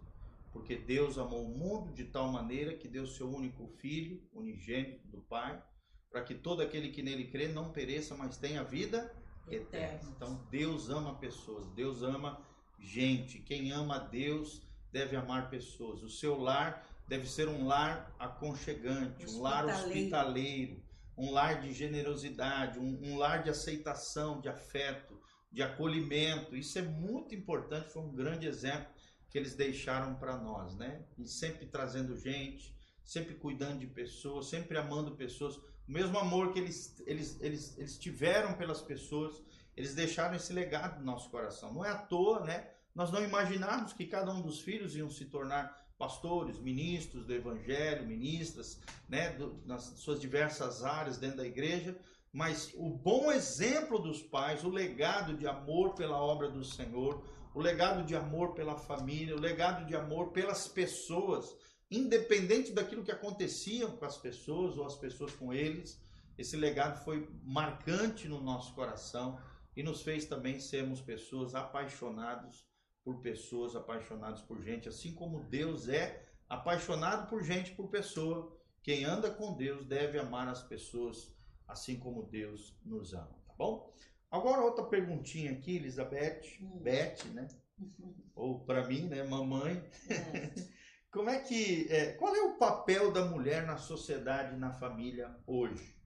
Porque 0.53 0.77
Deus 0.77 1.17
amou 1.17 1.47
o 1.47 1.49
mundo 1.49 1.91
de 1.95 2.05
tal 2.05 2.29
maneira 2.31 2.77
que 2.77 2.87
deu 2.87 3.07
seu 3.07 3.31
único 3.31 3.67
filho, 3.67 4.23
unigênito 4.31 5.09
do 5.09 5.23
Pai, 5.23 5.63
para 6.11 6.23
que 6.23 6.35
todo 6.35 6.61
aquele 6.61 6.91
que 6.91 7.03
nele 7.03 7.31
crê 7.31 7.49
não 7.49 7.73
pereça, 7.73 8.15
mas 8.15 8.37
tenha 8.37 8.63
vida 8.63 9.11
eterna. 9.51 10.07
Então 10.15 10.47
Deus 10.51 10.91
ama 10.91 11.15
pessoas, 11.15 11.67
Deus 11.71 12.03
ama 12.03 12.45
gente. 12.79 13.39
Quem 13.39 13.73
ama 13.73 13.99
Deus 13.99 14.69
deve 14.93 15.17
amar 15.17 15.49
pessoas. 15.49 16.03
O 16.03 16.11
seu 16.11 16.39
lar 16.39 16.87
deve 17.09 17.27
ser 17.27 17.49
um 17.49 17.67
lar 17.67 18.15
aconchegante, 18.19 19.25
um 19.35 19.41
lar 19.41 19.65
hospitaleiro, 19.65 20.87
um 21.19 21.33
lar 21.33 21.61
de 21.61 21.73
generosidade, 21.73 22.79
um, 22.79 22.99
um 23.03 23.19
lar 23.19 23.43
de 23.43 23.51
aceitação, 23.51 24.41
de 24.41 24.49
afeto, 24.49 25.21
de 25.51 25.63
acolhimento. 25.63 26.57
Isso 26.57 26.79
é 26.79 26.83
muito 26.83 27.35
importante, 27.35 27.93
foi 27.93 28.03
um 28.03 28.15
grande 28.15 28.47
exemplo 28.47 28.89
que 29.29 29.37
eles 29.37 29.55
deixaram 29.55 30.15
para 30.15 30.37
nós, 30.37 30.75
né? 30.77 31.05
E 31.19 31.27
sempre 31.27 31.67
trazendo 31.67 32.17
gente, 32.17 32.75
sempre 33.05 33.35
cuidando 33.35 33.81
de 33.81 33.87
pessoas, 33.87 34.49
sempre 34.49 34.79
amando 34.79 35.17
pessoas. 35.17 35.57
O 35.57 35.63
mesmo 35.87 36.19
amor 36.19 36.53
que 36.53 36.59
eles, 36.59 37.03
eles, 37.07 37.41
eles, 37.41 37.77
eles 37.77 37.99
tiveram 37.99 38.55
pelas 38.55 38.81
pessoas, 38.81 39.43
eles 39.77 39.95
deixaram 39.95 40.37
esse 40.37 40.53
legado 40.53 40.99
no 40.99 41.05
nosso 41.05 41.31
coração. 41.31 41.75
Não 41.75 41.85
é 41.85 41.91
à 41.91 41.99
toa, 41.99 42.45
né? 42.45 42.71
Nós 42.95 43.11
não 43.11 43.23
imaginarmos 43.23 43.93
que 43.93 44.07
cada 44.07 44.33
um 44.33 44.41
dos 44.41 44.61
filhos 44.61 44.97
iam 44.97 45.11
se 45.11 45.27
tornar 45.27 45.88
pastores, 45.99 46.59
ministros 46.61 47.27
do 47.27 47.35
evangelho, 47.35 48.07
ministras, 48.07 48.81
né, 49.09 49.31
do, 49.33 49.61
nas 49.67 49.83
suas 49.99 50.21
diversas 50.21 50.85
áreas 50.85 51.19
dentro 51.19 51.39
da 51.39 51.47
igreja, 51.47 51.99
mas 52.33 52.73
o 52.77 52.89
bom 52.89 53.33
exemplo 53.33 53.99
dos 53.99 54.23
pais, 54.23 54.63
o 54.63 54.69
legado 54.69 55.37
de 55.37 55.47
amor 55.47 55.95
pela 55.95 56.17
obra 56.17 56.49
do 56.49 56.65
Senhor, 56.65 57.25
o 57.53 57.61
legado 57.61 58.05
de 58.05 58.15
amor 58.15 58.55
pela 58.55 58.77
família, 58.77 59.35
o 59.35 59.41
legado 59.41 59.85
de 59.87 59.97
amor 59.97 60.31
pelas 60.31 60.69
pessoas, 60.69 61.57
independente 61.91 62.71
daquilo 62.71 63.03
que 63.03 63.11
acontecia 63.11 63.89
com 63.89 64.05
as 64.05 64.17
pessoas 64.17 64.79
ou 64.79 64.87
as 64.87 64.95
pessoas 64.95 65.35
com 65.35 65.53
eles, 65.53 66.01
esse 66.37 66.57
legado 66.57 67.03
foi 67.03 67.29
marcante 67.43 68.29
no 68.29 68.41
nosso 68.41 68.73
coração 68.75 69.41
e 69.77 69.83
nos 69.83 70.03
fez 70.03 70.27
também 70.27 70.61
sermos 70.61 71.01
pessoas 71.01 71.57
apaixonados 71.57 72.68
por 73.09 73.23
pessoas, 73.23 73.75
apaixonados 73.75 74.43
por 74.43 74.63
gente, 74.63 74.87
assim 74.87 75.15
como 75.15 75.43
Deus 75.45 75.89
é 75.89 76.29
apaixonado 76.47 77.27
por 77.27 77.43
gente, 77.43 77.71
por 77.71 77.89
pessoa 77.89 78.55
quem 78.83 79.07
anda 79.07 79.31
com 79.31 79.57
Deus 79.57 79.87
deve 79.87 80.19
amar 80.19 80.47
as 80.47 80.63
pessoas 80.63 81.35
assim 81.67 81.99
como 81.99 82.25
Deus 82.25 82.79
nos 82.85 83.15
ama, 83.15 83.35
tá 83.47 83.55
bom? 83.57 83.91
Agora 84.31 84.61
outra 84.61 84.85
perguntinha 84.85 85.53
aqui, 85.53 85.77
Elizabeth, 85.77 86.59
hum. 86.61 86.81
Beth, 86.83 87.25
né? 87.33 87.49
Ou 88.37 88.61
para 88.61 88.87
mim, 88.87 89.09
né, 89.09 89.23
mamãe. 89.23 89.83
É. 90.11 90.79
Como 91.11 91.31
é 91.31 91.41
que, 91.41 91.91
é, 91.91 92.13
qual 92.13 92.37
é 92.37 92.43
o 92.43 92.59
papel 92.59 93.11
da 93.11 93.25
mulher 93.25 93.67
na 93.67 93.79
sociedade 93.79 94.55
na 94.59 94.71
família 94.71 95.35
hoje? 95.47 95.97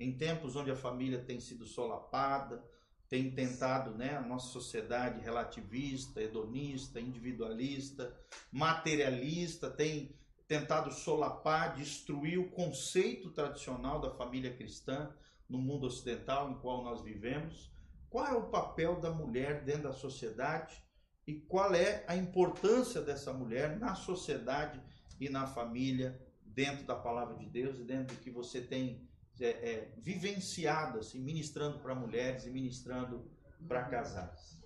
Em 0.00 0.16
tempos 0.16 0.56
onde 0.56 0.70
a 0.70 0.76
família 0.76 1.22
tem 1.22 1.38
sido 1.38 1.66
solapada, 1.66 2.64
tem 3.08 3.30
tentado, 3.30 3.96
né, 3.96 4.16
a 4.16 4.20
nossa 4.20 4.48
sociedade 4.48 5.20
relativista, 5.20 6.20
hedonista, 6.20 7.00
individualista, 7.00 8.14
materialista, 8.50 9.70
tem 9.70 10.14
tentado 10.48 10.92
solapar, 10.92 11.74
destruir 11.74 12.38
o 12.38 12.50
conceito 12.50 13.30
tradicional 13.30 14.00
da 14.00 14.10
família 14.10 14.56
cristã 14.56 15.14
no 15.48 15.58
mundo 15.58 15.86
ocidental 15.86 16.50
em 16.50 16.58
qual 16.58 16.82
nós 16.82 17.02
vivemos. 17.02 17.70
Qual 18.08 18.26
é 18.26 18.32
o 18.32 18.48
papel 18.48 19.00
da 19.00 19.10
mulher 19.10 19.64
dentro 19.64 19.84
da 19.84 19.92
sociedade 19.92 20.82
e 21.26 21.34
qual 21.34 21.74
é 21.74 22.04
a 22.06 22.16
importância 22.16 23.00
dessa 23.00 23.32
mulher 23.32 23.78
na 23.78 23.94
sociedade 23.94 24.80
e 25.20 25.28
na 25.28 25.46
família, 25.46 26.20
dentro 26.44 26.84
da 26.84 26.94
palavra 26.94 27.36
de 27.36 27.46
Deus 27.46 27.78
e 27.78 27.84
dentro 27.84 28.16
do 28.16 28.22
que 28.22 28.30
você 28.30 28.60
tem 28.60 29.06
é, 29.40 29.48
é, 29.48 29.94
vivenciado, 29.98 30.98
assim, 30.98 31.20
ministrando 31.20 31.78
para 31.80 31.94
mulheres 31.94 32.46
e 32.46 32.50
ministrando 32.50 33.30
para 33.66 33.84
casais. 33.84 34.62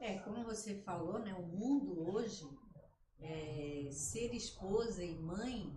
É, 0.00 0.18
como 0.20 0.44
você 0.44 0.76
falou, 0.82 1.18
né, 1.18 1.34
o 1.34 1.42
mundo 1.42 2.08
hoje, 2.08 2.48
é, 3.20 3.88
ser 3.90 4.32
esposa 4.34 5.04
e 5.04 5.14
mãe 5.16 5.76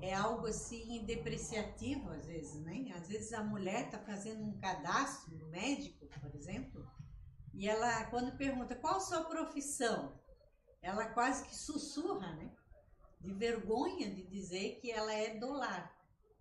é 0.00 0.14
algo 0.14 0.46
assim 0.46 1.04
depreciativo 1.04 2.10
às 2.10 2.26
vezes, 2.26 2.60
né? 2.62 2.90
Às 2.96 3.08
vezes 3.08 3.32
a 3.34 3.42
mulher 3.42 3.86
está 3.86 3.98
fazendo 3.98 4.42
um 4.42 4.58
cadastro 4.58 5.36
no 5.36 5.48
médico, 5.48 6.06
por 6.06 6.34
exemplo, 6.34 6.88
e 7.52 7.68
ela, 7.68 8.04
quando 8.06 8.36
pergunta 8.36 8.74
qual 8.74 8.96
a 8.96 9.00
sua 9.00 9.24
profissão, 9.24 10.18
ela 10.80 11.06
quase 11.06 11.44
que 11.46 11.54
sussurra, 11.54 12.34
né? 12.36 12.50
De 13.20 13.34
vergonha 13.34 14.10
de 14.10 14.22
dizer 14.22 14.80
que 14.80 14.90
ela 14.90 15.12
é 15.12 15.38
do 15.38 15.52
lar, 15.52 15.94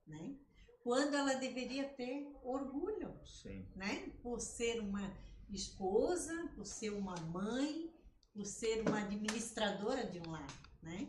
né? 0.08 0.38
Quando 0.84 1.16
ela 1.16 1.36
deveria 1.36 1.88
ter 1.90 2.32
orgulho, 2.44 3.14
Sim. 3.26 3.68
né? 3.76 4.12
Por 4.24 4.40
ser 4.40 4.80
uma 4.80 5.12
esposa, 5.50 6.52
por 6.56 6.66
ser 6.66 6.92
uma 6.92 7.16
mãe, 7.16 7.94
por 8.34 8.46
ser 8.46 8.88
uma 8.88 9.00
administradora 9.00 10.06
de 10.06 10.20
um 10.20 10.32
lar, 10.32 10.48
né? 10.82 11.08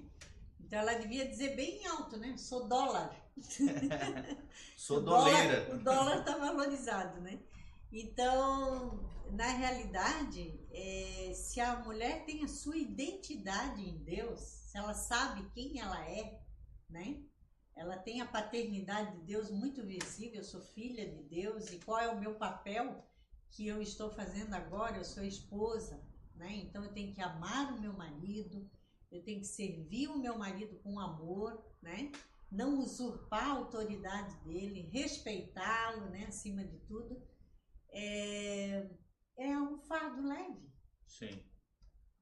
Então 0.59 0.79
ela 0.79 0.95
devia 0.95 1.27
dizer 1.29 1.55
bem 1.57 1.87
alto, 1.87 2.17
né? 2.17 2.37
Sou 2.37 2.69
dólar. 2.69 3.15
Sou 4.77 5.01
doleira. 5.01 5.75
O 5.75 5.79
dólar 5.79 6.21
está 6.21 6.37
valorizado, 6.37 7.21
né? 7.21 7.41
Então, 7.93 9.01
na 9.33 9.49
realidade, 9.49 10.61
é, 10.73 11.33
se 11.35 11.61
a 11.61 11.77
mulher 11.81 12.25
tem 12.25 12.45
a 12.45 12.49
sua 12.49 12.77
identidade 12.77 13.83
em 13.83 13.99
Deus, 13.99 14.41
se 14.41 14.79
ela 14.79 14.95
sabe 14.95 15.49
quem 15.53 15.81
ela 15.81 16.01
é, 16.09 16.41
né? 16.89 17.21
Ela 17.81 17.97
tem 17.97 18.21
a 18.21 18.27
paternidade 18.27 19.17
de 19.17 19.25
Deus 19.25 19.51
muito 19.51 19.83
visível, 19.83 20.41
eu 20.41 20.45
sou 20.45 20.61
filha 20.61 21.09
de 21.09 21.23
Deus 21.23 21.73
e 21.73 21.79
qual 21.79 21.99
é 21.99 22.11
o 22.11 22.21
meu 22.21 22.35
papel 22.35 23.03
que 23.49 23.67
eu 23.67 23.81
estou 23.81 24.11
fazendo 24.11 24.53
agora? 24.53 24.99
Eu 24.99 25.05
sou 25.05 25.25
esposa, 25.25 25.99
né? 26.35 26.57
Então 26.57 26.85
eu 26.85 26.93
tenho 26.93 27.15
que 27.15 27.23
amar 27.23 27.73
o 27.73 27.81
meu 27.81 27.95
marido, 27.95 28.71
eu 29.11 29.23
tenho 29.23 29.41
que 29.41 29.47
servir 29.47 30.09
o 30.09 30.19
meu 30.19 30.37
marido 30.37 30.77
com 30.81 31.01
amor, 31.01 31.65
né? 31.81 32.13
Não 32.53 32.81
usurpar 32.81 33.45
a 33.45 33.53
autoridade 33.53 34.37
dele, 34.45 34.91
respeitá-lo, 34.93 36.11
né? 36.11 36.27
Acima 36.27 36.63
de 36.63 36.77
tudo 36.81 37.27
é, 37.89 38.91
é 39.39 39.59
um 39.59 39.79
fardo 39.79 40.29
leve. 40.29 40.71
Sim. 41.07 41.43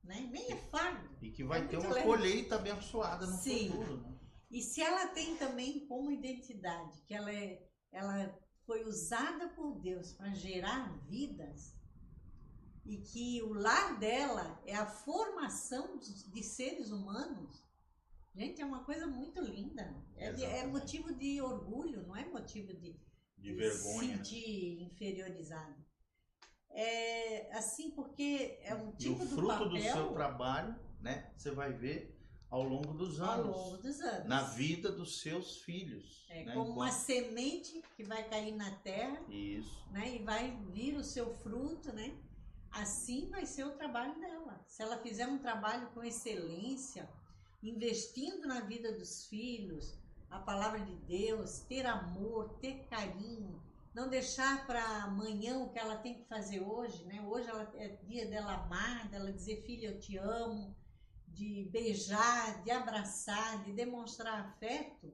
Né? 0.04 0.20
Nem 0.30 0.52
é 0.52 0.56
fardo. 0.56 1.18
E 1.20 1.32
que 1.32 1.42
vai 1.42 1.64
é 1.64 1.66
ter 1.66 1.78
uma 1.78 1.94
leve. 1.94 2.06
colheita 2.06 2.54
abençoada 2.54 3.26
no 3.26 3.36
Sim. 3.38 3.70
futuro. 3.70 3.96
Né? 4.02 4.17
E 4.50 4.62
se 4.62 4.80
ela 4.80 5.08
tem 5.08 5.36
também 5.36 5.86
como 5.86 6.10
identidade 6.10 7.02
que 7.06 7.14
ela, 7.14 7.32
é, 7.32 7.66
ela 7.92 8.38
foi 8.64 8.84
usada 8.84 9.48
por 9.50 9.78
Deus 9.80 10.12
para 10.12 10.32
gerar 10.34 10.96
vidas, 11.06 11.78
e 12.88 12.96
que 12.96 13.42
o 13.42 13.52
lar 13.52 13.98
dela 13.98 14.62
é 14.66 14.74
a 14.74 14.86
formação 14.86 15.98
de 15.98 16.42
seres 16.42 16.90
humanos, 16.90 17.62
gente, 18.34 18.62
é 18.62 18.64
uma 18.64 18.82
coisa 18.82 19.06
muito 19.06 19.42
linda. 19.42 19.94
É, 20.16 20.32
de, 20.32 20.42
é 20.42 20.66
motivo 20.66 21.14
de 21.14 21.38
orgulho, 21.42 22.06
não 22.06 22.16
é 22.16 22.24
motivo 22.24 22.72
de, 22.72 22.98
de 23.36 23.52
vergonha. 23.52 24.16
sentir 24.16 24.82
inferiorizado. 24.82 25.76
É 26.70 27.54
assim 27.58 27.90
porque 27.90 28.58
é 28.62 28.74
um 28.74 28.92
tipo 28.92 29.22
e 29.22 29.26
o 29.26 29.28
fruto 29.28 29.42
do, 29.42 29.48
papel, 29.48 29.68
do 29.68 29.80
seu 29.82 30.12
trabalho, 30.12 30.74
né? 31.00 31.30
Você 31.36 31.50
vai 31.50 31.72
ver 31.72 32.17
ao 32.50 32.62
longo 32.62 32.94
dos 32.94 33.20
anos. 33.20 33.54
Ao 33.54 33.64
longo 33.64 33.76
dos 33.78 34.00
anos. 34.00 34.28
Na 34.28 34.42
vida 34.42 34.90
dos 34.90 35.20
seus 35.20 35.58
filhos. 35.58 36.24
É 36.30 36.44
né? 36.44 36.52
como 36.52 36.70
Enquanto... 36.72 36.76
uma 36.76 36.90
semente 36.90 37.82
que 37.96 38.04
vai 38.04 38.28
cair 38.28 38.54
na 38.54 38.70
terra. 38.76 39.20
Isso. 39.28 39.84
Né? 39.90 40.16
E 40.16 40.22
vai 40.22 40.56
vir 40.70 40.96
o 40.96 41.04
seu 41.04 41.34
fruto, 41.36 41.92
né? 41.92 42.16
Assim 42.70 43.28
vai 43.30 43.46
ser 43.46 43.64
o 43.64 43.72
trabalho 43.72 44.18
dela. 44.20 44.60
Se 44.66 44.82
ela 44.82 44.98
fizer 44.98 45.26
um 45.26 45.38
trabalho 45.38 45.88
com 45.90 46.02
excelência, 46.04 47.08
investindo 47.62 48.46
na 48.46 48.60
vida 48.60 48.92
dos 48.92 49.26
filhos, 49.26 49.96
a 50.30 50.38
palavra 50.38 50.80
de 50.80 50.94
Deus, 50.94 51.60
ter 51.60 51.86
amor, 51.86 52.58
ter 52.60 52.84
carinho, 52.88 53.62
não 53.94 54.08
deixar 54.08 54.66
para 54.66 54.84
amanhã 55.02 55.58
o 55.58 55.70
que 55.70 55.78
ela 55.78 55.96
tem 55.96 56.14
que 56.14 56.24
fazer 56.24 56.60
hoje, 56.60 57.04
né? 57.04 57.20
Hoje 57.26 57.48
ela, 57.48 57.72
é 57.76 57.88
dia 58.04 58.26
dela 58.26 58.52
amar, 58.52 59.08
dela 59.08 59.32
dizer, 59.32 59.62
filha, 59.64 59.88
eu 59.88 59.98
te 59.98 60.16
amo, 60.18 60.76
de 61.38 61.68
beijar, 61.70 62.64
de 62.64 62.70
abraçar, 62.72 63.62
de 63.62 63.72
demonstrar 63.72 64.40
afeto. 64.40 65.12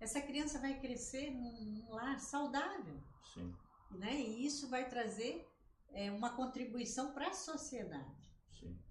Essa 0.00 0.20
criança 0.20 0.58
vai 0.58 0.80
crescer 0.80 1.30
num, 1.30 1.86
lar 1.88 2.18
saudável. 2.18 3.00
Sim. 3.32 3.54
Né? 3.92 4.20
E 4.20 4.44
isso 4.44 4.68
vai 4.68 4.88
trazer 4.88 5.48
é, 5.92 6.10
uma 6.10 6.30
contribuição 6.30 7.12
para 7.12 7.28
a 7.28 7.32
sociedade. 7.32 8.20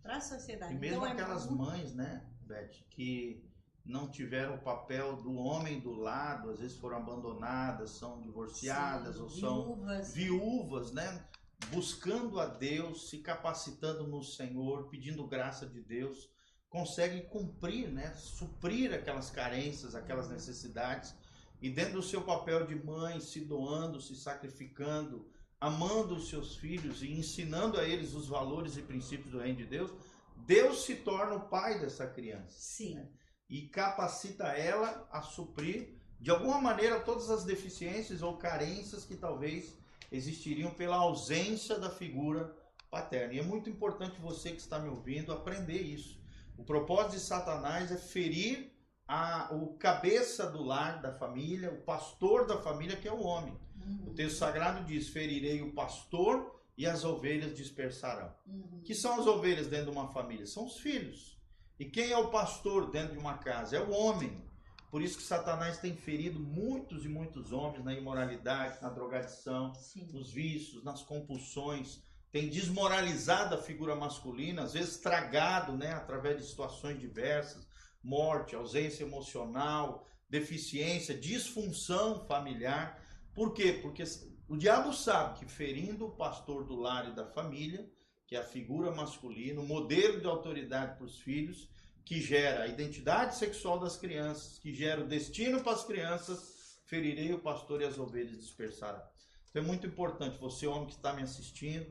Para 0.02 0.18
a 0.18 0.22
sociedade. 0.22 0.74
E 0.74 0.78
mesmo 0.78 0.98
então, 0.98 1.08
é 1.08 1.12
aquelas 1.12 1.46
é 1.46 1.50
muito... 1.50 1.64
mães, 1.64 1.94
né, 1.94 2.26
Beth, 2.42 2.72
que 2.90 3.44
não 3.86 4.10
tiveram 4.10 4.56
o 4.56 4.62
papel 4.62 5.18
do 5.18 5.34
homem 5.34 5.80
do 5.80 5.92
lado, 5.92 6.52
às 6.52 6.60
vezes 6.60 6.78
foram 6.78 6.98
abandonadas, 6.98 7.92
são 7.92 8.22
divorciadas 8.22 9.16
Sim, 9.16 9.22
ou 9.22 9.76
viúvas. 9.76 10.08
são 10.08 10.16
viúvas, 10.16 10.92
né? 10.92 11.26
Buscando 11.72 12.40
a 12.40 12.46
Deus, 12.46 13.10
se 13.10 13.20
capacitando 13.20 14.08
no 14.08 14.24
Senhor, 14.24 14.88
pedindo 14.90 15.28
graça 15.28 15.66
de 15.68 15.82
Deus, 15.82 16.30
conseguem 16.72 17.22
cumprir, 17.26 17.90
né? 17.90 18.12
Suprir 18.16 18.92
aquelas 18.92 19.30
carências, 19.30 19.94
aquelas 19.94 20.26
uhum. 20.26 20.34
necessidades 20.34 21.14
e 21.62 21.70
dentro 21.70 21.94
do 21.94 22.04
seu 22.04 22.24
papel 22.24 22.66
de 22.66 22.74
mãe, 22.74 23.20
se 23.20 23.42
doando, 23.42 24.02
se 24.02 24.16
sacrificando, 24.16 25.30
amando 25.60 26.16
os 26.16 26.28
seus 26.28 26.56
filhos 26.56 27.04
e 27.04 27.12
ensinando 27.12 27.80
a 27.80 27.88
eles 27.88 28.16
os 28.16 28.28
valores 28.28 28.78
e 28.78 28.82
princípios 28.82 29.32
do 29.32 29.40
reino 29.40 29.60
de 29.60 29.68
Deus, 29.68 29.92
Deus 30.38 30.84
se 30.86 30.96
torna 30.96 31.36
o 31.36 31.48
pai 31.48 31.78
dessa 31.80 32.08
criança. 32.08 32.56
Sim. 32.58 32.96
Né? 32.96 33.08
e 33.52 33.64
capacita 33.64 34.46
ela 34.54 35.06
a 35.12 35.22
suprir 35.22 35.90
de 36.22 36.32
alguma 36.32 36.62
maneira 36.62 37.02
todas 37.02 37.30
as 37.30 37.44
deficiências 37.44 38.22
ou 38.22 38.38
carências 38.38 39.04
que 39.04 39.18
talvez 39.18 39.78
existiriam 40.10 40.74
pela 40.74 40.96
ausência 40.96 41.78
da 41.78 41.90
figura 41.90 42.56
paterna. 42.90 43.34
E 43.34 43.40
é 43.40 43.44
muito 43.44 43.70
importante 43.70 44.22
você 44.22 44.52
que 44.52 44.62
está 44.62 44.80
me 44.80 44.88
ouvindo 44.88 45.34
aprender 45.34 45.82
isso. 45.82 46.21
O 46.62 46.64
propósito 46.64 47.14
de 47.14 47.22
Satanás 47.22 47.92
é 47.92 47.98
ferir 47.98 48.72
a, 49.08 49.50
o 49.52 49.74
cabeça 49.78 50.46
do 50.46 50.62
lar 50.62 51.02
da 51.02 51.12
família, 51.12 51.72
o 51.72 51.82
pastor 51.82 52.46
da 52.46 52.62
família, 52.62 52.96
que 52.96 53.08
é 53.08 53.12
o 53.12 53.24
homem. 53.24 53.58
Uhum. 53.84 54.12
O 54.12 54.14
texto 54.14 54.38
sagrado 54.38 54.86
diz: 54.86 55.10
ferirei 55.10 55.64
o 55.64 55.74
pastor 55.74 56.62
e 56.78 56.86
as 56.86 57.04
ovelhas 57.04 57.58
dispersarão. 57.58 58.32
Uhum. 58.46 58.80
Que 58.86 58.94
são 58.94 59.20
as 59.20 59.26
ovelhas 59.26 59.66
dentro 59.66 59.90
de 59.90 59.98
uma 59.98 60.10
família? 60.10 60.46
São 60.46 60.68
os 60.68 60.78
filhos. 60.78 61.36
E 61.80 61.86
quem 61.86 62.12
é 62.12 62.18
o 62.18 62.30
pastor 62.30 62.92
dentro 62.92 63.14
de 63.14 63.18
uma 63.18 63.40
casa? 63.40 63.78
É 63.78 63.82
o 63.82 63.90
homem. 63.90 64.46
Por 64.92 65.02
isso 65.02 65.18
que 65.18 65.24
Satanás 65.24 65.80
tem 65.80 65.96
ferido 65.96 66.40
muitos 66.40 67.06
e 67.06 67.10
muitos 67.10 67.52
homens 67.52 67.84
na 67.84 67.96
imoralidade, 67.96 68.80
na 68.84 68.90
drogadição, 68.90 69.74
Sim. 69.74 70.08
nos 70.14 70.32
vícios, 70.32 70.84
nas 70.84 71.02
compulsões. 71.02 72.04
Tem 72.32 72.50
desmoralizado 72.50 73.56
a 73.56 73.62
figura 73.62 73.96
masculina, 73.96 74.64
às 74.64 74.74
vezes 74.74 74.98
tragado, 74.98 75.74
né, 75.74 75.92
através 75.92 76.38
de 76.38 76.48
situações 76.48 77.00
diversas, 77.00 77.68
morte, 78.02 78.56
ausência 78.56 79.04
emocional, 79.04 80.08
deficiência, 80.30 81.14
disfunção 81.14 82.26
familiar. 82.26 83.00
Por 83.34 83.54
quê? 83.54 83.80
Porque 83.82 84.04
o 84.48 84.58
diabo 84.58 84.94
sabe 84.94 85.40
que 85.40 85.46
ferindo 85.46 86.06
o 86.06 86.16
pastor 86.16 86.66
do 86.66 86.76
lar 86.76 87.10
e 87.10 87.16
da 87.16 87.26
família, 87.26 87.90
que 88.26 88.36
é 88.36 88.40
a 88.40 88.46
figura 88.46 88.92
masculina, 88.92 89.60
o 89.60 89.68
modelo 89.68 90.22
de 90.22 90.26
autoridade 90.26 90.96
para 90.96 91.06
os 91.06 91.20
filhos, 91.20 91.70
que 92.06 92.22
gera 92.22 92.64
a 92.64 92.68
identidade 92.68 93.36
sexual 93.36 93.78
das 93.78 93.98
crianças, 93.98 94.58
que 94.58 94.74
gera 94.74 95.02
o 95.02 95.08
destino 95.08 95.62
para 95.62 95.74
as 95.74 95.84
crianças, 95.84 96.80
ferirei 96.86 97.34
o 97.34 97.40
pastor 97.40 97.82
e 97.82 97.86
as 97.86 97.98
ovelhas 97.98 98.38
dispersará. 98.38 99.06
Então 99.50 99.62
é 99.62 99.66
muito 99.66 99.86
importante, 99.86 100.38
você 100.38 100.66
homem 100.66 100.88
que 100.88 100.94
está 100.94 101.14
me 101.14 101.24
assistindo, 101.24 101.86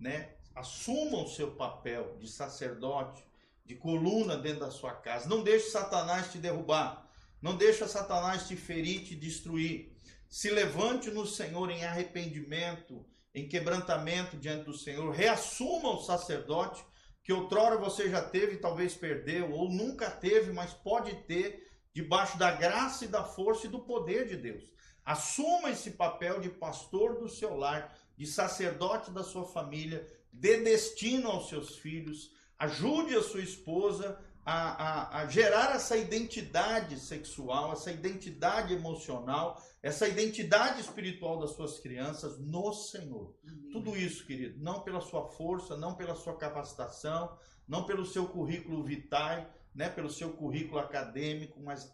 né, 0.00 0.30
assuma 0.54 1.22
o 1.22 1.28
seu 1.28 1.52
papel 1.52 2.16
de 2.18 2.26
sacerdote, 2.26 3.22
de 3.64 3.76
coluna 3.76 4.36
dentro 4.36 4.60
da 4.60 4.70
sua 4.70 4.92
casa. 4.92 5.28
Não 5.28 5.44
deixe 5.44 5.70
Satanás 5.70 6.32
te 6.32 6.38
derrubar. 6.38 7.08
Não 7.40 7.56
deixe 7.56 7.86
Satanás 7.86 8.48
te 8.48 8.56
ferir, 8.56 9.04
te 9.04 9.14
destruir. 9.14 9.96
Se 10.28 10.50
levante 10.50 11.10
no 11.10 11.26
Senhor 11.26 11.70
em 11.70 11.84
arrependimento, 11.84 13.06
em 13.34 13.48
quebrantamento 13.48 14.36
diante 14.36 14.64
do 14.64 14.76
Senhor. 14.76 15.10
Reassuma 15.10 15.90
o 15.90 16.02
sacerdote 16.02 16.84
que 17.22 17.32
outrora 17.32 17.76
você 17.76 18.10
já 18.10 18.22
teve, 18.22 18.56
talvez 18.56 18.94
perdeu, 18.94 19.52
ou 19.52 19.70
nunca 19.70 20.10
teve, 20.10 20.52
mas 20.52 20.72
pode 20.72 21.14
ter, 21.24 21.68
debaixo 21.92 22.38
da 22.38 22.50
graça 22.50 23.04
e 23.04 23.08
da 23.08 23.24
força 23.24 23.66
e 23.66 23.70
do 23.70 23.80
poder 23.80 24.26
de 24.26 24.36
Deus. 24.36 24.64
Assuma 25.04 25.70
esse 25.70 25.92
papel 25.92 26.40
de 26.40 26.48
pastor 26.48 27.18
do 27.18 27.28
seu 27.28 27.56
lar, 27.56 27.96
de 28.20 28.26
sacerdote 28.26 29.10
da 29.10 29.24
sua 29.24 29.46
família, 29.46 30.06
dê 30.30 30.60
destino 30.60 31.30
aos 31.30 31.48
seus 31.48 31.76
filhos, 31.76 32.30
ajude 32.58 33.16
a 33.16 33.22
sua 33.22 33.40
esposa 33.40 34.22
a, 34.44 34.52
a, 34.52 35.20
a, 35.20 35.26
gerar 35.26 35.74
essa 35.74 35.96
identidade 35.96 37.00
sexual, 37.00 37.72
essa 37.72 37.90
identidade 37.90 38.74
emocional, 38.74 39.58
essa 39.82 40.06
identidade 40.06 40.82
espiritual 40.82 41.40
das 41.40 41.52
suas 41.52 41.78
crianças 41.78 42.38
no 42.38 42.74
Senhor. 42.74 43.34
Amém. 43.42 43.70
Tudo 43.72 43.96
isso, 43.96 44.26
querido, 44.26 44.62
não 44.62 44.82
pela 44.82 45.00
sua 45.00 45.26
força, 45.30 45.74
não 45.74 45.94
pela 45.94 46.14
sua 46.14 46.36
capacitação, 46.36 47.38
não 47.66 47.84
pelo 47.84 48.04
seu 48.04 48.26
currículo 48.26 48.84
vitae, 48.84 49.48
né, 49.74 49.88
pelo 49.88 50.10
seu 50.10 50.30
currículo 50.34 50.78
acadêmico, 50.78 51.58
mas 51.58 51.90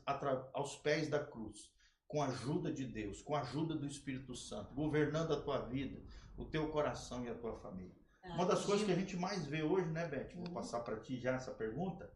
aos 0.53 0.75
pés 0.75 1.09
da 1.09 1.21
cruz, 1.21 1.71
com 2.07 2.23
a 2.23 2.27
ajuda 2.27 2.73
de 2.73 2.85
Deus, 2.85 3.23
com 3.23 3.35
a 3.35 3.41
ajuda 3.41 3.75
do 3.75 3.87
Espírito 3.87 4.35
Santo, 4.35 4.75
governando 4.75 5.33
a 5.33 5.41
tua 5.41 5.59
vida, 5.67 6.01
o 6.37 6.45
teu 6.45 6.69
coração 6.69 7.25
e 7.25 7.29
a 7.29 7.35
tua 7.35 7.57
família. 7.59 7.95
Uma 8.35 8.45
das 8.45 8.65
coisas 8.65 8.85
que 8.85 8.93
a 8.93 8.97
gente 8.97 9.17
mais 9.17 9.47
vê 9.47 9.63
hoje, 9.63 9.89
né, 9.91 10.07
Beth? 10.09 10.35
Vou 10.35 10.47
uhum. 10.47 10.55
passar 10.55 10.81
para 10.81 10.99
ti 11.01 11.19
já 11.19 11.35
essa 11.35 11.53
pergunta. 11.53 12.11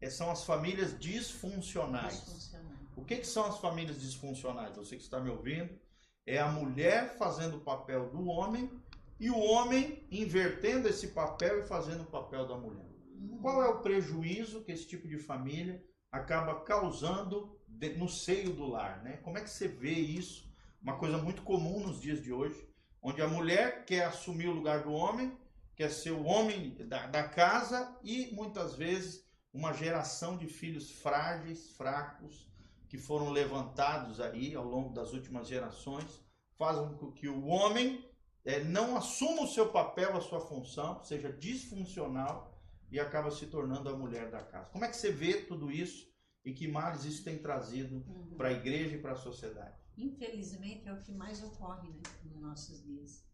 É, 0.00 0.08
são 0.08 0.30
as 0.30 0.44
famílias 0.44 0.98
disfuncionais. 0.98 2.14
Disfuncional. 2.14 2.72
O 2.96 3.04
que, 3.04 3.16
que 3.16 3.26
são 3.26 3.44
as 3.44 3.58
famílias 3.58 4.00
disfuncionais? 4.00 4.76
Você 4.76 4.96
que 4.96 5.02
está 5.02 5.20
me 5.20 5.30
ouvindo, 5.30 5.78
é 6.26 6.38
a 6.38 6.50
mulher 6.50 7.16
fazendo 7.18 7.58
o 7.58 7.60
papel 7.60 8.10
do 8.10 8.24
homem 8.24 8.70
e 9.18 9.30
o 9.30 9.38
homem 9.38 10.06
invertendo 10.10 10.88
esse 10.88 11.08
papel 11.08 11.60
e 11.60 11.64
fazendo 11.64 12.02
o 12.02 12.10
papel 12.10 12.48
da 12.48 12.56
mulher. 12.56 12.88
Uhum. 13.14 13.38
Qual 13.42 13.62
é 13.62 13.68
o 13.68 13.80
prejuízo 13.80 14.64
que 14.64 14.72
esse 14.72 14.86
tipo 14.86 15.06
de 15.06 15.18
família 15.18 15.84
acaba 16.10 16.60
causando 16.62 17.59
no 17.88 18.08
seio 18.08 18.52
do 18.52 18.66
lar, 18.66 19.02
né? 19.02 19.18
Como 19.18 19.38
é 19.38 19.40
que 19.40 19.50
você 19.50 19.66
vê 19.66 19.92
isso? 19.92 20.48
Uma 20.82 20.96
coisa 20.96 21.18
muito 21.18 21.42
comum 21.42 21.80
nos 21.80 22.00
dias 22.00 22.22
de 22.22 22.32
hoje, 22.32 22.68
onde 23.02 23.20
a 23.22 23.28
mulher 23.28 23.84
quer 23.84 24.04
assumir 24.04 24.48
o 24.48 24.52
lugar 24.52 24.82
do 24.82 24.92
homem 24.92 25.36
quer 25.80 25.90
ser 25.90 26.10
o 26.10 26.24
homem 26.24 26.76
da, 26.88 27.06
da 27.06 27.26
casa 27.26 27.96
e 28.04 28.34
muitas 28.34 28.74
vezes 28.74 29.26
uma 29.50 29.72
geração 29.72 30.36
de 30.36 30.46
filhos 30.46 30.90
frágeis, 30.90 31.70
fracos, 31.70 32.46
que 32.86 32.98
foram 32.98 33.30
levantados 33.30 34.20
aí 34.20 34.54
ao 34.54 34.66
longo 34.66 34.92
das 34.92 35.14
últimas 35.14 35.48
gerações, 35.48 36.22
fazem 36.58 36.92
com 36.98 37.10
que 37.10 37.30
o 37.30 37.46
homem 37.46 38.06
é, 38.44 38.62
não 38.62 38.94
assuma 38.94 39.40
o 39.40 39.46
seu 39.46 39.70
papel, 39.70 40.14
a 40.14 40.20
sua 40.20 40.42
função, 40.42 41.02
seja 41.02 41.32
disfuncional 41.32 42.54
e 42.90 43.00
acaba 43.00 43.30
se 43.30 43.46
tornando 43.46 43.88
a 43.88 43.96
mulher 43.96 44.30
da 44.30 44.42
casa. 44.42 44.68
Como 44.72 44.84
é 44.84 44.88
que 44.88 44.98
você 44.98 45.10
vê 45.10 45.32
tudo 45.44 45.72
isso 45.72 46.09
e 46.44 46.52
que 46.52 46.66
males 46.68 47.04
isso 47.04 47.24
tem 47.24 47.38
trazido 47.38 47.96
uhum. 48.08 48.36
para 48.36 48.48
a 48.48 48.52
igreja 48.52 48.96
e 48.96 49.00
para 49.00 49.12
a 49.12 49.16
sociedade? 49.16 49.76
Infelizmente 49.96 50.88
é 50.88 50.92
o 50.92 51.02
que 51.02 51.12
mais 51.12 51.42
ocorre 51.42 51.88
né, 51.90 52.02
nos 52.24 52.40
nossos 52.40 52.82
dias. 52.82 53.24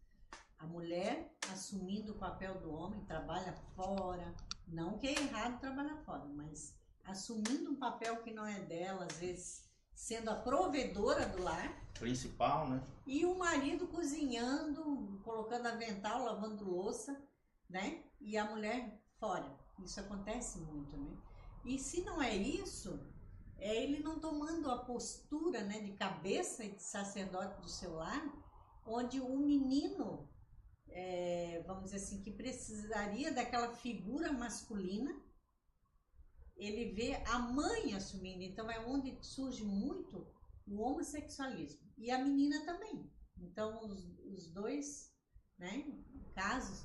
A 0.59 0.65
mulher 0.65 1.33
assumindo 1.51 2.13
o 2.13 2.17
papel 2.17 2.59
do 2.59 2.71
homem, 2.71 3.05
trabalha 3.05 3.53
fora. 3.75 4.33
Não 4.67 4.97
que 4.97 5.07
é 5.07 5.11
errado 5.11 5.59
trabalhar 5.59 5.97
fora, 5.97 6.25
mas 6.25 6.75
assumindo 7.05 7.71
um 7.71 7.75
papel 7.75 8.21
que 8.23 8.33
não 8.33 8.45
é 8.45 8.59
dela, 8.59 9.05
às 9.05 9.17
vezes 9.17 9.67
sendo 9.93 10.29
a 10.29 10.35
provedora 10.35 11.27
do 11.27 11.41
lar. 11.41 11.83
Principal, 11.93 12.69
né? 12.69 12.83
E 13.05 13.25
o 13.25 13.37
marido 13.37 13.87
cozinhando, 13.87 15.19
colocando 15.23 15.67
avental, 15.67 16.23
lavando 16.23 16.69
louça, 16.69 17.19
né? 17.69 18.03
E 18.19 18.37
a 18.37 18.45
mulher 18.45 19.01
fora. 19.19 19.51
Isso 19.83 19.99
acontece 19.99 20.59
muito, 20.59 20.95
né? 20.97 21.17
E 21.67 21.77
se 21.77 22.01
não 22.01 22.21
é 22.21 22.35
isso, 22.35 22.99
é 23.57 23.83
ele 23.83 23.99
não 23.99 24.19
tomando 24.19 24.71
a 24.71 24.85
postura 24.85 25.63
né, 25.63 25.79
de 25.81 25.91
cabeça 25.93 26.63
e 26.63 26.71
de 26.71 26.81
sacerdote 26.81 27.61
do 27.61 27.69
seu 27.69 27.93
lar, 27.95 28.23
onde 28.85 29.19
o 29.19 29.37
menino 29.37 30.29
é, 30.89 31.61
vamos 31.67 31.85
dizer 31.85 31.97
assim, 31.97 32.23
que 32.23 32.31
precisaria 32.31 33.31
daquela 33.31 33.75
figura 33.75 34.31
masculina, 34.31 35.15
ele 36.55 36.91
vê 36.93 37.13
a 37.27 37.37
mãe 37.37 37.93
assumindo. 37.93 38.41
Então 38.41 38.69
é 38.71 38.79
onde 38.79 39.15
surge 39.21 39.63
muito 39.63 40.27
o 40.65 40.81
homossexualismo. 40.81 41.87
E 41.97 42.09
a 42.09 42.17
menina 42.17 42.65
também. 42.65 43.11
Então 43.37 43.85
os, 43.85 44.09
os 44.25 44.47
dois 44.47 45.13
né, 45.59 45.85
casos 46.33 46.83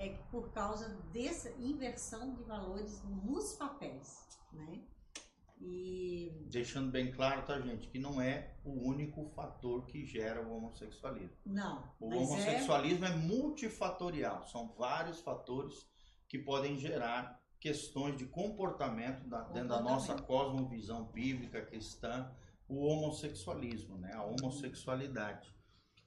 é 0.00 0.08
por 0.30 0.50
causa 0.50 0.88
dessa 1.12 1.50
inversão 1.58 2.34
de 2.34 2.42
valores 2.42 3.04
nos 3.22 3.52
papéis. 3.52 4.26
Né? 4.50 4.82
E... 5.60 6.32
Deixando 6.50 6.90
bem 6.90 7.12
claro, 7.12 7.44
tá, 7.44 7.60
gente, 7.60 7.86
que 7.88 7.98
não 7.98 8.18
é 8.18 8.56
o 8.64 8.88
único 8.88 9.28
fator 9.36 9.84
que 9.84 10.06
gera 10.06 10.42
o 10.42 10.56
homossexualismo. 10.56 11.36
Não. 11.44 11.84
O 12.00 12.10
é 12.10 12.16
homossexualismo 12.16 13.04
é... 13.04 13.10
é 13.10 13.16
multifatorial, 13.16 14.42
são 14.44 14.72
vários 14.72 15.20
fatores 15.20 15.86
que 16.26 16.38
podem 16.38 16.78
gerar 16.78 17.38
questões 17.60 18.16
de 18.16 18.24
comportamento, 18.24 19.28
da, 19.28 19.42
dentro 19.42 19.68
da 19.68 19.82
nossa 19.82 20.14
cosmovisão 20.14 21.04
bíblica 21.04 21.60
cristã, 21.60 22.34
o 22.66 22.86
homossexualismo, 22.86 23.98
né? 23.98 24.14
a 24.14 24.22
homossexualidade, 24.22 25.52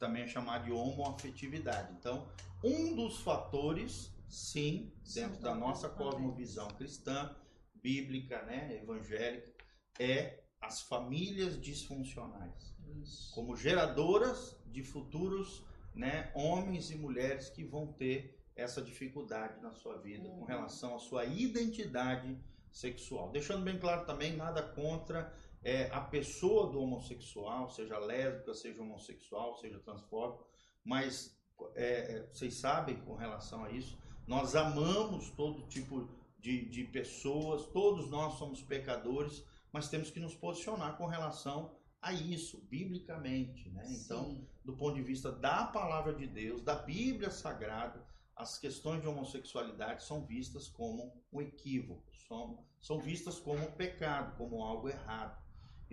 também 0.04 0.24
é 0.24 0.28
chamada 0.28 0.66
de 0.66 0.72
homoafetividade. 0.72 1.94
Então, 1.98 2.28
um 2.62 2.94
dos 2.94 3.22
fatores, 3.22 4.14
sim, 4.28 4.92
dentro 5.14 5.42
da 5.42 5.56
nossa 5.56 5.88
cosmovisão 5.88 6.68
cristã, 6.72 7.34
bíblica, 7.76 8.42
né, 8.42 8.80
evangélica, 8.82 9.50
é 9.98 10.44
as 10.60 10.82
famílias 10.82 11.60
disfuncionais, 11.60 12.76
Isso. 13.02 13.34
como 13.34 13.56
geradoras 13.56 14.58
de 14.66 14.84
futuros, 14.84 15.64
né, 15.96 16.30
homens 16.36 16.92
e 16.92 16.98
mulheres 16.98 17.50
que 17.50 17.64
vão 17.64 17.88
ter 17.88 18.38
essa 18.58 18.82
dificuldade 18.82 19.62
na 19.62 19.72
sua 19.72 19.98
vida 20.00 20.28
uhum. 20.28 20.40
com 20.40 20.46
relação 20.46 20.96
à 20.96 21.00
sua 21.00 21.24
identidade 21.24 22.38
sexual. 22.72 23.32
Deixando 23.32 23.64
bem 23.64 23.80
claro 23.80 24.06
também, 24.06 24.36
nada 24.36 24.62
contra 24.62 25.34
é, 25.64 25.90
a 25.92 26.02
pessoa 26.02 26.72
do 26.72 26.80
homossexual, 26.80 27.70
seja 27.70 27.98
lésbica, 27.98 28.54
seja 28.54 28.82
homossexual, 28.82 29.56
seja 29.56 29.80
transfóbico, 29.80 30.48
mas 30.84 31.38
é, 31.76 32.18
é 32.18 32.28
vocês 32.28 32.56
sabem 32.56 32.98
com 32.98 33.16
relação 33.16 33.64
a 33.64 33.72
isso, 33.72 33.98
nós 34.28 34.56
amamos 34.56 35.30
todo 35.32 35.68
tipo 35.68 36.10
de, 36.40 36.66
de 36.70 36.84
pessoas, 36.86 37.66
todos 37.68 38.10
nós 38.10 38.34
somos 38.34 38.62
pecadores, 38.62 39.46
mas 39.72 39.90
temos 39.90 40.12
que 40.12 40.20
nos 40.20 40.36
posicionar 40.36 40.98
com 40.98 41.06
relação 41.06 41.76
a 42.02 42.12
isso, 42.12 42.62
biblicamente. 42.70 43.70
Né? 43.70 43.86
Então, 43.90 44.46
do 44.64 44.76
ponto 44.76 44.96
de 44.96 45.02
vista 45.02 45.32
da 45.32 45.66
palavra 45.66 46.14
de 46.14 46.28
Deus, 46.28 46.62
da 46.62 46.76
Bíblia 46.76 47.32
Sagrada, 47.32 48.06
as 48.36 48.58
questões 48.58 49.02
de 49.02 49.08
homossexualidade 49.08 50.04
são 50.04 50.26
vistas 50.26 50.68
como 50.68 51.24
um 51.32 51.42
equívoco, 51.42 52.04
são, 52.28 52.66
são 52.82 53.00
vistas 53.00 53.40
como 53.40 53.64
um 53.64 53.72
pecado, 53.72 54.36
como 54.38 54.64
algo 54.64 54.90
errado. 54.90 55.42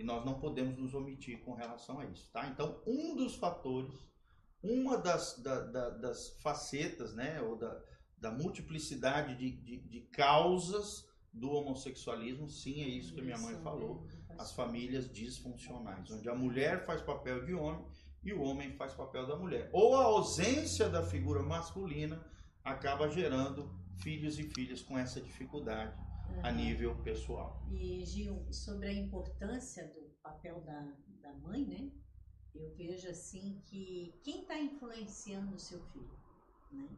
E 0.01 0.03
nós 0.03 0.25
não 0.25 0.39
podemos 0.39 0.75
nos 0.79 0.95
omitir 0.95 1.39
com 1.41 1.53
relação 1.53 1.99
a 1.99 2.05
isso. 2.05 2.27
Tá? 2.33 2.47
Então, 2.47 2.81
um 2.87 3.15
dos 3.15 3.35
fatores, 3.35 3.93
uma 4.63 4.97
das, 4.97 5.37
da, 5.43 5.59
da, 5.59 5.89
das 5.91 6.39
facetas, 6.41 7.13
né, 7.13 7.39
ou 7.39 7.55
da, 7.55 7.79
da 8.17 8.31
multiplicidade 8.31 9.35
de, 9.35 9.51
de, 9.51 9.77
de, 9.77 10.01
causas 10.07 11.07
do 11.31 11.51
homossexualismo, 11.51 12.49
sim, 12.49 12.81
é 12.81 12.87
isso 12.87 13.13
que 13.13 13.19
a 13.19 13.23
minha 13.23 13.37
mãe 13.37 13.55
falou, 13.61 14.07
as 14.39 14.51
famílias 14.53 15.07
disfuncionais, 15.07 16.09
onde 16.09 16.27
a 16.27 16.33
mulher 16.33 16.83
faz 16.83 16.99
papel 17.03 17.45
de 17.45 17.53
homem 17.53 17.85
e 18.23 18.33
o 18.33 18.41
homem 18.41 18.71
faz 18.71 18.95
papel 18.95 19.27
da 19.27 19.35
mulher. 19.35 19.69
Ou 19.71 19.95
a 19.95 20.03
ausência 20.03 20.89
da 20.89 21.03
figura 21.03 21.43
masculina 21.43 22.25
acaba 22.63 23.07
gerando 23.07 23.71
filhos 23.97 24.39
e 24.39 24.43
filhas 24.49 24.81
com 24.81 24.97
essa 24.97 25.21
dificuldade 25.21 25.95
uhum. 26.35 26.45
a 26.45 26.51
nível 26.51 26.95
pessoal. 27.03 27.65
E 27.71 28.05
Gil, 28.05 28.45
sobre 28.51 28.87
a 28.87 28.93
importância 28.93 29.87
do 29.87 30.09
papel 30.21 30.61
da, 30.61 30.97
da 31.21 31.33
mãe, 31.33 31.65
né? 31.65 31.91
Eu 32.53 32.73
vejo 32.75 33.07
assim 33.09 33.61
que 33.65 34.19
quem 34.23 34.41
está 34.41 34.59
influenciando 34.59 35.55
o 35.55 35.59
seu 35.59 35.81
filho, 35.91 36.19
né? 36.71 36.89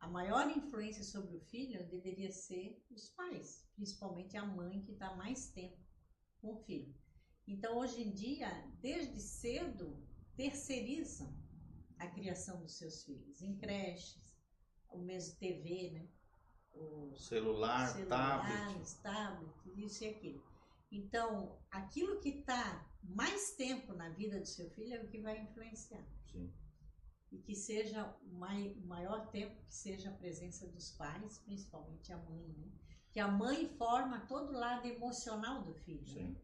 a 0.00 0.08
maior 0.08 0.50
influência 0.50 1.04
sobre 1.04 1.36
o 1.36 1.40
filho 1.40 1.86
deveria 1.88 2.32
ser 2.32 2.82
os 2.90 3.10
pais, 3.10 3.68
principalmente 3.76 4.36
a 4.36 4.44
mãe 4.44 4.82
que 4.82 4.92
está 4.92 5.14
mais 5.14 5.50
tempo 5.50 5.78
com 6.40 6.54
o 6.54 6.64
filho. 6.64 6.94
Então, 7.46 7.78
hoje 7.78 8.02
em 8.02 8.10
dia, 8.10 8.48
desde 8.80 9.20
cedo, 9.20 10.02
terceirizam 10.34 11.36
a 11.98 12.06
criação 12.06 12.62
dos 12.62 12.78
seus 12.78 13.04
filhos 13.04 13.42
em 13.42 13.58
creches, 13.58 14.40
o 14.88 14.98
mesmo 14.98 15.38
TV, 15.38 15.90
né? 15.90 16.08
O 16.74 17.14
celular, 17.16 17.88
celular 17.88 18.46
tablet. 18.46 18.96
tablet, 19.02 19.52
isso 19.76 20.04
e 20.04 20.08
aquilo. 20.08 20.42
Então, 20.90 21.56
aquilo 21.70 22.20
que 22.20 22.30
está 22.30 22.84
mais 23.02 23.52
tempo 23.52 23.92
na 23.92 24.08
vida 24.10 24.40
do 24.40 24.46
seu 24.46 24.68
filho 24.70 24.94
é 24.94 25.00
o 25.00 25.08
que 25.08 25.20
vai 25.20 25.40
influenciar. 25.40 26.04
Sim. 26.26 26.52
E 27.30 27.38
que 27.38 27.54
seja 27.54 28.12
o 28.22 28.86
maior 28.86 29.28
tempo 29.30 29.54
que 29.64 29.74
seja 29.74 30.10
a 30.10 30.14
presença 30.14 30.66
dos 30.66 30.90
pais, 30.92 31.38
principalmente 31.38 32.12
a 32.12 32.16
mãe, 32.16 32.48
né? 32.58 32.68
Que 33.12 33.20
a 33.20 33.28
mãe 33.28 33.68
forma 33.76 34.20
todo 34.26 34.50
o 34.50 34.58
lado 34.58 34.86
emocional 34.86 35.62
do 35.62 35.74
filho. 35.74 36.06
Sim. 36.06 36.24
Né? 36.24 36.36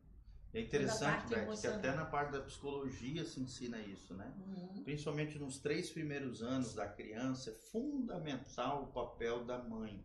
É 0.55 0.61
interessante, 0.61 1.29
Beth, 1.29 1.61
que 1.61 1.67
até 1.67 1.95
na 1.95 2.07
parte 2.07 2.33
da 2.33 2.41
psicologia 2.41 3.25
se 3.25 3.41
ensina 3.41 3.79
isso, 3.81 4.15
né? 4.15 4.33
Uhum. 4.39 4.85
Principalmente 4.85 5.39
nos 5.39 5.59
três 5.59 5.91
primeiros 5.91 6.43
anos 6.43 6.73
da 6.73 6.89
criança, 6.89 7.51
é 7.51 7.53
fundamental 7.53 8.85
o 8.85 8.87
papel 8.87 9.45
da 9.45 9.59
mãe 9.59 10.03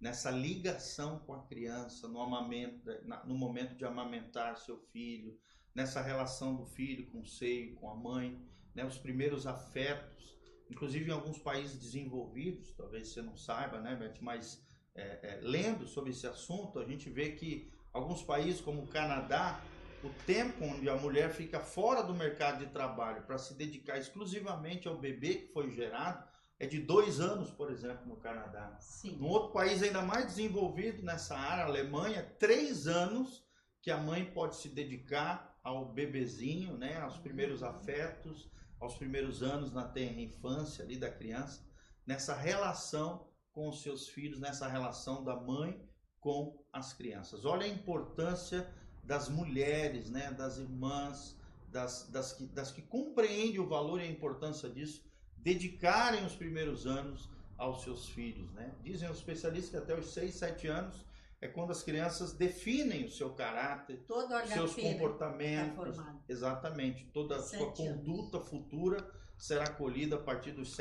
nessa 0.00 0.30
ligação 0.30 1.18
com 1.20 1.34
a 1.34 1.42
criança, 1.42 2.08
no, 2.08 2.20
amamento, 2.20 2.90
no 3.26 3.34
momento 3.34 3.74
de 3.74 3.84
amamentar 3.84 4.56
seu 4.56 4.78
filho, 4.92 5.38
nessa 5.74 6.00
relação 6.00 6.56
do 6.56 6.64
filho 6.64 7.06
com 7.10 7.20
o 7.20 7.26
seio, 7.26 7.74
com 7.76 7.90
a 7.90 7.94
mãe, 7.94 8.42
né? 8.74 8.84
os 8.84 8.96
primeiros 8.96 9.46
afetos, 9.46 10.38
inclusive 10.70 11.10
em 11.10 11.12
alguns 11.12 11.38
países 11.38 11.78
desenvolvidos, 11.78 12.72
talvez 12.72 13.08
você 13.08 13.20
não 13.20 13.36
saiba, 13.36 13.80
né, 13.80 13.94
Beth, 13.94 14.18
mas 14.20 14.64
é, 14.94 15.02
é, 15.22 15.40
lendo 15.42 15.86
sobre 15.86 16.10
esse 16.10 16.26
assunto, 16.26 16.78
a 16.78 16.84
gente 16.84 17.10
vê 17.10 17.32
que 17.32 17.70
alguns 17.92 18.22
países 18.22 18.60
como 18.60 18.82
o 18.82 18.86
Canadá 18.86 19.60
o 20.02 20.08
tempo 20.24 20.64
onde 20.64 20.88
a 20.88 20.96
mulher 20.96 21.30
fica 21.30 21.60
fora 21.60 22.02
do 22.02 22.14
mercado 22.14 22.64
de 22.64 22.72
trabalho 22.72 23.22
para 23.22 23.36
se 23.36 23.52
dedicar 23.54 23.98
exclusivamente 23.98 24.88
ao 24.88 24.96
bebê 24.96 25.34
que 25.34 25.52
foi 25.52 25.70
gerado 25.70 26.26
é 26.60 26.66
de 26.66 26.78
dois 26.78 27.20
anos, 27.20 27.50
por 27.50 27.70
exemplo, 27.70 28.06
no 28.06 28.16
Canadá. 28.16 28.76
Sim. 28.80 29.16
Num 29.16 29.28
outro 29.28 29.50
país 29.50 29.82
ainda 29.82 30.02
mais 30.02 30.26
desenvolvido 30.26 31.02
nessa 31.02 31.34
área, 31.34 31.64
Alemanha, 31.64 32.22
três 32.38 32.86
anos 32.86 33.42
que 33.80 33.90
a 33.90 33.96
mãe 33.96 34.26
pode 34.26 34.56
se 34.56 34.68
dedicar 34.68 35.58
ao 35.64 35.86
bebezinho, 35.86 36.76
né, 36.76 37.00
aos 37.00 37.16
primeiros 37.16 37.62
afetos, 37.62 38.50
aos 38.78 38.94
primeiros 38.94 39.42
anos 39.42 39.72
na 39.72 39.88
terra 39.88 40.20
infância 40.20 40.84
ali 40.84 40.98
da 40.98 41.10
criança, 41.10 41.66
nessa 42.06 42.34
relação 42.34 43.26
com 43.52 43.66
os 43.66 43.82
seus 43.82 44.08
filhos, 44.08 44.38
nessa 44.38 44.68
relação 44.68 45.24
da 45.24 45.34
mãe 45.34 45.82
com 46.20 46.62
as 46.70 46.92
crianças. 46.92 47.46
Olha 47.46 47.64
a 47.64 47.68
importância 47.68 48.70
das 49.02 49.30
mulheres, 49.30 50.10
né, 50.10 50.30
das 50.30 50.58
irmãs, 50.58 51.40
das, 51.68 52.06
das, 52.10 52.34
que, 52.34 52.46
das 52.48 52.70
que 52.70 52.82
compreendem 52.82 53.60
o 53.60 53.66
valor 53.66 53.98
e 53.98 54.04
a 54.04 54.10
importância 54.10 54.68
disso, 54.68 55.09
dedicarem 55.42 56.24
os 56.24 56.34
primeiros 56.34 56.86
anos 56.86 57.28
aos 57.56 57.82
seus 57.82 58.08
filhos. 58.08 58.50
Né? 58.52 58.72
Dizem 58.82 59.10
os 59.10 59.18
especialistas 59.18 59.70
que 59.70 59.76
até 59.76 59.98
os 59.98 60.12
6, 60.12 60.34
7 60.34 60.66
anos 60.68 61.04
é 61.40 61.48
quando 61.48 61.70
as 61.70 61.82
crianças 61.82 62.32
definem 62.32 63.04
o 63.04 63.10
seu 63.10 63.30
caráter, 63.30 63.98
seus 64.46 64.76
né, 64.76 64.92
comportamentos. 64.92 65.96
Tá 65.96 66.16
exatamente, 66.28 67.04
toda 67.12 67.36
a 67.36 67.42
sua 67.42 67.72
conduta 67.72 68.36
anos. 68.36 68.48
futura 68.48 69.10
será 69.38 69.70
colhida 69.70 70.16
a 70.16 70.18
partir 70.18 70.52
dos 70.52 70.76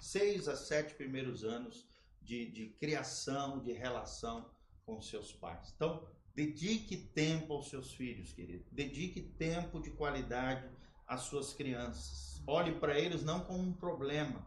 6 0.00 0.48
a 0.48 0.56
7 0.56 0.94
primeiros 0.94 1.44
anos 1.44 1.86
de, 2.22 2.46
de 2.50 2.68
criação, 2.80 3.58
de 3.58 3.72
relação 3.72 4.50
com 4.86 5.00
seus 5.02 5.30
pais. 5.30 5.72
Então, 5.76 6.02
Dedique 6.38 6.96
tempo 6.96 7.52
aos 7.52 7.68
seus 7.68 7.92
filhos, 7.92 8.32
querido. 8.32 8.64
Dedique 8.70 9.20
tempo 9.20 9.80
de 9.80 9.90
qualidade 9.90 10.68
às 11.08 11.22
suas 11.22 11.52
crianças. 11.52 12.42
Olhe 12.46 12.72
para 12.78 12.98
eles 12.98 13.24
não 13.24 13.40
como 13.40 13.60
um 13.60 13.72
problema. 13.72 14.46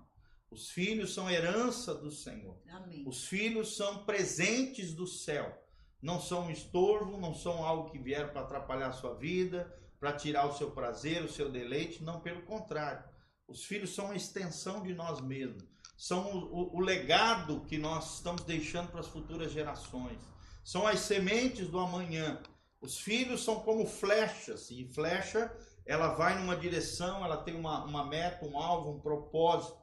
Os 0.49 0.69
filhos 0.69 1.13
são 1.13 1.29
herança 1.29 1.93
do 1.95 2.11
Senhor. 2.11 2.61
Amém. 2.69 3.03
Os 3.07 3.25
filhos 3.25 3.75
são 3.75 4.05
presentes 4.05 4.93
do 4.93 5.07
céu. 5.07 5.57
Não 6.01 6.19
são 6.19 6.45
um 6.45 6.51
estorvo, 6.51 7.17
não 7.17 7.33
são 7.33 7.65
algo 7.65 7.89
que 7.89 7.99
vieram 7.99 8.29
para 8.29 8.41
atrapalhar 8.41 8.89
a 8.89 8.93
sua 8.93 9.15
vida, 9.15 9.73
para 9.99 10.13
tirar 10.13 10.45
o 10.45 10.57
seu 10.57 10.71
prazer, 10.71 11.23
o 11.23 11.31
seu 11.31 11.49
deleite. 11.49 12.03
Não, 12.03 12.19
pelo 12.21 12.41
contrário. 12.43 13.03
Os 13.47 13.65
filhos 13.65 13.93
são 13.93 14.05
uma 14.05 14.15
extensão 14.15 14.81
de 14.81 14.93
nós 14.93 15.21
mesmos. 15.21 15.63
São 15.97 16.31
o, 16.31 16.75
o, 16.75 16.77
o 16.77 16.79
legado 16.79 17.65
que 17.65 17.77
nós 17.77 18.15
estamos 18.15 18.43
deixando 18.43 18.89
para 18.89 19.01
as 19.01 19.07
futuras 19.07 19.51
gerações 19.51 20.19
são 20.63 20.85
as 20.85 20.99
sementes 20.99 21.67
do 21.67 21.79
amanhã. 21.79 22.41
Os 22.79 22.99
filhos 22.99 23.43
são 23.43 23.59
como 23.61 23.85
flechas, 23.85 24.71
e 24.71 24.85
flecha, 24.85 25.51
ela 25.85 26.13
vai 26.13 26.37
numa 26.37 26.55
direção, 26.55 27.23
ela 27.23 27.37
tem 27.37 27.55
uma, 27.55 27.83
uma 27.85 28.05
meta, 28.05 28.45
um 28.45 28.57
alvo, 28.57 28.91
um 28.91 28.99
propósito. 28.99 29.79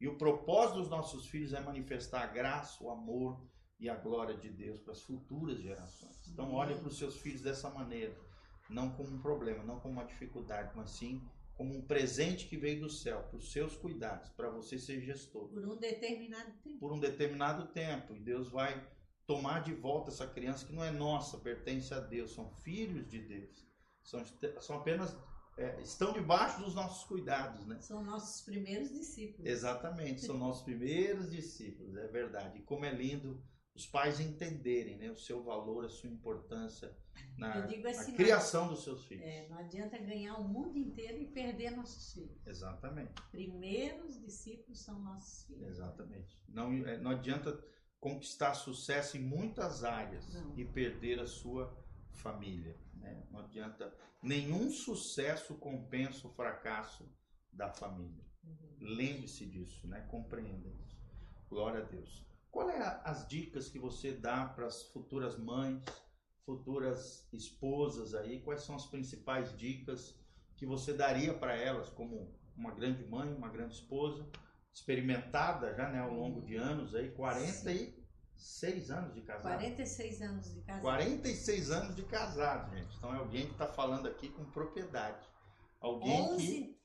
E 0.00 0.08
o 0.08 0.18
propósito 0.18 0.80
dos 0.80 0.88
nossos 0.88 1.26
filhos 1.26 1.52
é 1.52 1.60
manifestar 1.60 2.22
a 2.22 2.26
graça, 2.26 2.82
o 2.82 2.90
amor 2.90 3.40
e 3.78 3.88
a 3.88 3.94
glória 3.94 4.36
de 4.36 4.50
Deus 4.50 4.80
para 4.80 4.92
as 4.92 5.02
futuras 5.02 5.58
gerações. 5.58 6.28
Então, 6.28 6.52
olhe 6.52 6.74
para 6.74 6.88
os 6.88 6.98
seus 6.98 7.16
filhos 7.16 7.40
dessa 7.42 7.70
maneira, 7.70 8.14
não 8.68 8.90
como 8.90 9.10
um 9.10 9.20
problema, 9.20 9.62
não 9.62 9.80
como 9.80 9.94
uma 9.94 10.04
dificuldade, 10.04 10.72
mas 10.74 10.90
sim 10.90 11.22
como 11.56 11.74
um 11.74 11.80
presente 11.80 12.46
que 12.46 12.56
veio 12.56 12.82
do 12.82 12.90
céu, 12.90 13.22
para 13.22 13.38
os 13.38 13.50
seus 13.50 13.74
cuidados, 13.74 14.28
para 14.30 14.50
você 14.50 14.78
ser 14.78 15.00
gestor. 15.00 15.48
Por 15.48 15.66
um 15.66 15.76
determinado 15.78 16.52
tempo. 16.62 16.78
Por 16.78 16.92
um 16.92 17.00
determinado 17.00 17.66
tempo. 17.68 18.14
E 18.14 18.20
Deus 18.20 18.50
vai 18.50 18.86
tomar 19.26 19.62
de 19.62 19.72
volta 19.72 20.10
essa 20.10 20.26
criança 20.26 20.66
que 20.66 20.72
não 20.74 20.84
é 20.84 20.90
nossa, 20.90 21.38
pertence 21.38 21.92
a 21.94 22.00
Deus, 22.00 22.34
são 22.34 22.50
filhos 22.56 23.08
de 23.08 23.20
Deus. 23.20 23.66
São, 24.02 24.22
são 24.60 24.76
apenas 24.76 25.16
é, 25.56 25.80
estão 25.80 26.12
debaixo 26.12 26.60
dos 26.60 26.74
nossos 26.74 27.04
cuidados, 27.04 27.66
né? 27.66 27.80
São 27.80 28.02
nossos 28.04 28.42
primeiros 28.42 28.92
discípulos. 28.92 29.50
Exatamente, 29.50 30.20
são 30.20 30.36
nossos 30.36 30.62
primeiros 30.62 31.30
discípulos, 31.30 31.96
é 31.96 32.06
verdade. 32.08 32.58
E 32.58 32.62
como 32.62 32.84
é 32.84 32.92
lindo 32.92 33.42
os 33.74 33.86
pais 33.86 34.20
entenderem, 34.20 34.96
né, 34.96 35.10
o 35.10 35.16
seu 35.16 35.42
valor, 35.42 35.84
a 35.84 35.88
sua 35.90 36.08
importância 36.08 36.96
na, 37.36 37.64
assim, 37.64 38.12
na 38.12 38.16
criação 38.16 38.68
dos 38.68 38.82
seus 38.82 39.04
filhos. 39.04 39.24
É, 39.24 39.46
não 39.48 39.58
adianta 39.58 39.98
ganhar 39.98 40.36
o 40.36 40.48
mundo 40.48 40.78
inteiro 40.78 41.18
e 41.18 41.26
perder 41.26 41.72
nossos 41.72 42.14
filhos. 42.14 42.46
Exatamente. 42.46 43.12
Primeiros 43.30 44.18
discípulos 44.18 44.80
são 44.80 44.98
nossos 44.98 45.44
filhos. 45.44 45.68
Exatamente. 45.68 46.40
Não, 46.48 46.72
é, 46.86 46.96
não 46.96 47.10
adianta 47.10 47.62
conquistar 48.00 48.54
sucesso 48.54 49.18
em 49.18 49.20
muitas 49.20 49.84
áreas 49.84 50.32
Não. 50.32 50.58
e 50.58 50.64
perder 50.64 51.20
a 51.20 51.26
sua 51.26 51.76
família. 52.12 52.76
Né? 53.14 53.26
Não 53.30 53.40
adianta. 53.40 53.92
Nenhum 54.22 54.70
sucesso 54.70 55.54
compensa 55.56 56.26
o 56.26 56.32
fracasso 56.32 57.08
da 57.52 57.70
família. 57.70 58.24
Uhum. 58.44 58.76
Lembre-se 58.80 59.46
disso, 59.46 59.86
né? 59.86 60.00
compreenda 60.10 60.68
isso. 60.68 60.96
Glória 61.48 61.80
a 61.80 61.84
Deus. 61.84 62.26
Qual 62.50 62.70
é 62.70 63.00
as 63.04 63.26
dicas 63.28 63.68
que 63.68 63.78
você 63.78 64.12
dá 64.12 64.46
para 64.46 64.66
as 64.66 64.84
futuras 64.84 65.38
mães, 65.38 65.82
futuras 66.44 67.28
esposas 67.32 68.14
aí? 68.14 68.40
Quais 68.40 68.62
são 68.62 68.74
as 68.74 68.86
principais 68.86 69.56
dicas 69.56 70.18
que 70.56 70.64
você 70.64 70.92
daria 70.92 71.34
para 71.34 71.54
elas 71.54 71.90
como 71.90 72.34
uma 72.56 72.72
grande 72.72 73.04
mãe, 73.04 73.32
uma 73.34 73.50
grande 73.50 73.74
esposa? 73.74 74.26
experimentada 74.76 75.74
já, 75.74 75.88
né, 75.88 76.00
ao 76.00 76.12
longo 76.12 76.42
de 76.42 76.54
anos 76.54 76.94
aí, 76.94 77.10
46 78.36 78.90
anos 78.90 79.14
de 79.14 79.22
casado. 79.22 79.42
46 79.42 80.22
anos 80.22 80.54
de 80.54 80.60
casado. 80.60 80.82
46 80.82 81.70
anos 81.70 81.96
de 81.96 82.02
casado, 82.02 82.76
gente. 82.76 82.94
Então 82.96 83.14
é 83.14 83.18
alguém 83.18 83.46
que 83.46 83.52
está 83.52 83.66
falando 83.66 84.06
aqui 84.06 84.28
com 84.28 84.44
propriedade. 84.44 85.26
Alguém 85.80 86.20
11, 86.20 86.46
que 86.46 86.76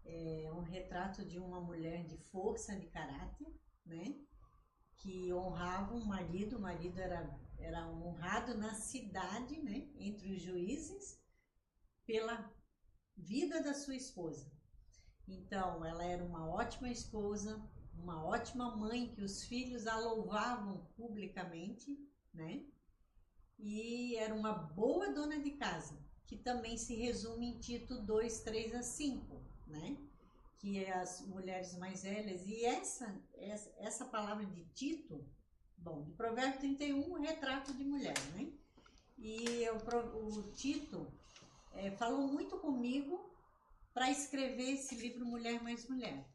É 0.06 0.52
um 0.54 0.62
retrato 0.62 1.26
de 1.26 1.40
uma 1.40 1.60
mulher 1.60 2.06
de 2.06 2.18
força 2.18 2.76
de 2.76 2.88
caráter, 2.88 3.48
né? 3.86 4.16
que 4.98 5.34
honrava 5.34 5.96
o 5.96 6.06
marido, 6.06 6.58
o 6.58 6.62
marido 6.62 7.00
era, 7.00 7.40
era 7.58 7.88
honrado 7.88 8.56
na 8.56 8.76
cidade, 8.76 9.60
né? 9.62 9.90
entre 9.98 10.32
os 10.34 10.42
juízes, 10.42 11.20
pela 12.06 12.54
vida 13.18 13.64
da 13.64 13.74
sua 13.74 13.96
esposa. 13.96 14.52
Então, 15.28 15.86
ela 15.86 16.04
era 16.04 16.24
uma 16.24 16.48
ótima 16.50 16.90
esposa, 16.90 17.62
uma 18.02 18.24
ótima 18.24 18.76
mãe 18.76 19.08
que 19.08 19.22
os 19.22 19.44
filhos 19.44 19.86
a 19.88 19.98
louvavam 19.98 20.88
publicamente, 20.96 21.98
né? 22.34 22.64
E 23.58 24.16
era 24.16 24.34
uma 24.34 24.54
boa 24.54 25.12
dona 25.12 25.40
de 25.40 25.52
casa, 25.52 25.98
que 26.26 26.38
também 26.38 26.78
se 26.78 26.96
resume 26.96 27.48
em 27.48 27.60
Tito 27.60 28.02
2, 28.02 28.42
3 28.42 28.76
a 28.76 28.82
5, 28.82 29.44
né? 29.68 29.98
Que 30.58 30.84
é 30.84 30.94
as 30.94 31.22
mulheres 31.28 31.78
mais 31.78 32.04
velhas. 32.04 32.46
E 32.48 32.66
essa, 32.66 33.22
essa, 33.38 33.74
essa 33.78 34.06
palavra 34.06 34.46
de 34.46 34.64
Tito, 34.74 35.26
bom, 35.78 36.04
de 36.04 36.12
Provérbio 36.14 36.60
31, 36.60 37.14
retrato 37.20 37.74
de 37.74 37.84
mulher, 37.84 38.18
né? 38.34 38.52
E 39.18 39.66
o, 39.70 40.40
o 40.40 40.52
Tito 40.54 41.12
é, 41.74 41.92
falou 41.92 42.28
muito 42.28 42.58
comigo 42.58 43.30
para 43.94 44.10
escrever 44.10 44.72
esse 44.72 44.96
livro 44.96 45.26
Mulher 45.26 45.62
Mais 45.62 45.88
Mulher 45.90 46.26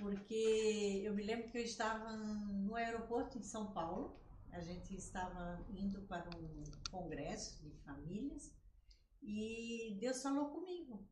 porque 0.00 1.02
eu 1.04 1.14
me 1.14 1.22
lembro 1.22 1.50
que 1.50 1.58
eu 1.58 1.62
estava 1.62 2.16
no 2.16 2.74
aeroporto 2.74 3.38
em 3.38 3.42
São 3.42 3.70
Paulo, 3.70 4.18
a 4.50 4.60
gente 4.60 4.96
estava 4.96 5.62
indo 5.68 6.00
para 6.02 6.28
um 6.38 6.64
congresso 6.90 7.62
de 7.62 7.70
famílias 7.84 8.50
e 9.22 9.98
Deus 10.00 10.22
falou 10.22 10.48
comigo. 10.48 11.06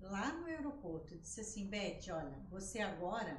Lá 0.00 0.32
no 0.32 0.46
aeroporto, 0.46 1.18
disse 1.18 1.42
assim, 1.42 1.68
Beth, 1.68 2.10
olha, 2.10 2.38
você 2.48 2.80
agora 2.80 3.38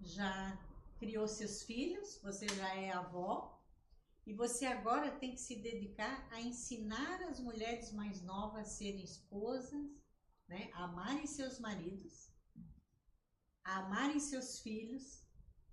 já 0.00 0.56
criou 0.96 1.26
seus 1.26 1.64
filhos, 1.64 2.20
você 2.22 2.46
já 2.54 2.76
é 2.76 2.92
avó 2.92 3.60
e 4.24 4.32
você 4.32 4.66
agora 4.66 5.10
tem 5.10 5.32
que 5.32 5.40
se 5.40 5.56
dedicar 5.56 6.28
a 6.30 6.40
ensinar 6.40 7.22
as 7.22 7.40
mulheres 7.40 7.92
mais 7.92 8.22
novas 8.22 8.60
a 8.60 8.64
serem 8.64 9.02
esposas, 9.02 9.90
né, 10.46 10.70
a 10.74 10.84
amarem 10.84 11.26
seus 11.26 11.58
maridos 11.58 12.27
a 13.68 13.80
amarem 13.80 14.18
seus 14.18 14.60
filhos, 14.60 15.22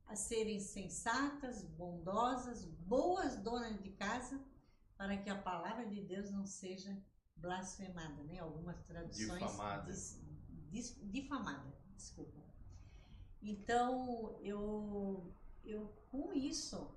a 0.06 0.16
serem 0.18 0.60
sensatas, 0.60 1.64
bondosas, 1.64 2.66
boas 2.66 3.38
donas 3.38 3.82
de 3.82 3.90
casa, 3.92 4.44
para 4.98 5.16
que 5.18 5.30
a 5.30 5.42
palavra 5.42 5.86
de 5.86 6.02
Deus 6.02 6.30
não 6.30 6.46
seja 6.46 6.92
blasfemada, 7.38 8.22
né? 8.24 8.40
Algumas 8.40 8.84
traduções 8.84 9.40
difamada. 9.40 9.92
Dis, 9.92 10.22
dis, 10.72 11.00
difamada, 11.04 11.74
desculpa. 11.96 12.44
Então, 13.42 14.38
eu 14.42 15.34
eu 15.64 15.88
com 16.12 16.34
isso 16.34 16.94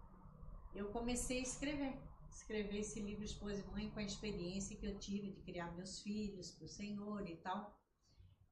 eu 0.74 0.90
comecei 0.90 1.38
a 1.38 1.42
escrever, 1.42 1.96
escrever 2.28 2.80
esse 2.80 3.01
livro 3.01 3.24
Esposa 3.24 3.61
e 3.61 3.70
Mãe 3.70 3.90
com 3.90 4.01
a 4.01 4.03
experiência 4.03 4.76
que 4.76 4.86
eu 4.86 4.99
tive 4.99 5.30
de 5.30 5.40
criar 5.42 5.70
meus 5.76 6.01
filhos 6.03 6.51
para 6.51 6.64
o 6.64 6.68
Senhor 6.68 7.26
e 7.28 7.36
tal. 7.36 7.80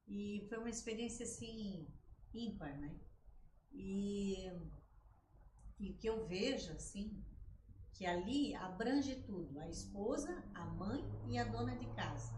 E 0.07 0.45
foi 0.47 0.57
uma 0.57 0.69
experiência 0.69 1.25
assim 1.25 1.87
ímpar, 2.33 2.77
né? 2.77 2.95
E, 3.71 4.51
e 5.79 5.93
que 5.93 6.07
eu 6.07 6.27
vejo, 6.27 6.71
assim, 6.73 7.23
que 7.93 8.05
ali 8.05 8.55
abrange 8.55 9.23
tudo, 9.23 9.59
a 9.59 9.67
esposa, 9.67 10.43
a 10.53 10.65
mãe 10.65 11.03
e 11.27 11.37
a 11.37 11.43
dona 11.43 11.75
de 11.75 11.87
casa, 11.95 12.31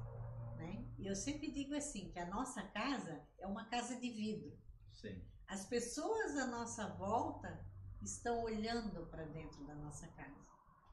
né? 0.58 0.86
E 0.98 1.08
eu 1.08 1.16
sempre 1.16 1.52
digo 1.52 1.76
assim, 1.76 2.10
que 2.12 2.20
a 2.20 2.30
nossa 2.30 2.62
casa 2.64 3.22
é 3.38 3.48
uma 3.48 3.66
casa 3.66 3.96
de 3.96 4.10
vidro. 4.10 4.58
Sim. 4.94 5.22
As 5.48 5.66
pessoas 5.66 6.38
à 6.38 6.46
nossa 6.46 6.88
volta 6.96 7.66
estão 8.02 8.44
olhando 8.44 9.06
para 9.08 9.26
dentro 9.26 9.66
da 9.66 9.76
nossa 9.76 10.08
casa, 10.10 10.48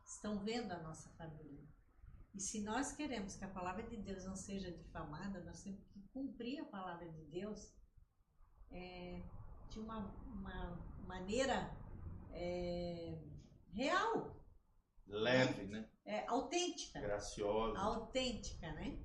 estão 0.04 0.42
vendo 0.42 0.72
a 0.72 0.82
nossa 0.82 1.08
família. 1.10 1.66
E 2.34 2.40
se 2.40 2.60
nós 2.62 2.92
queremos 2.92 3.36
que 3.36 3.44
a 3.44 3.50
palavra 3.50 3.82
de 3.84 3.96
Deus 3.96 4.24
não 4.24 4.36
seja 4.36 4.70
difamada, 4.70 5.42
nós 5.44 5.62
temos 5.62 5.84
que 5.86 6.02
cumprir 6.08 6.60
a 6.60 6.66
palavra 6.66 7.08
de 7.10 7.24
Deus 7.24 7.72
é, 8.70 9.22
de 9.68 9.80
uma, 9.80 9.98
uma 10.26 10.78
maneira 11.06 11.70
é, 12.32 13.18
real. 13.72 14.36
Leve, 15.06 15.64
né? 15.66 15.80
né? 15.80 15.88
É, 16.04 16.26
autêntica. 16.28 17.00
Graciosa. 17.00 17.78
Autêntica, 17.78 18.72
né? 18.72 18.98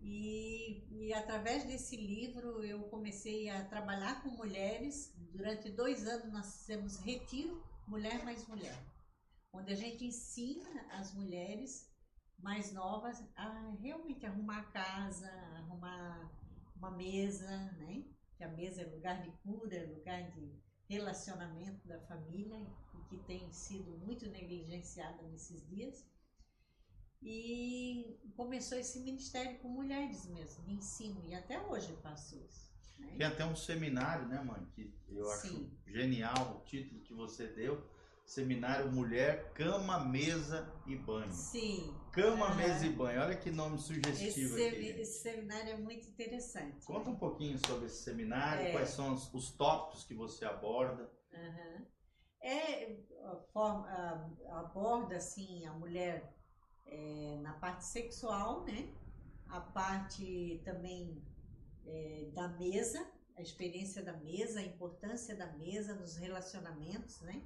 E, 0.00 0.84
e 0.90 1.14
através 1.14 1.64
desse 1.64 1.96
livro 1.96 2.64
eu 2.64 2.82
comecei 2.84 3.48
a 3.48 3.64
trabalhar 3.64 4.22
com 4.22 4.30
mulheres. 4.30 5.14
Durante 5.32 5.70
dois 5.70 6.06
anos 6.06 6.32
nós 6.32 6.56
fizemos 6.58 6.98
Retiro 6.98 7.62
Mulher 7.86 8.24
Mais 8.24 8.46
Mulher, 8.48 8.76
onde 9.52 9.72
a 9.72 9.76
gente 9.76 10.04
ensina 10.04 10.86
as 10.92 11.14
mulheres 11.14 11.90
mais 12.38 12.72
novas 12.72 13.22
a 13.36 13.76
realmente 13.80 14.26
arrumar 14.26 14.58
a 14.58 14.72
casa, 14.72 15.30
arrumar 15.56 16.32
uma 16.74 16.90
mesa, 16.90 17.48
né? 17.78 18.04
Que 18.42 18.44
a 18.44 18.48
mesa 18.48 18.82
é 18.82 18.84
lugar 18.86 19.22
de 19.22 19.30
cura, 19.42 19.76
é 19.76 19.86
lugar 19.86 20.30
de 20.30 20.52
relacionamento 20.88 21.86
da 21.86 22.00
família 22.00 22.58
e 22.58 23.08
que 23.08 23.16
tem 23.18 23.52
sido 23.52 23.92
muito 23.98 24.28
negligenciada 24.28 25.22
nesses 25.28 25.64
dias. 25.68 26.04
E 27.22 28.18
começou 28.36 28.76
esse 28.76 28.98
ministério 28.98 29.60
com 29.60 29.68
mulheres 29.68 30.26
mesmo, 30.26 30.64
de 30.64 30.72
ensino, 30.72 31.24
e 31.24 31.34
até 31.36 31.60
hoje 31.60 31.96
faço 32.02 32.36
isso. 32.36 32.72
Né? 32.98 33.14
Tem 33.16 33.26
até 33.26 33.44
um 33.44 33.54
seminário, 33.54 34.26
né, 34.26 34.42
mãe, 34.42 34.66
que 34.74 34.92
eu 35.08 35.30
acho 35.30 35.48
Sim. 35.48 35.70
genial 35.86 36.56
o 36.56 36.64
título 36.64 37.00
que 37.02 37.14
você 37.14 37.46
deu, 37.46 37.88
Seminário 38.32 38.90
Mulher, 38.90 39.52
Cama, 39.52 40.06
Mesa 40.06 40.66
e 40.86 40.96
Banho. 40.96 41.30
Sim. 41.30 41.94
Cama, 42.12 42.46
ah, 42.46 42.54
Mesa 42.54 42.86
e 42.86 42.88
Banho. 42.88 43.20
Olha 43.20 43.36
que 43.36 43.50
nome 43.50 43.78
sugestivo 43.78 44.56
esse, 44.56 44.68
aqui. 44.68 44.86
Esse 45.02 45.20
seminário 45.20 45.72
é 45.72 45.76
muito 45.76 46.08
interessante. 46.08 46.86
Conta 46.86 47.10
um 47.10 47.16
pouquinho 47.16 47.58
sobre 47.66 47.86
esse 47.86 48.02
seminário, 48.02 48.68
é. 48.68 48.72
quais 48.72 48.88
são 48.88 49.12
os, 49.12 49.30
os, 49.34 49.50
tópicos 49.50 50.04
que 50.04 50.14
você 50.14 50.46
aborda. 50.46 51.12
Uhum. 51.30 51.86
É, 52.40 52.96
forma, 53.52 54.34
aborda 54.48 55.16
assim 55.16 55.66
a 55.66 55.74
mulher 55.74 56.34
é, 56.86 57.38
na 57.42 57.52
parte 57.52 57.84
sexual, 57.84 58.64
né? 58.64 58.94
A 59.48 59.60
parte 59.60 60.62
também 60.64 61.22
é, 61.84 62.30
da 62.32 62.48
mesa, 62.48 63.06
a 63.36 63.42
experiência 63.42 64.02
da 64.02 64.14
mesa, 64.14 64.60
a 64.60 64.62
importância 64.62 65.36
da 65.36 65.52
mesa 65.52 65.94
nos 65.94 66.16
relacionamentos, 66.16 67.20
né? 67.20 67.42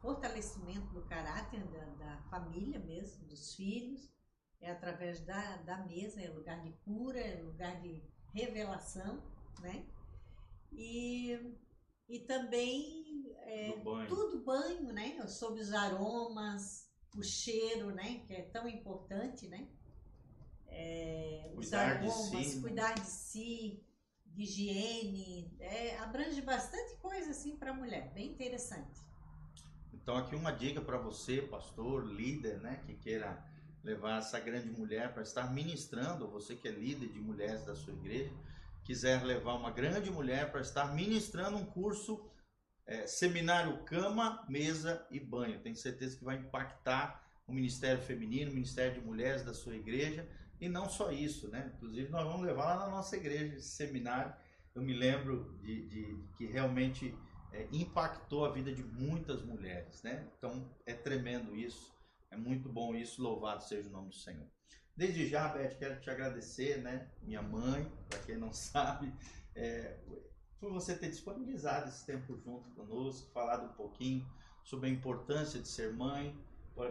Fortalecimento 0.00 0.86
do 0.94 1.02
caráter 1.02 1.62
da, 1.68 1.84
da, 1.94 2.22
família 2.30 2.78
mesmo, 2.78 3.26
dos 3.26 3.54
filhos, 3.54 4.10
é 4.60 4.70
através 4.70 5.20
da, 5.20 5.56
da 5.58 5.78
mesa, 5.84 6.22
é 6.22 6.28
lugar 6.28 6.62
de 6.62 6.72
cura, 6.84 7.20
é 7.20 7.42
lugar 7.42 7.80
de 7.80 8.02
revelação, 8.32 9.22
né? 9.60 9.86
E, 10.72 11.54
e 12.08 12.20
também 12.20 13.36
é, 13.42 13.76
banho. 13.78 14.08
tudo 14.08 14.42
banho, 14.42 14.92
né? 14.92 15.26
Sobre 15.28 15.60
os 15.60 15.72
aromas, 15.72 16.90
o 17.14 17.22
cheiro, 17.22 17.94
né? 17.94 18.24
Que 18.26 18.34
é 18.34 18.42
tão 18.42 18.66
importante, 18.66 19.46
né? 19.48 19.68
É, 20.68 21.52
os 21.54 21.72
aromas, 21.72 22.30
de 22.30 22.44
si, 22.44 22.56
né? 22.56 22.62
cuidar 22.62 22.94
de 22.94 23.06
si, 23.06 23.86
de 24.26 24.42
higiene, 24.42 25.56
é, 25.60 25.96
abrange 25.98 26.40
bastante 26.42 26.96
coisa 26.96 27.30
assim 27.30 27.56
para 27.56 27.70
a 27.70 27.74
mulher, 27.74 28.12
bem 28.12 28.32
interessante. 28.32 29.05
Então 30.06 30.18
aqui 30.18 30.36
uma 30.36 30.52
dica 30.52 30.80
para 30.80 30.98
você, 30.98 31.42
pastor, 31.42 32.06
líder, 32.06 32.60
né, 32.60 32.80
que 32.86 32.94
queira 32.94 33.44
levar 33.82 34.18
essa 34.18 34.38
grande 34.38 34.70
mulher 34.70 35.12
para 35.12 35.24
estar 35.24 35.52
ministrando, 35.52 36.30
você 36.30 36.54
que 36.54 36.68
é 36.68 36.70
líder 36.70 37.08
de 37.08 37.18
mulheres 37.18 37.66
da 37.66 37.74
sua 37.74 37.92
igreja, 37.92 38.30
quiser 38.84 39.24
levar 39.24 39.54
uma 39.54 39.72
grande 39.72 40.08
mulher 40.08 40.52
para 40.52 40.60
estar 40.60 40.94
ministrando 40.94 41.56
um 41.56 41.64
curso 41.64 42.24
é, 42.86 43.04
seminário 43.08 43.82
cama, 43.82 44.46
mesa 44.48 45.04
e 45.10 45.18
banho. 45.18 45.58
Tenho 45.58 45.74
certeza 45.74 46.16
que 46.16 46.24
vai 46.24 46.36
impactar 46.36 47.28
o 47.44 47.52
ministério 47.52 48.00
feminino, 48.00 48.52
o 48.52 48.54
ministério 48.54 49.00
de 49.00 49.04
mulheres 49.04 49.42
da 49.42 49.52
sua 49.52 49.74
igreja 49.74 50.24
e 50.60 50.68
não 50.68 50.88
só 50.88 51.10
isso, 51.10 51.48
né? 51.48 51.72
Inclusive 51.74 52.10
nós 52.10 52.22
vamos 52.22 52.46
levar 52.46 52.76
lá 52.76 52.86
na 52.86 52.92
nossa 52.92 53.16
igreja 53.16 53.56
esse 53.56 53.70
seminário. 53.70 54.32
Eu 54.72 54.82
me 54.82 54.94
lembro 54.94 55.58
de, 55.64 55.88
de, 55.88 56.14
de 56.14 56.28
que 56.36 56.46
realmente 56.46 57.12
é, 57.56 57.66
impactou 57.72 58.44
a 58.44 58.50
vida 58.50 58.72
de 58.72 58.84
muitas 58.84 59.42
mulheres, 59.42 60.02
né? 60.02 60.28
Então 60.36 60.70
é 60.84 60.92
tremendo 60.92 61.56
isso, 61.56 61.94
é 62.30 62.36
muito 62.36 62.68
bom 62.68 62.94
isso, 62.94 63.22
louvado 63.22 63.64
seja 63.64 63.88
o 63.88 63.92
nome 63.92 64.10
do 64.10 64.14
Senhor. 64.14 64.46
Desde 64.94 65.26
já, 65.26 65.48
Beth, 65.48 65.76
quero 65.78 66.00
te 66.00 66.10
agradecer, 66.10 66.82
né? 66.82 67.08
Minha 67.22 67.42
mãe, 67.42 67.90
para 68.08 68.18
quem 68.20 68.36
não 68.36 68.52
sabe, 68.54 69.12
é, 69.54 69.96
por 70.60 70.70
você 70.70 70.96
ter 70.96 71.08
disponibilizado 71.08 71.88
esse 71.88 72.04
tempo 72.04 72.36
junto 72.36 72.68
conosco, 72.70 73.30
falado 73.32 73.66
um 73.66 73.74
pouquinho 73.74 74.26
sobre 74.62 74.88
a 74.88 74.92
importância 74.92 75.60
de 75.60 75.68
ser 75.68 75.92
mãe, 75.94 76.38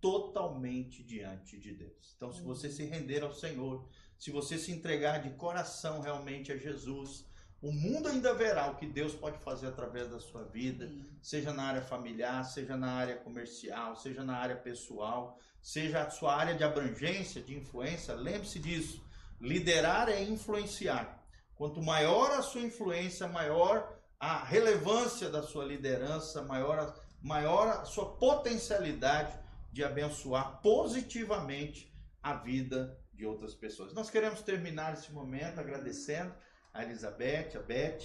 totalmente 0.00 1.02
diante 1.02 1.58
de 1.58 1.72
Deus. 1.72 2.12
Então, 2.16 2.32
se 2.32 2.42
você 2.42 2.70
se 2.70 2.84
render 2.84 3.22
ao 3.22 3.32
Senhor, 3.32 3.88
se 4.18 4.30
você 4.30 4.58
se 4.58 4.70
entregar 4.70 5.22
de 5.22 5.30
coração 5.30 6.00
realmente 6.00 6.52
a 6.52 6.56
Jesus, 6.56 7.24
o 7.62 7.72
mundo 7.72 8.08
ainda 8.08 8.34
verá 8.34 8.70
o 8.70 8.76
que 8.76 8.86
Deus 8.86 9.14
pode 9.14 9.38
fazer 9.38 9.68
através 9.68 10.08
da 10.10 10.18
sua 10.18 10.44
vida, 10.44 10.90
seja 11.22 11.52
na 11.52 11.64
área 11.64 11.82
familiar, 11.82 12.44
seja 12.44 12.76
na 12.76 12.92
área 12.92 13.16
comercial, 13.16 13.96
seja 13.96 14.22
na 14.22 14.36
área 14.36 14.56
pessoal, 14.56 15.38
seja 15.62 16.02
a 16.02 16.10
sua 16.10 16.36
área 16.36 16.54
de 16.54 16.62
abrangência, 16.62 17.40
de 17.40 17.56
influência. 17.56 18.14
Lembre-se 18.14 18.58
disso. 18.58 19.04
Liderar 19.40 20.08
é 20.08 20.22
influenciar. 20.22 21.24
Quanto 21.54 21.82
maior 21.82 22.30
a 22.32 22.42
sua 22.42 22.60
influência, 22.60 23.26
maior 23.26 23.96
a 24.20 24.44
relevância 24.44 25.28
da 25.28 25.42
sua 25.42 25.64
liderança, 25.64 26.42
maior 26.42 26.94
maior 27.22 27.68
a 27.68 27.84
sua 27.84 28.16
potencialidade 28.16 29.36
de 29.72 29.82
abençoar 29.82 30.60
positivamente 30.62 31.92
a 32.22 32.34
vida 32.34 32.96
de 33.12 33.26
outras 33.26 33.54
pessoas. 33.54 33.92
Nós 33.92 34.10
queremos 34.10 34.42
terminar 34.42 34.92
esse 34.92 35.12
momento 35.12 35.58
agradecendo 35.58 36.32
a 36.76 36.84
Elizabeth, 36.84 37.56
a 37.56 37.60
Beth, 37.60 38.02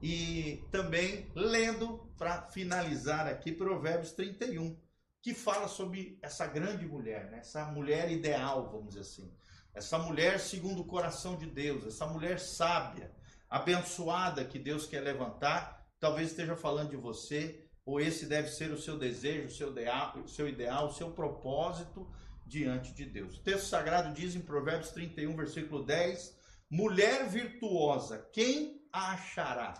e 0.00 0.64
também 0.70 1.30
lendo, 1.34 1.98
para 2.18 2.42
finalizar 2.42 3.26
aqui, 3.26 3.52
Provérbios 3.52 4.12
31, 4.12 4.76
que 5.20 5.32
fala 5.32 5.68
sobre 5.68 6.18
essa 6.20 6.46
grande 6.46 6.84
mulher, 6.86 7.30
né? 7.30 7.38
essa 7.38 7.64
mulher 7.66 8.10
ideal, 8.10 8.70
vamos 8.70 8.88
dizer 8.88 9.00
assim. 9.00 9.32
Essa 9.72 9.98
mulher 9.98 10.40
segundo 10.40 10.82
o 10.82 10.86
coração 10.86 11.36
de 11.36 11.46
Deus, 11.46 11.86
essa 11.86 12.06
mulher 12.06 12.40
sábia, 12.40 13.12
abençoada 13.48 14.44
que 14.44 14.58
Deus 14.58 14.86
quer 14.86 15.00
levantar, 15.00 15.86
talvez 16.00 16.30
esteja 16.30 16.56
falando 16.56 16.90
de 16.90 16.96
você, 16.96 17.64
ou 17.84 18.00
esse 18.00 18.26
deve 18.26 18.48
ser 18.48 18.70
o 18.72 18.80
seu 18.80 18.98
desejo, 18.98 19.46
o 19.46 19.50
seu 19.50 19.70
ideal, 19.70 20.18
o 20.18 20.28
seu, 20.28 20.48
ideal, 20.48 20.88
o 20.88 20.92
seu 20.92 21.10
propósito 21.12 22.10
diante 22.46 22.92
de 22.92 23.04
Deus. 23.04 23.38
O 23.38 23.42
texto 23.42 23.66
sagrado 23.66 24.12
diz 24.12 24.34
em 24.34 24.40
Provérbios 24.40 24.90
31, 24.90 25.36
versículo 25.36 25.84
10: 25.84 26.41
Mulher 26.74 27.28
virtuosa, 27.28 28.26
quem 28.32 28.82
a 28.90 29.12
achará? 29.12 29.74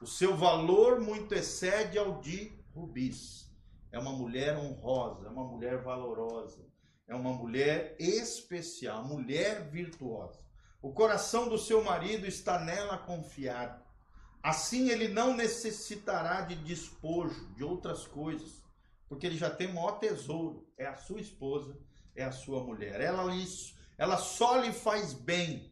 O 0.00 0.06
seu 0.06 0.36
valor 0.36 1.00
muito 1.00 1.34
excede 1.34 1.98
ao 1.98 2.20
de 2.20 2.56
rubis. 2.72 3.50
É 3.90 3.98
uma 3.98 4.12
mulher 4.12 4.56
honrosa, 4.56 5.26
é 5.26 5.28
uma 5.28 5.42
mulher 5.42 5.82
valorosa, 5.82 6.64
é 7.08 7.16
uma 7.16 7.32
mulher 7.32 7.96
especial, 7.98 9.02
mulher 9.02 9.68
virtuosa. 9.70 10.38
O 10.80 10.92
coração 10.92 11.48
do 11.48 11.58
seu 11.58 11.82
marido 11.82 12.28
está 12.28 12.60
nela 12.60 12.96
confiado. 12.96 13.82
Assim 14.40 14.88
ele 14.88 15.08
não 15.08 15.36
necessitará 15.36 16.42
de 16.42 16.54
despojo, 16.54 17.52
de 17.54 17.64
outras 17.64 18.06
coisas, 18.06 18.62
porque 19.08 19.26
ele 19.26 19.36
já 19.36 19.50
tem 19.50 19.74
maior 19.74 19.98
tesouro, 19.98 20.64
é 20.78 20.86
a 20.86 20.94
sua 20.94 21.20
esposa, 21.20 21.76
é 22.14 22.22
a 22.22 22.30
sua 22.30 22.62
mulher. 22.62 23.00
Ela, 23.00 23.24
ela 23.98 24.16
só 24.16 24.60
lhe 24.60 24.72
faz 24.72 25.12
bem 25.12 25.68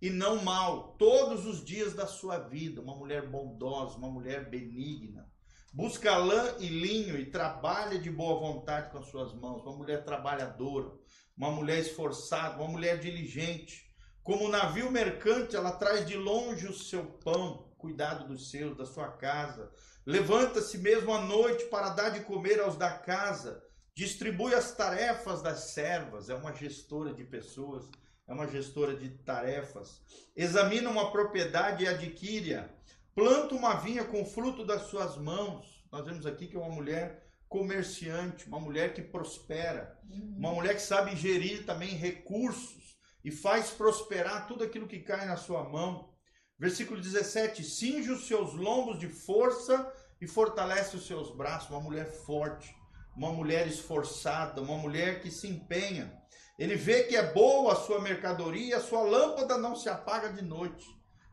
e 0.00 0.08
não 0.08 0.42
mal 0.42 0.94
todos 0.98 1.46
os 1.46 1.64
dias 1.64 1.94
da 1.94 2.06
sua 2.06 2.38
vida. 2.38 2.80
Uma 2.80 2.96
mulher 2.96 3.26
bondosa, 3.26 3.96
uma 3.96 4.10
mulher 4.10 4.48
benigna. 4.48 5.30
Busca 5.72 6.16
lã 6.16 6.56
e 6.58 6.66
linho 6.66 7.16
e 7.16 7.30
trabalha 7.30 7.98
de 7.98 8.10
boa 8.10 8.40
vontade 8.40 8.90
com 8.90 8.98
as 8.98 9.06
suas 9.06 9.32
mãos. 9.34 9.62
Uma 9.62 9.76
mulher 9.76 10.04
trabalhadora, 10.04 10.92
uma 11.36 11.50
mulher 11.50 11.78
esforçada, 11.78 12.56
uma 12.56 12.68
mulher 12.68 12.98
diligente. 12.98 13.88
Como 14.22 14.48
navio 14.48 14.90
mercante, 14.90 15.54
ela 15.54 15.72
traz 15.72 16.06
de 16.06 16.16
longe 16.16 16.66
o 16.66 16.74
seu 16.74 17.04
pão 17.04 17.70
cuidado 17.80 18.28
dos 18.28 18.50
seus, 18.50 18.76
da 18.76 18.84
sua 18.84 19.08
casa. 19.08 19.72
Levanta-se 20.04 20.78
mesmo 20.78 21.12
à 21.12 21.20
noite 21.22 21.64
para 21.66 21.90
dar 21.90 22.10
de 22.10 22.20
comer 22.20 22.60
aos 22.60 22.76
da 22.76 22.90
casa. 22.90 23.62
Distribui 23.94 24.54
as 24.54 24.72
tarefas 24.72 25.42
das 25.42 25.72
servas, 25.72 26.28
é 26.28 26.34
uma 26.34 26.54
gestora 26.54 27.12
de 27.12 27.24
pessoas, 27.24 27.88
é 28.30 28.32
uma 28.32 28.46
gestora 28.46 28.94
de 28.94 29.08
tarefas. 29.08 30.00
Examina 30.36 30.88
uma 30.88 31.10
propriedade 31.10 31.82
e 31.82 31.88
adquire-a. 31.88 32.68
Planta 33.12 33.56
uma 33.56 33.74
vinha 33.74 34.04
com 34.04 34.24
fruto 34.24 34.64
das 34.64 34.82
suas 34.82 35.16
mãos. 35.16 35.84
Nós 35.90 36.04
vemos 36.04 36.24
aqui 36.24 36.46
que 36.46 36.56
é 36.56 36.60
uma 36.60 36.72
mulher 36.72 37.26
comerciante, 37.48 38.46
uma 38.46 38.60
mulher 38.60 38.94
que 38.94 39.02
prospera, 39.02 39.98
uhum. 40.08 40.36
uma 40.38 40.52
mulher 40.52 40.76
que 40.76 40.82
sabe 40.82 41.16
gerir 41.16 41.66
também 41.66 41.88
recursos 41.88 42.96
e 43.24 43.32
faz 43.32 43.70
prosperar 43.70 44.46
tudo 44.46 44.62
aquilo 44.62 44.86
que 44.86 45.00
cai 45.00 45.26
na 45.26 45.36
sua 45.36 45.68
mão. 45.68 46.14
Versículo 46.56 47.00
17: 47.00 47.64
cinge 47.64 48.12
os 48.12 48.28
seus 48.28 48.54
lombos 48.54 49.00
de 49.00 49.08
força 49.08 49.92
e 50.20 50.28
fortalece 50.28 50.94
os 50.94 51.04
seus 51.04 51.34
braços. 51.34 51.68
Uma 51.70 51.80
mulher 51.80 52.12
forte, 52.12 52.72
uma 53.16 53.32
mulher 53.32 53.66
esforçada, 53.66 54.62
uma 54.62 54.78
mulher 54.78 55.20
que 55.20 55.32
se 55.32 55.48
empenha. 55.48 56.19
Ele 56.60 56.76
vê 56.76 57.04
que 57.04 57.16
é 57.16 57.32
boa 57.32 57.72
a 57.72 57.76
sua 57.76 58.02
mercadoria, 58.02 58.76
a 58.76 58.82
sua 58.82 59.00
lâmpada 59.00 59.56
não 59.56 59.74
se 59.74 59.88
apaga 59.88 60.30
de 60.30 60.42
noite. 60.42 60.86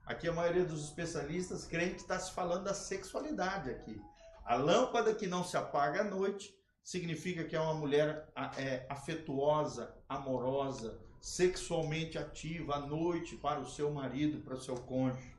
Aqui 0.05 0.25
a 0.25 0.31
maioria 0.31 0.63
dos 0.63 0.85
especialistas 0.85 1.65
creem 1.65 1.95
que 1.95 1.99
está 1.99 2.17
se 2.17 2.31
falando 2.31 2.63
da 2.63 2.73
sexualidade 2.73 3.69
aqui. 3.69 4.01
A 4.45 4.55
lâmpada 4.55 5.13
que 5.13 5.27
não 5.27 5.43
se 5.43 5.57
apaga 5.57 5.99
à 5.99 6.03
noite 6.05 6.55
significa 6.81 7.43
que 7.43 7.57
é 7.57 7.59
uma 7.59 7.73
mulher 7.73 8.31
é, 8.57 8.85
afetuosa, 8.87 9.93
amorosa, 10.07 10.97
sexualmente 11.19 12.17
ativa 12.17 12.75
à 12.75 12.79
noite 12.79 13.35
para 13.35 13.59
o 13.59 13.69
seu 13.69 13.91
marido, 13.91 14.39
para 14.39 14.55
o 14.55 14.61
seu 14.61 14.77
cônjuge. 14.77 15.35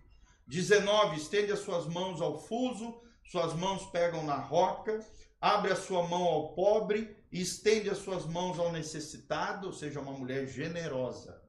19. 0.47 1.17
Estende 1.17 1.51
as 1.51 1.61
suas 1.61 1.87
mãos 1.87 2.21
ao 2.21 2.39
fuso, 2.39 3.01
suas 3.25 3.55
mãos 3.55 3.87
pegam 3.87 4.23
na 4.23 4.37
roca, 4.37 5.01
abre 5.41 5.73
a 5.73 5.77
sua 5.77 6.07
mão 6.07 6.25
ao 6.25 6.53
pobre 6.53 7.17
e 7.31 7.41
estende 7.41 7.91
as 7.91 7.99
suas 7.99 8.27
mãos 8.27 8.59
ao 8.59 8.73
necessitado, 8.73 9.67
ou 9.67 9.73
seja, 9.73 10.01
uma 10.01 10.13
mulher 10.13 10.47
generosa. 10.47 11.43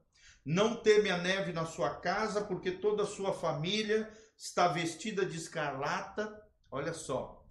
Não 0.44 0.76
teme 0.76 1.10
a 1.10 1.18
neve 1.18 1.52
na 1.52 1.66
sua 1.66 1.96
casa, 1.96 2.42
porque 2.42 2.72
toda 2.72 3.02
a 3.02 3.06
sua 3.06 3.32
família 3.32 4.10
está 4.36 4.68
vestida 4.68 5.24
de 5.24 5.36
escarlata. 5.36 6.42
Olha 6.70 6.92
só, 6.92 7.44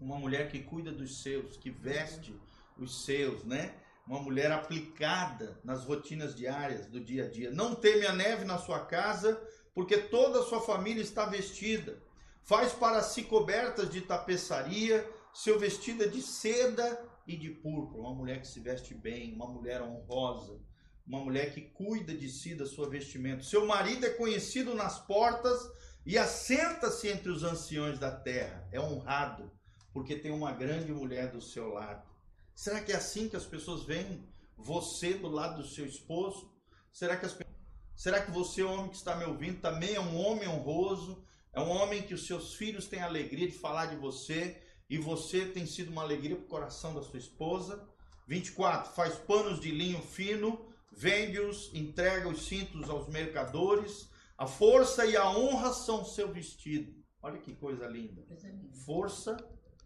uma 0.00 0.18
mulher 0.18 0.50
que 0.50 0.62
cuida 0.62 0.90
dos 0.90 1.22
seus, 1.22 1.56
que 1.56 1.70
veste 1.70 2.34
os 2.78 3.04
seus, 3.04 3.44
né? 3.44 3.74
uma 4.06 4.20
mulher 4.20 4.50
aplicada 4.50 5.60
nas 5.62 5.84
rotinas 5.84 6.34
diárias 6.34 6.86
do 6.86 7.00
dia 7.00 7.24
a 7.24 7.28
dia. 7.28 7.50
Não 7.50 7.74
teme 7.74 8.06
a 8.06 8.12
neve 8.12 8.44
na 8.44 8.58
sua 8.58 8.80
casa, 8.80 9.40
porque 9.74 9.96
toda 9.96 10.40
a 10.40 10.44
sua 10.44 10.60
família 10.60 11.02
está 11.02 11.26
vestida. 11.26 12.02
Faz 12.42 12.72
para 12.72 13.02
si 13.02 13.22
cobertas 13.22 13.88
de 13.88 14.00
tapeçaria, 14.00 15.08
seu 15.32 15.58
vestido 15.58 16.02
é 16.04 16.08
de 16.08 16.20
seda 16.20 17.11
e 17.26 17.36
de 17.36 17.50
púrpura. 17.50 18.02
Uma 18.02 18.14
mulher 18.14 18.40
que 18.40 18.48
se 18.48 18.60
veste 18.60 18.94
bem, 18.94 19.34
uma 19.34 19.46
mulher 19.46 19.82
honrosa, 19.82 20.60
uma 21.06 21.20
mulher 21.20 21.52
que 21.52 21.60
cuida 21.60 22.14
de 22.14 22.28
si, 22.28 22.54
da 22.54 22.66
sua 22.66 22.88
vestimenta. 22.88 23.42
Seu 23.42 23.66
marido 23.66 24.06
é 24.06 24.10
conhecido 24.10 24.74
nas 24.74 24.98
portas 24.98 25.58
e 26.04 26.18
assenta-se 26.18 27.08
entre 27.08 27.30
os 27.30 27.42
anciões 27.42 27.98
da 27.98 28.10
terra. 28.10 28.68
É 28.72 28.80
honrado, 28.80 29.50
porque 29.92 30.16
tem 30.16 30.30
uma 30.30 30.52
grande 30.52 30.92
mulher 30.92 31.30
do 31.30 31.40
seu 31.40 31.68
lado. 31.68 32.08
Será 32.54 32.80
que 32.80 32.92
é 32.92 32.96
assim 32.96 33.28
que 33.28 33.36
as 33.36 33.46
pessoas 33.46 33.84
veem 33.84 34.28
você 34.56 35.14
do 35.14 35.28
lado 35.28 35.62
do 35.62 35.68
seu 35.68 35.86
esposo? 35.86 36.52
Será 36.92 37.16
que, 37.16 37.26
as, 37.26 37.36
será 37.96 38.22
que 38.22 38.30
você, 38.30 38.62
homem 38.62 38.90
que 38.90 38.96
está 38.96 39.16
me 39.16 39.24
ouvindo, 39.24 39.60
também 39.60 39.94
é 39.94 40.00
um 40.00 40.16
homem 40.16 40.48
honroso? 40.48 41.24
É 41.52 41.60
um 41.60 41.68
homem 41.68 42.02
que 42.02 42.14
os 42.14 42.26
seus 42.26 42.54
filhos 42.54 42.86
têm 42.86 43.00
alegria 43.00 43.46
de 43.46 43.58
falar 43.58 43.86
de 43.86 43.96
você 43.96 44.62
e 44.92 44.98
você 44.98 45.46
tem 45.46 45.64
sido 45.64 45.90
uma 45.90 46.02
alegria 46.02 46.36
para 46.36 46.44
o 46.44 46.48
coração 46.48 46.94
da 46.94 47.00
sua 47.00 47.18
esposa? 47.18 47.82
24. 48.28 48.92
Faz 48.92 49.14
panos 49.14 49.58
de 49.58 49.70
linho 49.70 50.02
fino, 50.02 50.70
vende-os, 50.92 51.70
entrega 51.72 52.28
os 52.28 52.46
cintos 52.46 52.90
aos 52.90 53.08
mercadores. 53.08 54.10
A 54.36 54.46
força 54.46 55.06
e 55.06 55.16
a 55.16 55.30
honra 55.30 55.72
são 55.72 56.04
seu 56.04 56.30
vestido. 56.30 56.94
Olha 57.22 57.38
que 57.38 57.54
coisa 57.54 57.86
linda. 57.86 58.22
Força 58.84 59.34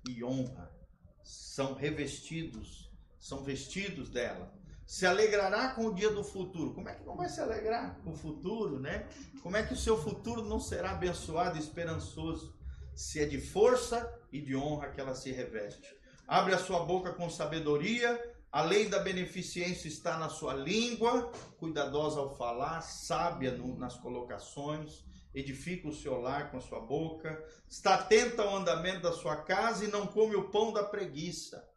e 0.08 0.24
honra 0.24 0.74
são 1.22 1.74
revestidos, 1.74 2.90
são 3.16 3.44
vestidos 3.44 4.08
dela. 4.08 4.52
Se 4.84 5.06
alegrará 5.06 5.68
com 5.68 5.86
o 5.86 5.94
dia 5.94 6.10
do 6.10 6.24
futuro. 6.24 6.74
Como 6.74 6.88
é 6.88 6.96
que 6.96 7.04
não 7.04 7.16
vai 7.16 7.28
se 7.28 7.40
alegrar 7.40 8.00
com 8.02 8.10
o 8.10 8.16
futuro, 8.16 8.80
né? 8.80 9.08
Como 9.40 9.56
é 9.56 9.62
que 9.62 9.72
o 9.72 9.76
seu 9.76 9.96
futuro 9.96 10.42
não 10.42 10.58
será 10.58 10.90
abençoado 10.90 11.56
e 11.56 11.60
esperançoso? 11.60 12.55
Se 12.96 13.20
é 13.20 13.26
de 13.26 13.38
força 13.38 14.12
e 14.32 14.40
de 14.40 14.56
honra 14.56 14.88
que 14.88 15.00
ela 15.00 15.14
se 15.14 15.30
reveste. 15.30 15.94
Abre 16.26 16.54
a 16.54 16.58
sua 16.58 16.80
boca 16.80 17.12
com 17.12 17.30
sabedoria, 17.30 18.18
a 18.50 18.62
lei 18.62 18.88
da 18.88 18.98
beneficência 18.98 19.86
está 19.86 20.16
na 20.16 20.30
sua 20.30 20.54
língua, 20.54 21.30
cuidadosa 21.58 22.20
ao 22.20 22.34
falar, 22.36 22.80
sábia 22.80 23.52
no, 23.52 23.76
nas 23.76 23.96
colocações, 23.98 25.04
edifica 25.34 25.86
o 25.86 25.94
seu 25.94 26.18
lar 26.18 26.50
com 26.50 26.56
a 26.56 26.62
sua 26.62 26.80
boca, 26.80 27.44
está 27.68 27.96
atenta 27.96 28.42
ao 28.42 28.56
andamento 28.56 29.02
da 29.02 29.12
sua 29.12 29.36
casa 29.36 29.84
e 29.84 29.88
não 29.88 30.06
come 30.06 30.34
o 30.34 30.48
pão 30.48 30.72
da 30.72 30.82
preguiça. 30.82 31.68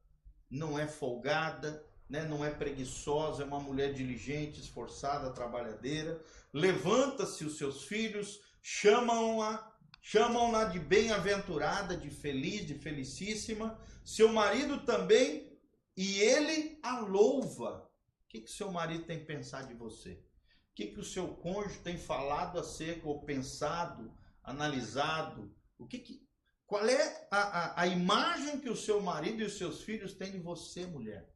Não 0.50 0.80
é 0.80 0.88
folgada, 0.88 1.86
né? 2.10 2.24
não 2.24 2.46
é 2.46 2.50
preguiçosa, 2.50 3.44
é 3.44 3.46
uma 3.46 3.60
mulher 3.60 3.94
diligente, 3.94 4.62
esforçada, 4.62 5.32
trabalhadeira. 5.32 6.20
Levanta-se 6.54 7.44
os 7.44 7.58
seus 7.58 7.84
filhos, 7.84 8.40
chamam-a 8.62 9.70
chamam-na 10.12 10.64
de 10.66 10.80
bem-aventurada, 10.80 11.96
de 11.96 12.10
feliz, 12.10 12.66
de 12.66 12.74
felicíssima. 12.74 13.80
Seu 14.04 14.30
marido 14.30 14.84
também, 14.84 15.56
e 15.96 16.20
ele 16.20 16.80
a 16.82 17.00
louva. 17.02 17.88
O 18.24 18.28
que, 18.28 18.42
que 18.42 18.50
seu 18.50 18.72
marido 18.72 19.04
tem 19.04 19.24
pensado 19.24 19.68
de 19.68 19.76
você? 19.76 20.14
O 20.14 20.74
que, 20.74 20.88
que 20.88 21.00
o 21.00 21.04
seu 21.04 21.28
cônjuge 21.36 21.78
tem 21.82 21.96
falado 21.96 22.58
acerca, 22.58 23.08
ou 23.08 23.22
pensado, 23.24 24.12
analisado? 24.44 25.56
O 25.78 25.86
que, 25.86 26.00
que 26.00 26.28
qual 26.66 26.84
é 26.88 27.28
a, 27.30 27.38
a, 27.38 27.82
a 27.84 27.88
imagem 27.88 28.60
que 28.60 28.70
o 28.70 28.76
seu 28.76 29.00
marido 29.00 29.44
e 29.44 29.46
os 29.46 29.60
seus 29.60 29.84
filhos 29.84 30.16
têm 30.16 30.32
de 30.32 30.40
você, 30.40 30.88
mulher? 30.88 31.30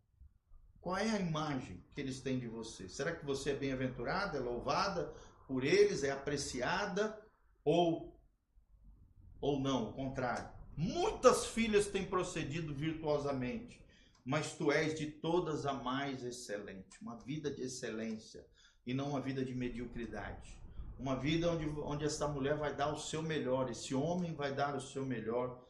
Qual 0.81 0.97
é 0.97 1.11
a 1.11 1.19
imagem 1.19 1.85
que 1.93 2.01
eles 2.01 2.21
têm 2.21 2.39
de 2.39 2.47
você? 2.47 2.89
Será 2.89 3.15
que 3.15 3.23
você 3.23 3.51
é 3.51 3.55
bem-aventurada, 3.55 4.39
é 4.39 4.41
louvada 4.41 5.13
por 5.47 5.63
eles, 5.63 6.03
é 6.03 6.09
apreciada? 6.09 7.21
Ou 7.63 8.12
ou 9.43 9.59
não, 9.59 9.89
o 9.89 9.93
contrário. 9.93 10.49
Muitas 10.77 11.47
filhas 11.47 11.87
têm 11.87 12.05
procedido 12.05 12.73
virtuosamente, 12.73 13.83
mas 14.23 14.53
tu 14.53 14.71
és 14.71 14.97
de 14.97 15.07
todas 15.07 15.65
a 15.65 15.73
mais 15.73 16.23
excelente. 16.23 16.97
Uma 17.01 17.17
vida 17.17 17.51
de 17.51 17.61
excelência 17.61 18.47
e 18.87 18.93
não 18.93 19.09
uma 19.09 19.19
vida 19.19 19.43
de 19.43 19.53
mediocridade. 19.53 20.57
Uma 20.97 21.17
vida 21.19 21.51
onde, 21.51 21.67
onde 21.81 22.05
essa 22.05 22.25
mulher 22.25 22.55
vai 22.55 22.73
dar 22.73 22.93
o 22.93 22.97
seu 22.97 23.21
melhor, 23.21 23.69
esse 23.69 23.93
homem 23.93 24.33
vai 24.33 24.55
dar 24.55 24.77
o 24.77 24.81
seu 24.81 25.05
melhor, 25.05 25.61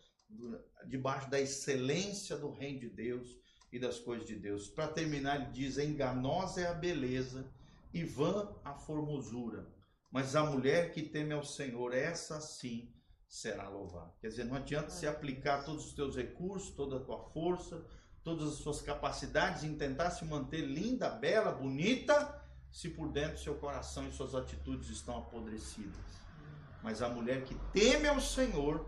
debaixo 0.85 1.27
da 1.31 1.41
excelência 1.41 2.37
do 2.37 2.51
reino 2.51 2.81
de 2.81 2.89
Deus 2.89 3.39
e 3.71 3.79
das 3.79 3.97
coisas 3.97 4.27
de 4.27 4.35
Deus. 4.35 4.67
Para 4.67 4.87
terminar, 4.87 5.41
ele 5.41 5.51
diz: 5.51 5.79
enganosa 5.79 6.61
é 6.61 6.67
a 6.67 6.75
beleza 6.75 7.51
e 7.91 8.03
vã 8.03 8.55
a 8.63 8.75
formosura, 8.75 9.67
mas 10.11 10.35
a 10.35 10.43
mulher 10.43 10.91
que 10.91 11.01
teme 11.01 11.33
ao 11.33 11.43
Senhor, 11.43 11.91
essa 11.91 12.39
sim 12.39 12.92
será 13.33 13.67
louvado. 13.67 14.13
Quer 14.21 14.27
dizer, 14.27 14.43
não 14.43 14.55
adianta 14.55 14.91
você 14.91 15.07
aplicar 15.07 15.63
todos 15.63 15.87
os 15.87 15.93
teus 15.93 16.15
recursos, 16.15 16.69
toda 16.75 16.97
a 16.97 16.99
tua 16.99 17.17
força, 17.31 17.83
todas 18.23 18.47
as 18.47 18.55
suas 18.59 18.79
capacidades 18.79 19.63
em 19.63 19.75
tentar 19.75 20.11
se 20.11 20.23
manter 20.23 20.61
linda, 20.61 21.09
bela, 21.09 21.51
bonita, 21.51 22.39
se 22.71 22.89
por 22.89 23.11
dentro 23.11 23.39
seu 23.39 23.55
coração 23.55 24.07
e 24.07 24.11
suas 24.11 24.35
atitudes 24.35 24.87
estão 24.89 25.17
apodrecidas. 25.17 25.97
Mas 26.83 27.01
a 27.01 27.09
mulher 27.09 27.43
que 27.43 27.55
teme 27.73 28.07
ao 28.07 28.21
Senhor, 28.21 28.87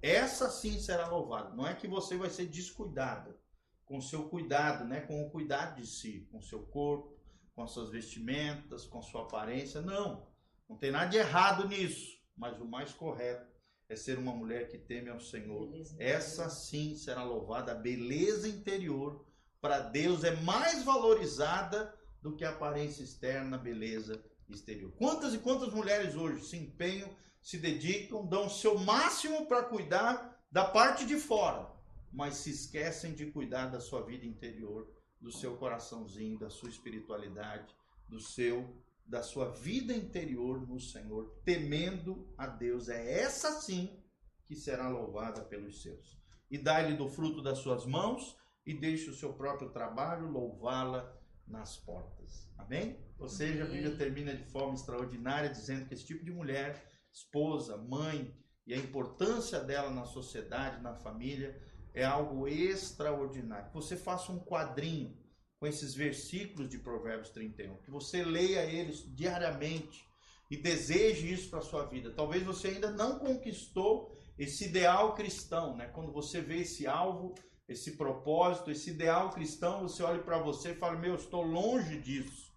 essa 0.00 0.48
sim 0.48 0.78
será 0.78 1.08
louvada. 1.08 1.50
Não 1.56 1.66
é 1.66 1.74
que 1.74 1.88
você 1.88 2.16
vai 2.16 2.30
ser 2.30 2.46
descuidada 2.46 3.36
com 3.84 3.98
o 3.98 4.02
seu 4.02 4.28
cuidado, 4.28 4.84
né? 4.84 5.00
com 5.00 5.20
o 5.26 5.30
cuidado 5.30 5.80
de 5.80 5.86
si, 5.86 6.28
com 6.30 6.38
o 6.38 6.42
seu 6.42 6.62
corpo, 6.62 7.18
com 7.56 7.64
as 7.64 7.72
suas 7.72 7.90
vestimentas, 7.90 8.86
com 8.86 9.00
a 9.00 9.02
sua 9.02 9.22
aparência. 9.22 9.80
Não, 9.80 10.28
não 10.68 10.76
tem 10.76 10.92
nada 10.92 11.10
de 11.10 11.16
errado 11.16 11.66
nisso. 11.66 12.20
Mas 12.36 12.58
o 12.60 12.64
mais 12.64 12.92
correto 12.94 13.49
é 13.90 13.96
ser 13.96 14.18
uma 14.18 14.32
mulher 14.32 14.68
que 14.68 14.78
teme 14.78 15.10
ao 15.10 15.20
Senhor. 15.20 15.68
Essa 15.98 16.48
sim 16.48 16.94
será 16.94 17.24
louvada. 17.24 17.72
A 17.72 17.74
beleza 17.74 18.48
interior 18.48 19.26
para 19.60 19.80
Deus 19.80 20.22
é 20.22 20.36
mais 20.42 20.84
valorizada 20.84 21.92
do 22.22 22.36
que 22.36 22.44
a 22.44 22.50
aparência 22.50 23.02
externa, 23.02 23.56
a 23.56 23.60
beleza 23.60 24.24
exterior. 24.48 24.92
Quantas 24.92 25.34
e 25.34 25.38
quantas 25.38 25.72
mulheres 25.72 26.14
hoje 26.14 26.44
se 26.44 26.56
empenham, 26.56 27.10
se 27.42 27.58
dedicam, 27.58 28.24
dão 28.24 28.46
o 28.46 28.50
seu 28.50 28.78
máximo 28.78 29.46
para 29.46 29.64
cuidar 29.64 30.40
da 30.52 30.64
parte 30.64 31.04
de 31.04 31.16
fora, 31.16 31.68
mas 32.12 32.36
se 32.36 32.50
esquecem 32.50 33.12
de 33.12 33.26
cuidar 33.26 33.66
da 33.66 33.80
sua 33.80 34.02
vida 34.02 34.24
interior, 34.24 34.88
do 35.20 35.32
seu 35.32 35.56
coraçãozinho, 35.56 36.38
da 36.38 36.48
sua 36.48 36.68
espiritualidade, 36.68 37.74
do 38.08 38.20
seu 38.20 38.72
da 39.10 39.24
sua 39.24 39.50
vida 39.50 39.92
interior 39.92 40.64
no 40.68 40.78
Senhor, 40.78 41.42
temendo 41.44 42.32
a 42.38 42.46
Deus. 42.46 42.88
É 42.88 43.20
essa 43.20 43.60
sim 43.60 44.00
que 44.46 44.54
será 44.54 44.88
louvada 44.88 45.42
pelos 45.42 45.82
seus. 45.82 46.16
E 46.48 46.56
dá-lhe 46.56 46.96
do 46.96 47.08
fruto 47.08 47.42
das 47.42 47.58
suas 47.58 47.84
mãos 47.84 48.36
e 48.64 48.72
deixe 48.72 49.10
o 49.10 49.14
seu 49.14 49.32
próprio 49.32 49.70
trabalho 49.70 50.30
louvá-la 50.30 51.12
nas 51.44 51.76
portas. 51.76 52.48
Amém? 52.56 53.04
Ou 53.18 53.28
seja, 53.28 53.64
a 53.64 53.66
Bíblia 53.66 53.96
termina 53.96 54.32
de 54.32 54.44
forma 54.44 54.74
extraordinária 54.74 55.50
dizendo 55.50 55.86
que 55.86 55.94
esse 55.94 56.06
tipo 56.06 56.24
de 56.24 56.30
mulher, 56.30 56.88
esposa, 57.12 57.76
mãe, 57.76 58.32
e 58.64 58.72
a 58.72 58.76
importância 58.76 59.58
dela 59.58 59.90
na 59.90 60.04
sociedade, 60.04 60.80
na 60.80 60.94
família, 60.94 61.60
é 61.92 62.04
algo 62.04 62.46
extraordinário. 62.46 63.66
Que 63.68 63.74
você 63.74 63.96
faça 63.96 64.30
um 64.30 64.38
quadrinho 64.38 65.19
com 65.60 65.66
esses 65.66 65.94
versículos 65.94 66.70
de 66.70 66.78
Provérbios 66.78 67.28
31, 67.28 67.76
que 67.82 67.90
você 67.90 68.24
leia 68.24 68.64
eles 68.64 69.04
diariamente 69.14 70.08
e 70.50 70.56
deseje 70.56 71.30
isso 71.30 71.50
para 71.50 71.58
a 71.58 71.62
sua 71.62 71.84
vida. 71.84 72.10
Talvez 72.10 72.42
você 72.42 72.68
ainda 72.68 72.90
não 72.90 73.18
conquistou 73.18 74.18
esse 74.38 74.64
ideal 74.64 75.14
cristão, 75.14 75.76
né? 75.76 75.86
Quando 75.88 76.10
você 76.10 76.40
vê 76.40 76.62
esse 76.62 76.86
alvo, 76.86 77.34
esse 77.68 77.92
propósito, 77.92 78.70
esse 78.70 78.90
ideal 78.90 79.28
cristão, 79.30 79.82
você 79.82 80.02
olha 80.02 80.22
para 80.22 80.38
você 80.38 80.70
e 80.70 80.76
fala: 80.76 80.96
"Meu, 80.96 81.14
estou 81.14 81.42
longe 81.42 82.00
disso". 82.00 82.50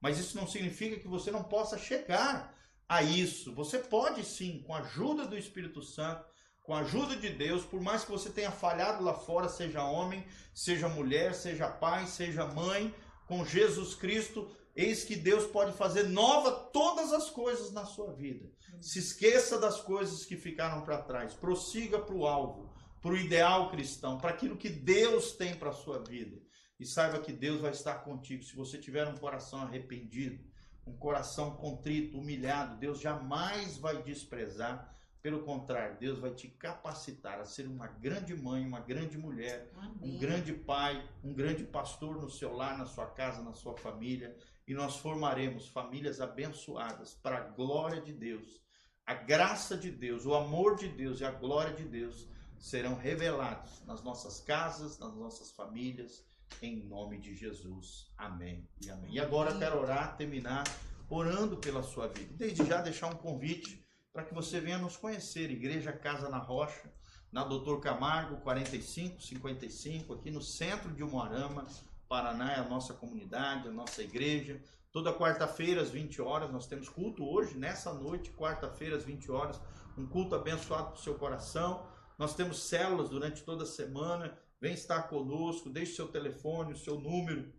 Mas 0.00 0.18
isso 0.18 0.34
não 0.34 0.46
significa 0.46 0.98
que 0.98 1.06
você 1.06 1.30
não 1.30 1.44
possa 1.44 1.76
chegar 1.76 2.56
a 2.88 3.02
isso. 3.02 3.54
Você 3.54 3.78
pode 3.78 4.24
sim, 4.24 4.62
com 4.66 4.74
a 4.74 4.78
ajuda 4.78 5.26
do 5.26 5.36
Espírito 5.36 5.82
Santo, 5.82 6.24
com 6.66 6.74
a 6.74 6.80
ajuda 6.80 7.14
de 7.14 7.30
Deus, 7.30 7.64
por 7.64 7.80
mais 7.80 8.04
que 8.04 8.10
você 8.10 8.28
tenha 8.28 8.50
falhado 8.50 9.04
lá 9.04 9.14
fora, 9.14 9.48
seja 9.48 9.84
homem, 9.84 10.26
seja 10.52 10.88
mulher, 10.88 11.32
seja 11.32 11.68
pai, 11.68 12.08
seja 12.08 12.44
mãe, 12.44 12.92
com 13.24 13.44
Jesus 13.44 13.94
Cristo, 13.94 14.50
eis 14.74 15.04
que 15.04 15.14
Deus 15.14 15.46
pode 15.46 15.72
fazer 15.76 16.08
nova 16.08 16.50
todas 16.50 17.12
as 17.12 17.30
coisas 17.30 17.70
na 17.70 17.84
sua 17.84 18.12
vida. 18.12 18.50
Se 18.80 18.98
esqueça 18.98 19.60
das 19.60 19.80
coisas 19.80 20.24
que 20.24 20.36
ficaram 20.36 20.82
para 20.82 21.00
trás, 21.02 21.34
prossiga 21.34 22.00
para 22.00 22.14
o 22.14 22.26
alvo, 22.26 22.74
para 23.00 23.12
o 23.12 23.16
ideal 23.16 23.70
cristão, 23.70 24.18
para 24.18 24.30
aquilo 24.30 24.56
que 24.56 24.68
Deus 24.68 25.32
tem 25.32 25.54
para 25.54 25.70
a 25.70 25.72
sua 25.74 26.00
vida. 26.00 26.36
E 26.80 26.84
saiba 26.84 27.20
que 27.20 27.32
Deus 27.32 27.60
vai 27.60 27.70
estar 27.70 27.94
contigo. 28.02 28.42
Se 28.42 28.56
você 28.56 28.76
tiver 28.76 29.06
um 29.06 29.16
coração 29.16 29.60
arrependido, 29.60 30.44
um 30.84 30.96
coração 30.96 31.52
contrito, 31.56 32.18
humilhado, 32.18 32.76
Deus 32.76 33.00
jamais 33.00 33.78
vai 33.78 34.02
desprezar 34.02 34.95
pelo 35.26 35.42
contrário, 35.42 35.98
Deus 35.98 36.20
vai 36.20 36.30
te 36.30 36.46
capacitar 36.46 37.40
a 37.40 37.44
ser 37.44 37.66
uma 37.66 37.88
grande 37.88 38.32
mãe, 38.32 38.64
uma 38.64 38.78
grande 38.78 39.18
mulher, 39.18 39.68
Amém. 39.74 40.14
um 40.14 40.18
grande 40.20 40.52
pai, 40.52 41.04
um 41.24 41.34
grande 41.34 41.64
pastor 41.64 42.22
no 42.22 42.30
seu 42.30 42.54
lar, 42.54 42.78
na 42.78 42.86
sua 42.86 43.06
casa, 43.06 43.42
na 43.42 43.52
sua 43.52 43.76
família. 43.76 44.36
E 44.68 44.72
nós 44.72 44.98
formaremos 44.98 45.66
famílias 45.66 46.20
abençoadas 46.20 47.14
para 47.14 47.38
a 47.38 47.40
glória 47.40 48.00
de 48.00 48.12
Deus. 48.12 48.62
A 49.04 49.14
graça 49.14 49.76
de 49.76 49.90
Deus, 49.90 50.24
o 50.26 50.32
amor 50.32 50.76
de 50.76 50.86
Deus 50.86 51.18
e 51.18 51.24
a 51.24 51.32
glória 51.32 51.74
de 51.74 51.82
Deus 51.82 52.28
serão 52.56 52.94
revelados 52.94 53.84
nas 53.84 54.04
nossas 54.04 54.38
casas, 54.38 54.96
nas 55.00 55.12
nossas 55.16 55.50
famílias, 55.50 56.24
em 56.62 56.84
nome 56.84 57.18
de 57.18 57.34
Jesus. 57.34 58.12
Amém 58.16 58.64
e 58.80 58.88
amém. 58.90 59.14
E 59.14 59.18
agora 59.18 59.50
eu 59.50 59.58
quero 59.58 59.80
orar, 59.80 60.16
terminar 60.16 60.62
orando 61.10 61.56
pela 61.56 61.82
sua 61.82 62.06
vida. 62.06 62.32
Desde 62.36 62.64
já 62.64 62.80
deixar 62.80 63.08
um 63.08 63.16
convite 63.16 63.85
para 64.16 64.24
que 64.24 64.32
você 64.32 64.58
venha 64.58 64.78
nos 64.78 64.96
conhecer. 64.96 65.50
Igreja 65.50 65.92
Casa 65.92 66.30
na 66.30 66.38
Rocha, 66.38 66.90
na 67.30 67.44
Doutor 67.44 67.82
Camargo, 67.82 68.40
4555, 68.40 70.14
aqui 70.14 70.30
no 70.30 70.40
centro 70.40 70.90
de 70.94 71.02
Umuarama, 71.02 71.66
Paraná, 72.08 72.52
é 72.52 72.60
a 72.60 72.66
nossa 72.66 72.94
comunidade, 72.94 73.68
a 73.68 73.70
nossa 73.70 74.02
igreja. 74.02 74.58
Toda 74.90 75.12
quarta-feira, 75.12 75.82
às 75.82 75.90
20 75.90 76.22
horas, 76.22 76.50
nós 76.50 76.66
temos 76.66 76.88
culto 76.88 77.28
hoje, 77.28 77.58
nessa 77.58 77.92
noite, 77.92 78.30
quarta-feira, 78.30 78.96
às 78.96 79.04
20 79.04 79.30
horas, 79.30 79.60
um 79.98 80.06
culto 80.06 80.34
abençoado 80.34 80.92
para 80.92 80.98
o 80.98 81.02
seu 81.02 81.16
coração. 81.16 81.86
Nós 82.18 82.34
temos 82.34 82.62
células 82.62 83.10
durante 83.10 83.42
toda 83.42 83.64
a 83.64 83.66
semana. 83.66 84.34
Vem 84.58 84.72
estar 84.72 85.10
conosco, 85.10 85.68
deixe 85.68 85.94
seu 85.94 86.08
telefone, 86.08 86.72
o 86.72 86.78
seu 86.78 86.98
número. 86.98 87.52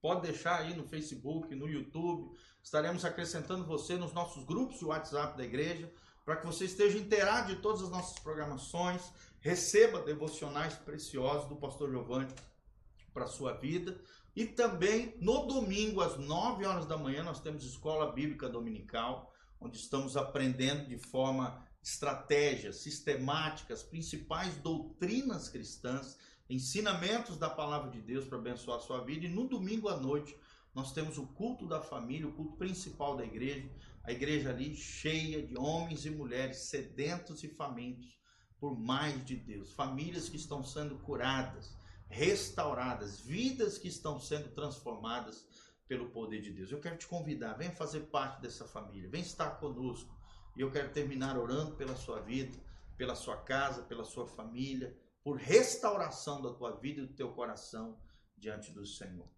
Pode 0.00 0.22
deixar 0.22 0.60
aí 0.60 0.74
no 0.74 0.84
Facebook, 0.84 1.54
no 1.54 1.68
YouTube. 1.68 2.36
Estaremos 2.62 3.04
acrescentando 3.04 3.64
você 3.64 3.96
nos 3.96 4.12
nossos 4.12 4.44
grupos 4.44 4.78
de 4.78 4.84
WhatsApp 4.84 5.36
da 5.36 5.44
igreja, 5.44 5.92
para 6.24 6.36
que 6.36 6.46
você 6.46 6.64
esteja 6.64 6.98
inteirado 6.98 7.54
de 7.54 7.60
todas 7.60 7.82
as 7.82 7.90
nossas 7.90 8.18
programações, 8.18 9.02
receba 9.40 10.00
devocionais 10.00 10.74
preciosos 10.74 11.48
do 11.48 11.56
pastor 11.56 11.90
Giovanni 11.90 12.32
para 13.12 13.26
sua 13.26 13.52
vida. 13.54 14.00
E 14.34 14.46
também 14.46 15.14
no 15.20 15.46
domingo, 15.46 16.00
às 16.00 16.16
9 16.16 16.64
horas 16.64 16.86
da 16.86 16.96
manhã, 16.96 17.22
nós 17.22 17.40
temos 17.40 17.64
escola 17.64 18.12
bíblica 18.12 18.48
dominical, 18.48 19.32
onde 19.60 19.76
estamos 19.76 20.16
aprendendo 20.16 20.86
de 20.86 20.98
forma 20.98 21.66
estratégia, 21.82 22.72
sistemática, 22.72 23.74
as 23.74 23.82
principais 23.82 24.56
doutrinas 24.56 25.48
cristãs, 25.48 26.16
ensinamentos 26.50 27.36
da 27.36 27.48
palavra 27.48 27.90
de 27.90 28.00
Deus 28.00 28.26
para 28.26 28.38
abençoar 28.38 28.78
a 28.78 28.80
sua 28.80 29.04
vida. 29.04 29.26
E 29.26 29.28
no 29.28 29.48
domingo 29.48 29.88
à 29.88 29.96
noite, 29.96 30.36
nós 30.74 30.92
temos 30.92 31.16
o 31.16 31.26
culto 31.26 31.66
da 31.66 31.80
família, 31.80 32.28
o 32.28 32.32
culto 32.32 32.56
principal 32.56 33.16
da 33.16 33.24
igreja, 33.24 33.70
a 34.02 34.12
igreja 34.12 34.50
ali 34.50 34.74
cheia 34.74 35.46
de 35.46 35.56
homens 35.56 36.04
e 36.04 36.10
mulheres 36.10 36.58
sedentos 36.58 37.42
e 37.44 37.48
famintos 37.48 38.18
por 38.58 38.78
mais 38.78 39.24
de 39.24 39.36
Deus, 39.36 39.72
famílias 39.72 40.28
que 40.28 40.36
estão 40.36 40.62
sendo 40.62 40.98
curadas, 40.98 41.74
restauradas, 42.08 43.20
vidas 43.20 43.78
que 43.78 43.88
estão 43.88 44.20
sendo 44.20 44.50
transformadas 44.50 45.46
pelo 45.88 46.10
poder 46.10 46.42
de 46.42 46.52
Deus. 46.52 46.70
Eu 46.70 46.80
quero 46.80 46.98
te 46.98 47.06
convidar, 47.06 47.54
venha 47.54 47.72
fazer 47.72 48.00
parte 48.00 48.42
dessa 48.42 48.66
família, 48.66 49.08
venha 49.08 49.24
estar 49.24 49.58
conosco. 49.58 50.14
E 50.56 50.60
eu 50.60 50.70
quero 50.70 50.92
terminar 50.92 51.38
orando 51.38 51.74
pela 51.76 51.96
sua 51.96 52.20
vida, 52.20 52.56
pela 52.96 53.14
sua 53.14 53.36
casa, 53.38 53.82
pela 53.82 54.04
sua 54.04 54.26
família, 54.26 54.94
por 55.22 55.36
restauração 55.36 56.40
da 56.40 56.52
tua 56.52 56.76
vida 56.76 57.00
e 57.00 57.06
do 57.06 57.14
teu 57.14 57.32
coração 57.32 57.98
diante 58.36 58.72
do 58.72 58.86
Senhor. 58.86 59.28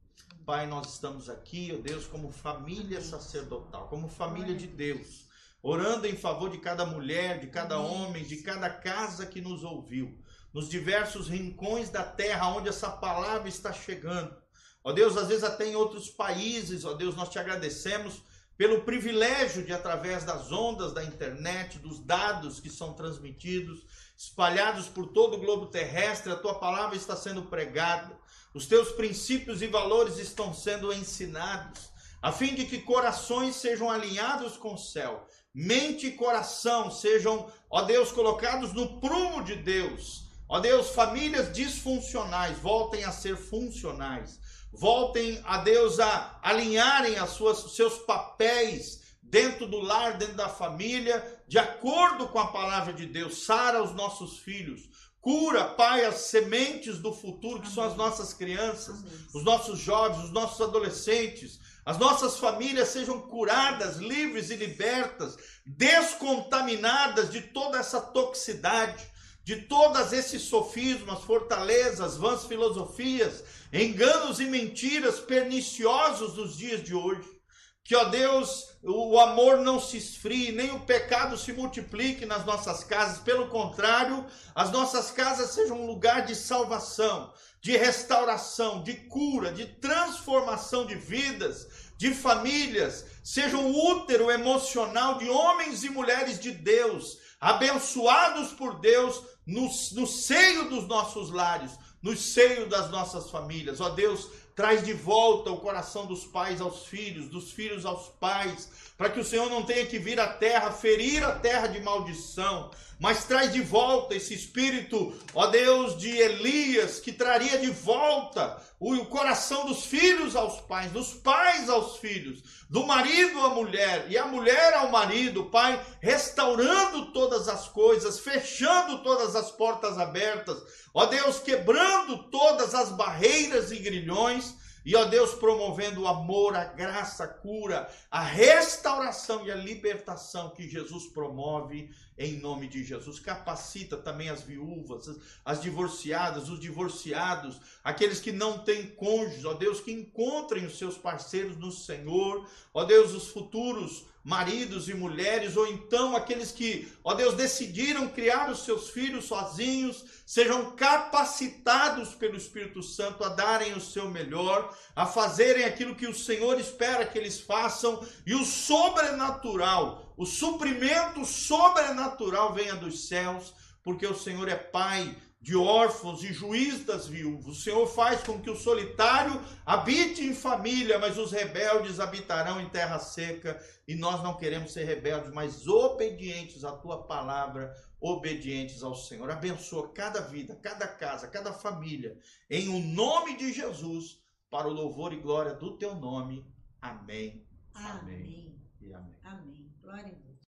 Pai, 0.44 0.66
nós 0.66 0.94
estamos 0.94 1.28
aqui, 1.28 1.72
ó 1.76 1.80
Deus, 1.80 2.06
como 2.06 2.30
família 2.30 3.00
sacerdotal, 3.00 3.88
como 3.88 4.08
família 4.08 4.54
de 4.54 4.66
Deus, 4.66 5.26
orando 5.62 6.06
em 6.06 6.16
favor 6.16 6.50
de 6.50 6.58
cada 6.58 6.84
mulher, 6.84 7.40
de 7.40 7.48
cada 7.48 7.78
homem, 7.78 8.24
de 8.24 8.38
cada 8.38 8.70
casa 8.70 9.26
que 9.26 9.40
nos 9.40 9.64
ouviu 9.64 10.18
nos 10.52 10.68
diversos 10.68 11.28
rincões 11.28 11.88
da 11.88 12.04
terra 12.04 12.54
onde 12.54 12.68
essa 12.68 12.90
palavra 12.90 13.48
está 13.48 13.72
chegando. 13.72 14.36
Ó 14.84 14.92
Deus, 14.92 15.16
às 15.16 15.28
vezes 15.28 15.44
até 15.44 15.66
em 15.66 15.76
outros 15.76 16.10
países, 16.10 16.84
ó 16.84 16.92
Deus, 16.92 17.16
nós 17.16 17.28
te 17.28 17.38
agradecemos 17.38 18.22
pelo 18.56 18.82
privilégio 18.82 19.64
de, 19.64 19.72
através 19.72 20.24
das 20.24 20.52
ondas 20.52 20.92
da 20.92 21.02
internet, 21.02 21.78
dos 21.78 22.00
dados 22.00 22.60
que 22.60 22.68
são 22.68 22.92
transmitidos, 22.92 23.84
espalhados 24.16 24.88
por 24.88 25.08
todo 25.08 25.36
o 25.36 25.40
globo 25.40 25.66
terrestre, 25.66 26.32
a 26.32 26.36
tua 26.36 26.58
palavra 26.58 26.96
está 26.96 27.16
sendo 27.16 27.42
pregada, 27.42 28.16
os 28.54 28.66
teus 28.66 28.92
princípios 28.92 29.62
e 29.62 29.66
valores 29.66 30.18
estão 30.18 30.52
sendo 30.54 30.92
ensinados, 30.92 31.90
a 32.20 32.30
fim 32.30 32.54
de 32.54 32.66
que 32.66 32.78
corações 32.78 33.56
sejam 33.56 33.90
alinhados 33.90 34.56
com 34.56 34.74
o 34.74 34.78
céu, 34.78 35.26
mente 35.54 36.06
e 36.06 36.12
coração 36.12 36.90
sejam, 36.90 37.50
ó 37.68 37.82
Deus, 37.82 38.12
colocados 38.12 38.72
no 38.72 39.00
prumo 39.00 39.42
de 39.42 39.56
Deus 39.56 40.22
Ó 40.52 40.60
Deus, 40.60 40.90
famílias 40.90 41.50
disfuncionais 41.50 42.58
voltem 42.58 43.04
a 43.04 43.10
ser 43.10 43.38
funcionais. 43.38 44.38
Voltem 44.70 45.40
a 45.44 45.56
Deus 45.56 45.98
a 45.98 46.38
alinharem 46.42 47.16
as 47.16 47.30
suas 47.30 47.72
seus 47.74 48.00
papéis 48.00 49.00
dentro 49.32 49.66
do 49.66 49.80
lar, 49.80 50.18
dentro 50.18 50.34
da 50.34 50.50
família, 50.50 51.24
de 51.48 51.58
acordo 51.58 52.28
com 52.28 52.38
a 52.38 52.48
palavra 52.48 52.92
de 52.92 53.06
Deus. 53.06 53.46
Sara 53.46 53.82
os 53.82 53.94
nossos 53.94 54.38
filhos. 54.38 54.90
Cura, 55.22 55.64
Pai, 55.64 56.04
as 56.04 56.16
sementes 56.16 56.98
do 56.98 57.14
futuro, 57.14 57.60
que 57.60 57.66
Amém. 57.66 57.74
são 57.74 57.84
as 57.84 57.96
nossas 57.96 58.34
crianças, 58.34 58.98
Amém. 58.98 59.26
os 59.32 59.42
nossos 59.42 59.78
jovens, 59.78 60.24
os 60.24 60.32
nossos 60.32 60.60
adolescentes. 60.60 61.58
As 61.84 61.98
nossas 61.98 62.38
famílias 62.38 62.88
sejam 62.88 63.22
curadas, 63.22 63.96
livres 63.96 64.50
e 64.50 64.56
libertas, 64.56 65.36
descontaminadas 65.64 67.30
de 67.30 67.40
toda 67.40 67.78
essa 67.78 68.00
toxicidade 68.00 69.10
de 69.44 69.62
todos 69.62 70.12
esses 70.12 70.42
sofismas, 70.42 71.24
fortalezas, 71.24 72.16
vãs 72.16 72.44
filosofias, 72.44 73.42
enganos 73.72 74.38
e 74.38 74.44
mentiras 74.44 75.18
perniciosos 75.18 76.34
dos 76.34 76.56
dias 76.56 76.80
de 76.84 76.94
hoje. 76.94 77.41
Que, 77.84 77.96
ó 77.96 78.04
Deus, 78.04 78.68
o 78.82 79.18
amor 79.18 79.58
não 79.58 79.80
se 79.80 79.96
esfrie, 79.96 80.52
nem 80.52 80.70
o 80.70 80.80
pecado 80.80 81.36
se 81.36 81.52
multiplique 81.52 82.24
nas 82.24 82.44
nossas 82.44 82.84
casas. 82.84 83.18
Pelo 83.18 83.48
contrário, 83.48 84.24
as 84.54 84.70
nossas 84.70 85.10
casas 85.10 85.50
sejam 85.50 85.80
um 85.80 85.86
lugar 85.86 86.24
de 86.24 86.34
salvação, 86.36 87.32
de 87.60 87.76
restauração, 87.76 88.82
de 88.82 88.94
cura, 88.94 89.52
de 89.52 89.66
transformação 89.66 90.86
de 90.86 90.94
vidas, 90.94 91.66
de 91.96 92.14
famílias. 92.14 93.04
Sejam 93.22 93.66
um 93.66 93.90
útero 93.90 94.30
emocional 94.30 95.18
de 95.18 95.28
homens 95.28 95.82
e 95.82 95.90
mulheres 95.90 96.38
de 96.38 96.52
Deus, 96.52 97.18
abençoados 97.40 98.52
por 98.52 98.80
Deus 98.80 99.22
no, 99.46 99.68
no 99.92 100.06
seio 100.06 100.68
dos 100.68 100.86
nossos 100.86 101.30
lares, 101.30 101.72
no 102.00 102.16
seio 102.16 102.68
das 102.68 102.90
nossas 102.90 103.30
famílias. 103.30 103.80
Ó 103.80 103.90
Deus, 103.90 104.28
traz 104.54 104.84
de 104.84 104.92
volta 104.92 105.50
o 105.50 105.60
coração 105.60 106.06
dos 106.06 106.24
pais 106.24 106.60
aos 106.60 106.86
filhos, 106.86 107.28
dos 107.28 107.52
filhos 107.52 107.86
aos 107.86 108.08
pais, 108.20 108.68
para 108.96 109.10
que 109.10 109.20
o 109.20 109.24
Senhor 109.24 109.48
não 109.48 109.62
tenha 109.62 109.86
que 109.86 109.98
vir 109.98 110.20
à 110.20 110.28
terra, 110.28 110.70
ferir 110.70 111.24
a 111.24 111.32
terra 111.32 111.66
de 111.66 111.80
maldição, 111.80 112.70
mas 113.00 113.24
traz 113.24 113.52
de 113.52 113.60
volta 113.60 114.14
esse 114.14 114.34
espírito, 114.34 115.12
ó 115.34 115.46
Deus, 115.46 115.98
de 115.98 116.08
Elias, 116.08 117.00
que 117.00 117.12
traria 117.12 117.58
de 117.58 117.70
volta 117.70 118.62
o 118.84 119.06
coração 119.06 119.64
dos 119.64 119.84
filhos 119.84 120.34
aos 120.34 120.60
pais, 120.62 120.90
dos 120.90 121.14
pais 121.14 121.70
aos 121.70 121.98
filhos, 121.98 122.42
do 122.68 122.84
marido 122.84 123.38
à 123.40 123.50
mulher 123.50 124.06
e 124.08 124.18
a 124.18 124.26
mulher 124.26 124.74
ao 124.74 124.90
marido, 124.90 125.44
Pai, 125.44 125.80
restaurando 126.00 127.12
todas 127.12 127.48
as 127.48 127.68
coisas, 127.68 128.18
fechando 128.18 129.02
todas 129.04 129.36
as 129.36 129.52
portas 129.52 129.98
abertas, 129.98 130.60
ó 130.92 131.06
Deus, 131.06 131.38
quebrando 131.38 132.24
todas 132.24 132.74
as 132.74 132.90
barreiras 132.90 133.70
e 133.70 133.78
grilhões 133.78 134.56
e, 134.84 134.96
ó 134.96 135.04
Deus, 135.04 135.34
promovendo 135.34 136.02
o 136.02 136.08
amor, 136.08 136.56
a 136.56 136.64
graça, 136.64 137.24
a 137.24 137.28
cura, 137.28 137.88
a 138.10 138.22
restauração 138.22 139.46
e 139.46 139.50
a 139.50 139.54
libertação 139.56 140.50
que 140.50 140.68
Jesus 140.68 141.06
promove 141.06 141.90
em 142.18 142.38
nome 142.38 142.68
de 142.68 142.84
Jesus. 142.84 143.20
Capacita 143.20 143.96
também 143.96 144.28
as 144.28 144.42
viúvas, 144.42 145.08
as 145.44 145.62
divorciadas, 145.62 146.48
os 146.48 146.60
divorciados, 146.60 147.60
aqueles 147.82 148.20
que 148.20 148.32
não 148.32 148.58
têm 148.58 148.86
cônjuges, 148.86 149.44
ó 149.44 149.54
Deus, 149.54 149.80
que 149.80 149.92
encontrem 149.92 150.66
os 150.66 150.78
seus 150.78 150.96
parceiros 150.98 151.56
no 151.56 151.70
Senhor, 151.70 152.46
ó 152.74 152.84
Deus, 152.84 153.12
os 153.12 153.28
futuros 153.28 154.04
maridos 154.24 154.88
e 154.88 154.94
mulheres, 154.94 155.56
ou 155.56 155.66
então 155.66 156.14
aqueles 156.14 156.52
que, 156.52 156.88
ó 157.02 157.14
Deus, 157.14 157.34
decidiram 157.34 158.08
criar 158.08 158.50
os 158.50 158.64
seus 158.64 158.90
filhos 158.90 159.24
sozinhos, 159.24 160.04
sejam 160.26 160.72
capacitados 160.76 162.14
pelo 162.14 162.36
Espírito 162.36 162.82
Santo 162.82 163.24
a 163.24 163.28
darem 163.28 163.74
o 163.74 163.80
seu 163.80 164.10
melhor, 164.10 164.76
a 164.94 165.06
fazerem 165.06 165.64
aquilo 165.64 165.94
que 165.94 166.06
o 166.06 166.14
Senhor 166.14 166.58
espera 166.58 167.06
que 167.06 167.18
eles 167.18 167.40
façam, 167.40 168.04
e 168.26 168.34
o 168.34 168.44
sobrenatural, 168.44 170.14
o 170.16 170.24
suprimento 170.24 171.24
sobrenatural 171.24 172.52
venha 172.52 172.76
dos 172.76 173.08
céus, 173.08 173.54
porque 173.82 174.06
o 174.06 174.14
Senhor 174.14 174.48
é 174.48 174.56
Pai 174.56 175.16
de 175.42 175.56
órfãos 175.56 176.22
e 176.22 176.32
juiz 176.32 176.84
das 176.84 177.08
viúvas. 177.08 177.46
O 177.48 177.60
Senhor 177.60 177.84
faz 177.88 178.22
com 178.22 178.40
que 178.40 178.48
o 178.48 178.56
solitário 178.56 179.42
habite 179.66 180.24
em 180.24 180.32
família, 180.32 181.00
mas 181.00 181.18
os 181.18 181.32
rebeldes 181.32 181.98
habitarão 181.98 182.60
em 182.60 182.68
terra 182.68 183.00
seca. 183.00 183.60
E 183.88 183.96
nós 183.96 184.22
não 184.22 184.36
queremos 184.36 184.72
ser 184.72 184.84
rebeldes, 184.84 185.32
mas 185.32 185.66
obedientes 185.66 186.62
à 186.62 186.70
tua 186.70 187.02
palavra, 187.02 187.74
obedientes 188.02 188.82
ao 188.82 188.96
Senhor. 188.96 189.30
Abençoa 189.30 189.92
cada 189.92 190.20
vida, 190.20 190.56
cada 190.56 190.88
casa, 190.88 191.28
cada 191.28 191.52
família, 191.52 192.18
em 192.50 192.68
o 192.68 192.80
nome 192.80 193.36
de 193.36 193.52
Jesus, 193.52 194.20
para 194.50 194.66
o 194.66 194.72
louvor 194.72 195.12
e 195.12 195.20
glória 195.20 195.54
do 195.54 195.78
teu 195.78 195.94
nome. 195.94 196.44
Amém. 196.80 197.46
Amém. 197.72 198.60
E 198.80 198.92
amém. 198.92 199.16
Amém. 199.22 199.72
Glória 199.80 200.06
a 200.06 200.18
Deus. 200.18 200.42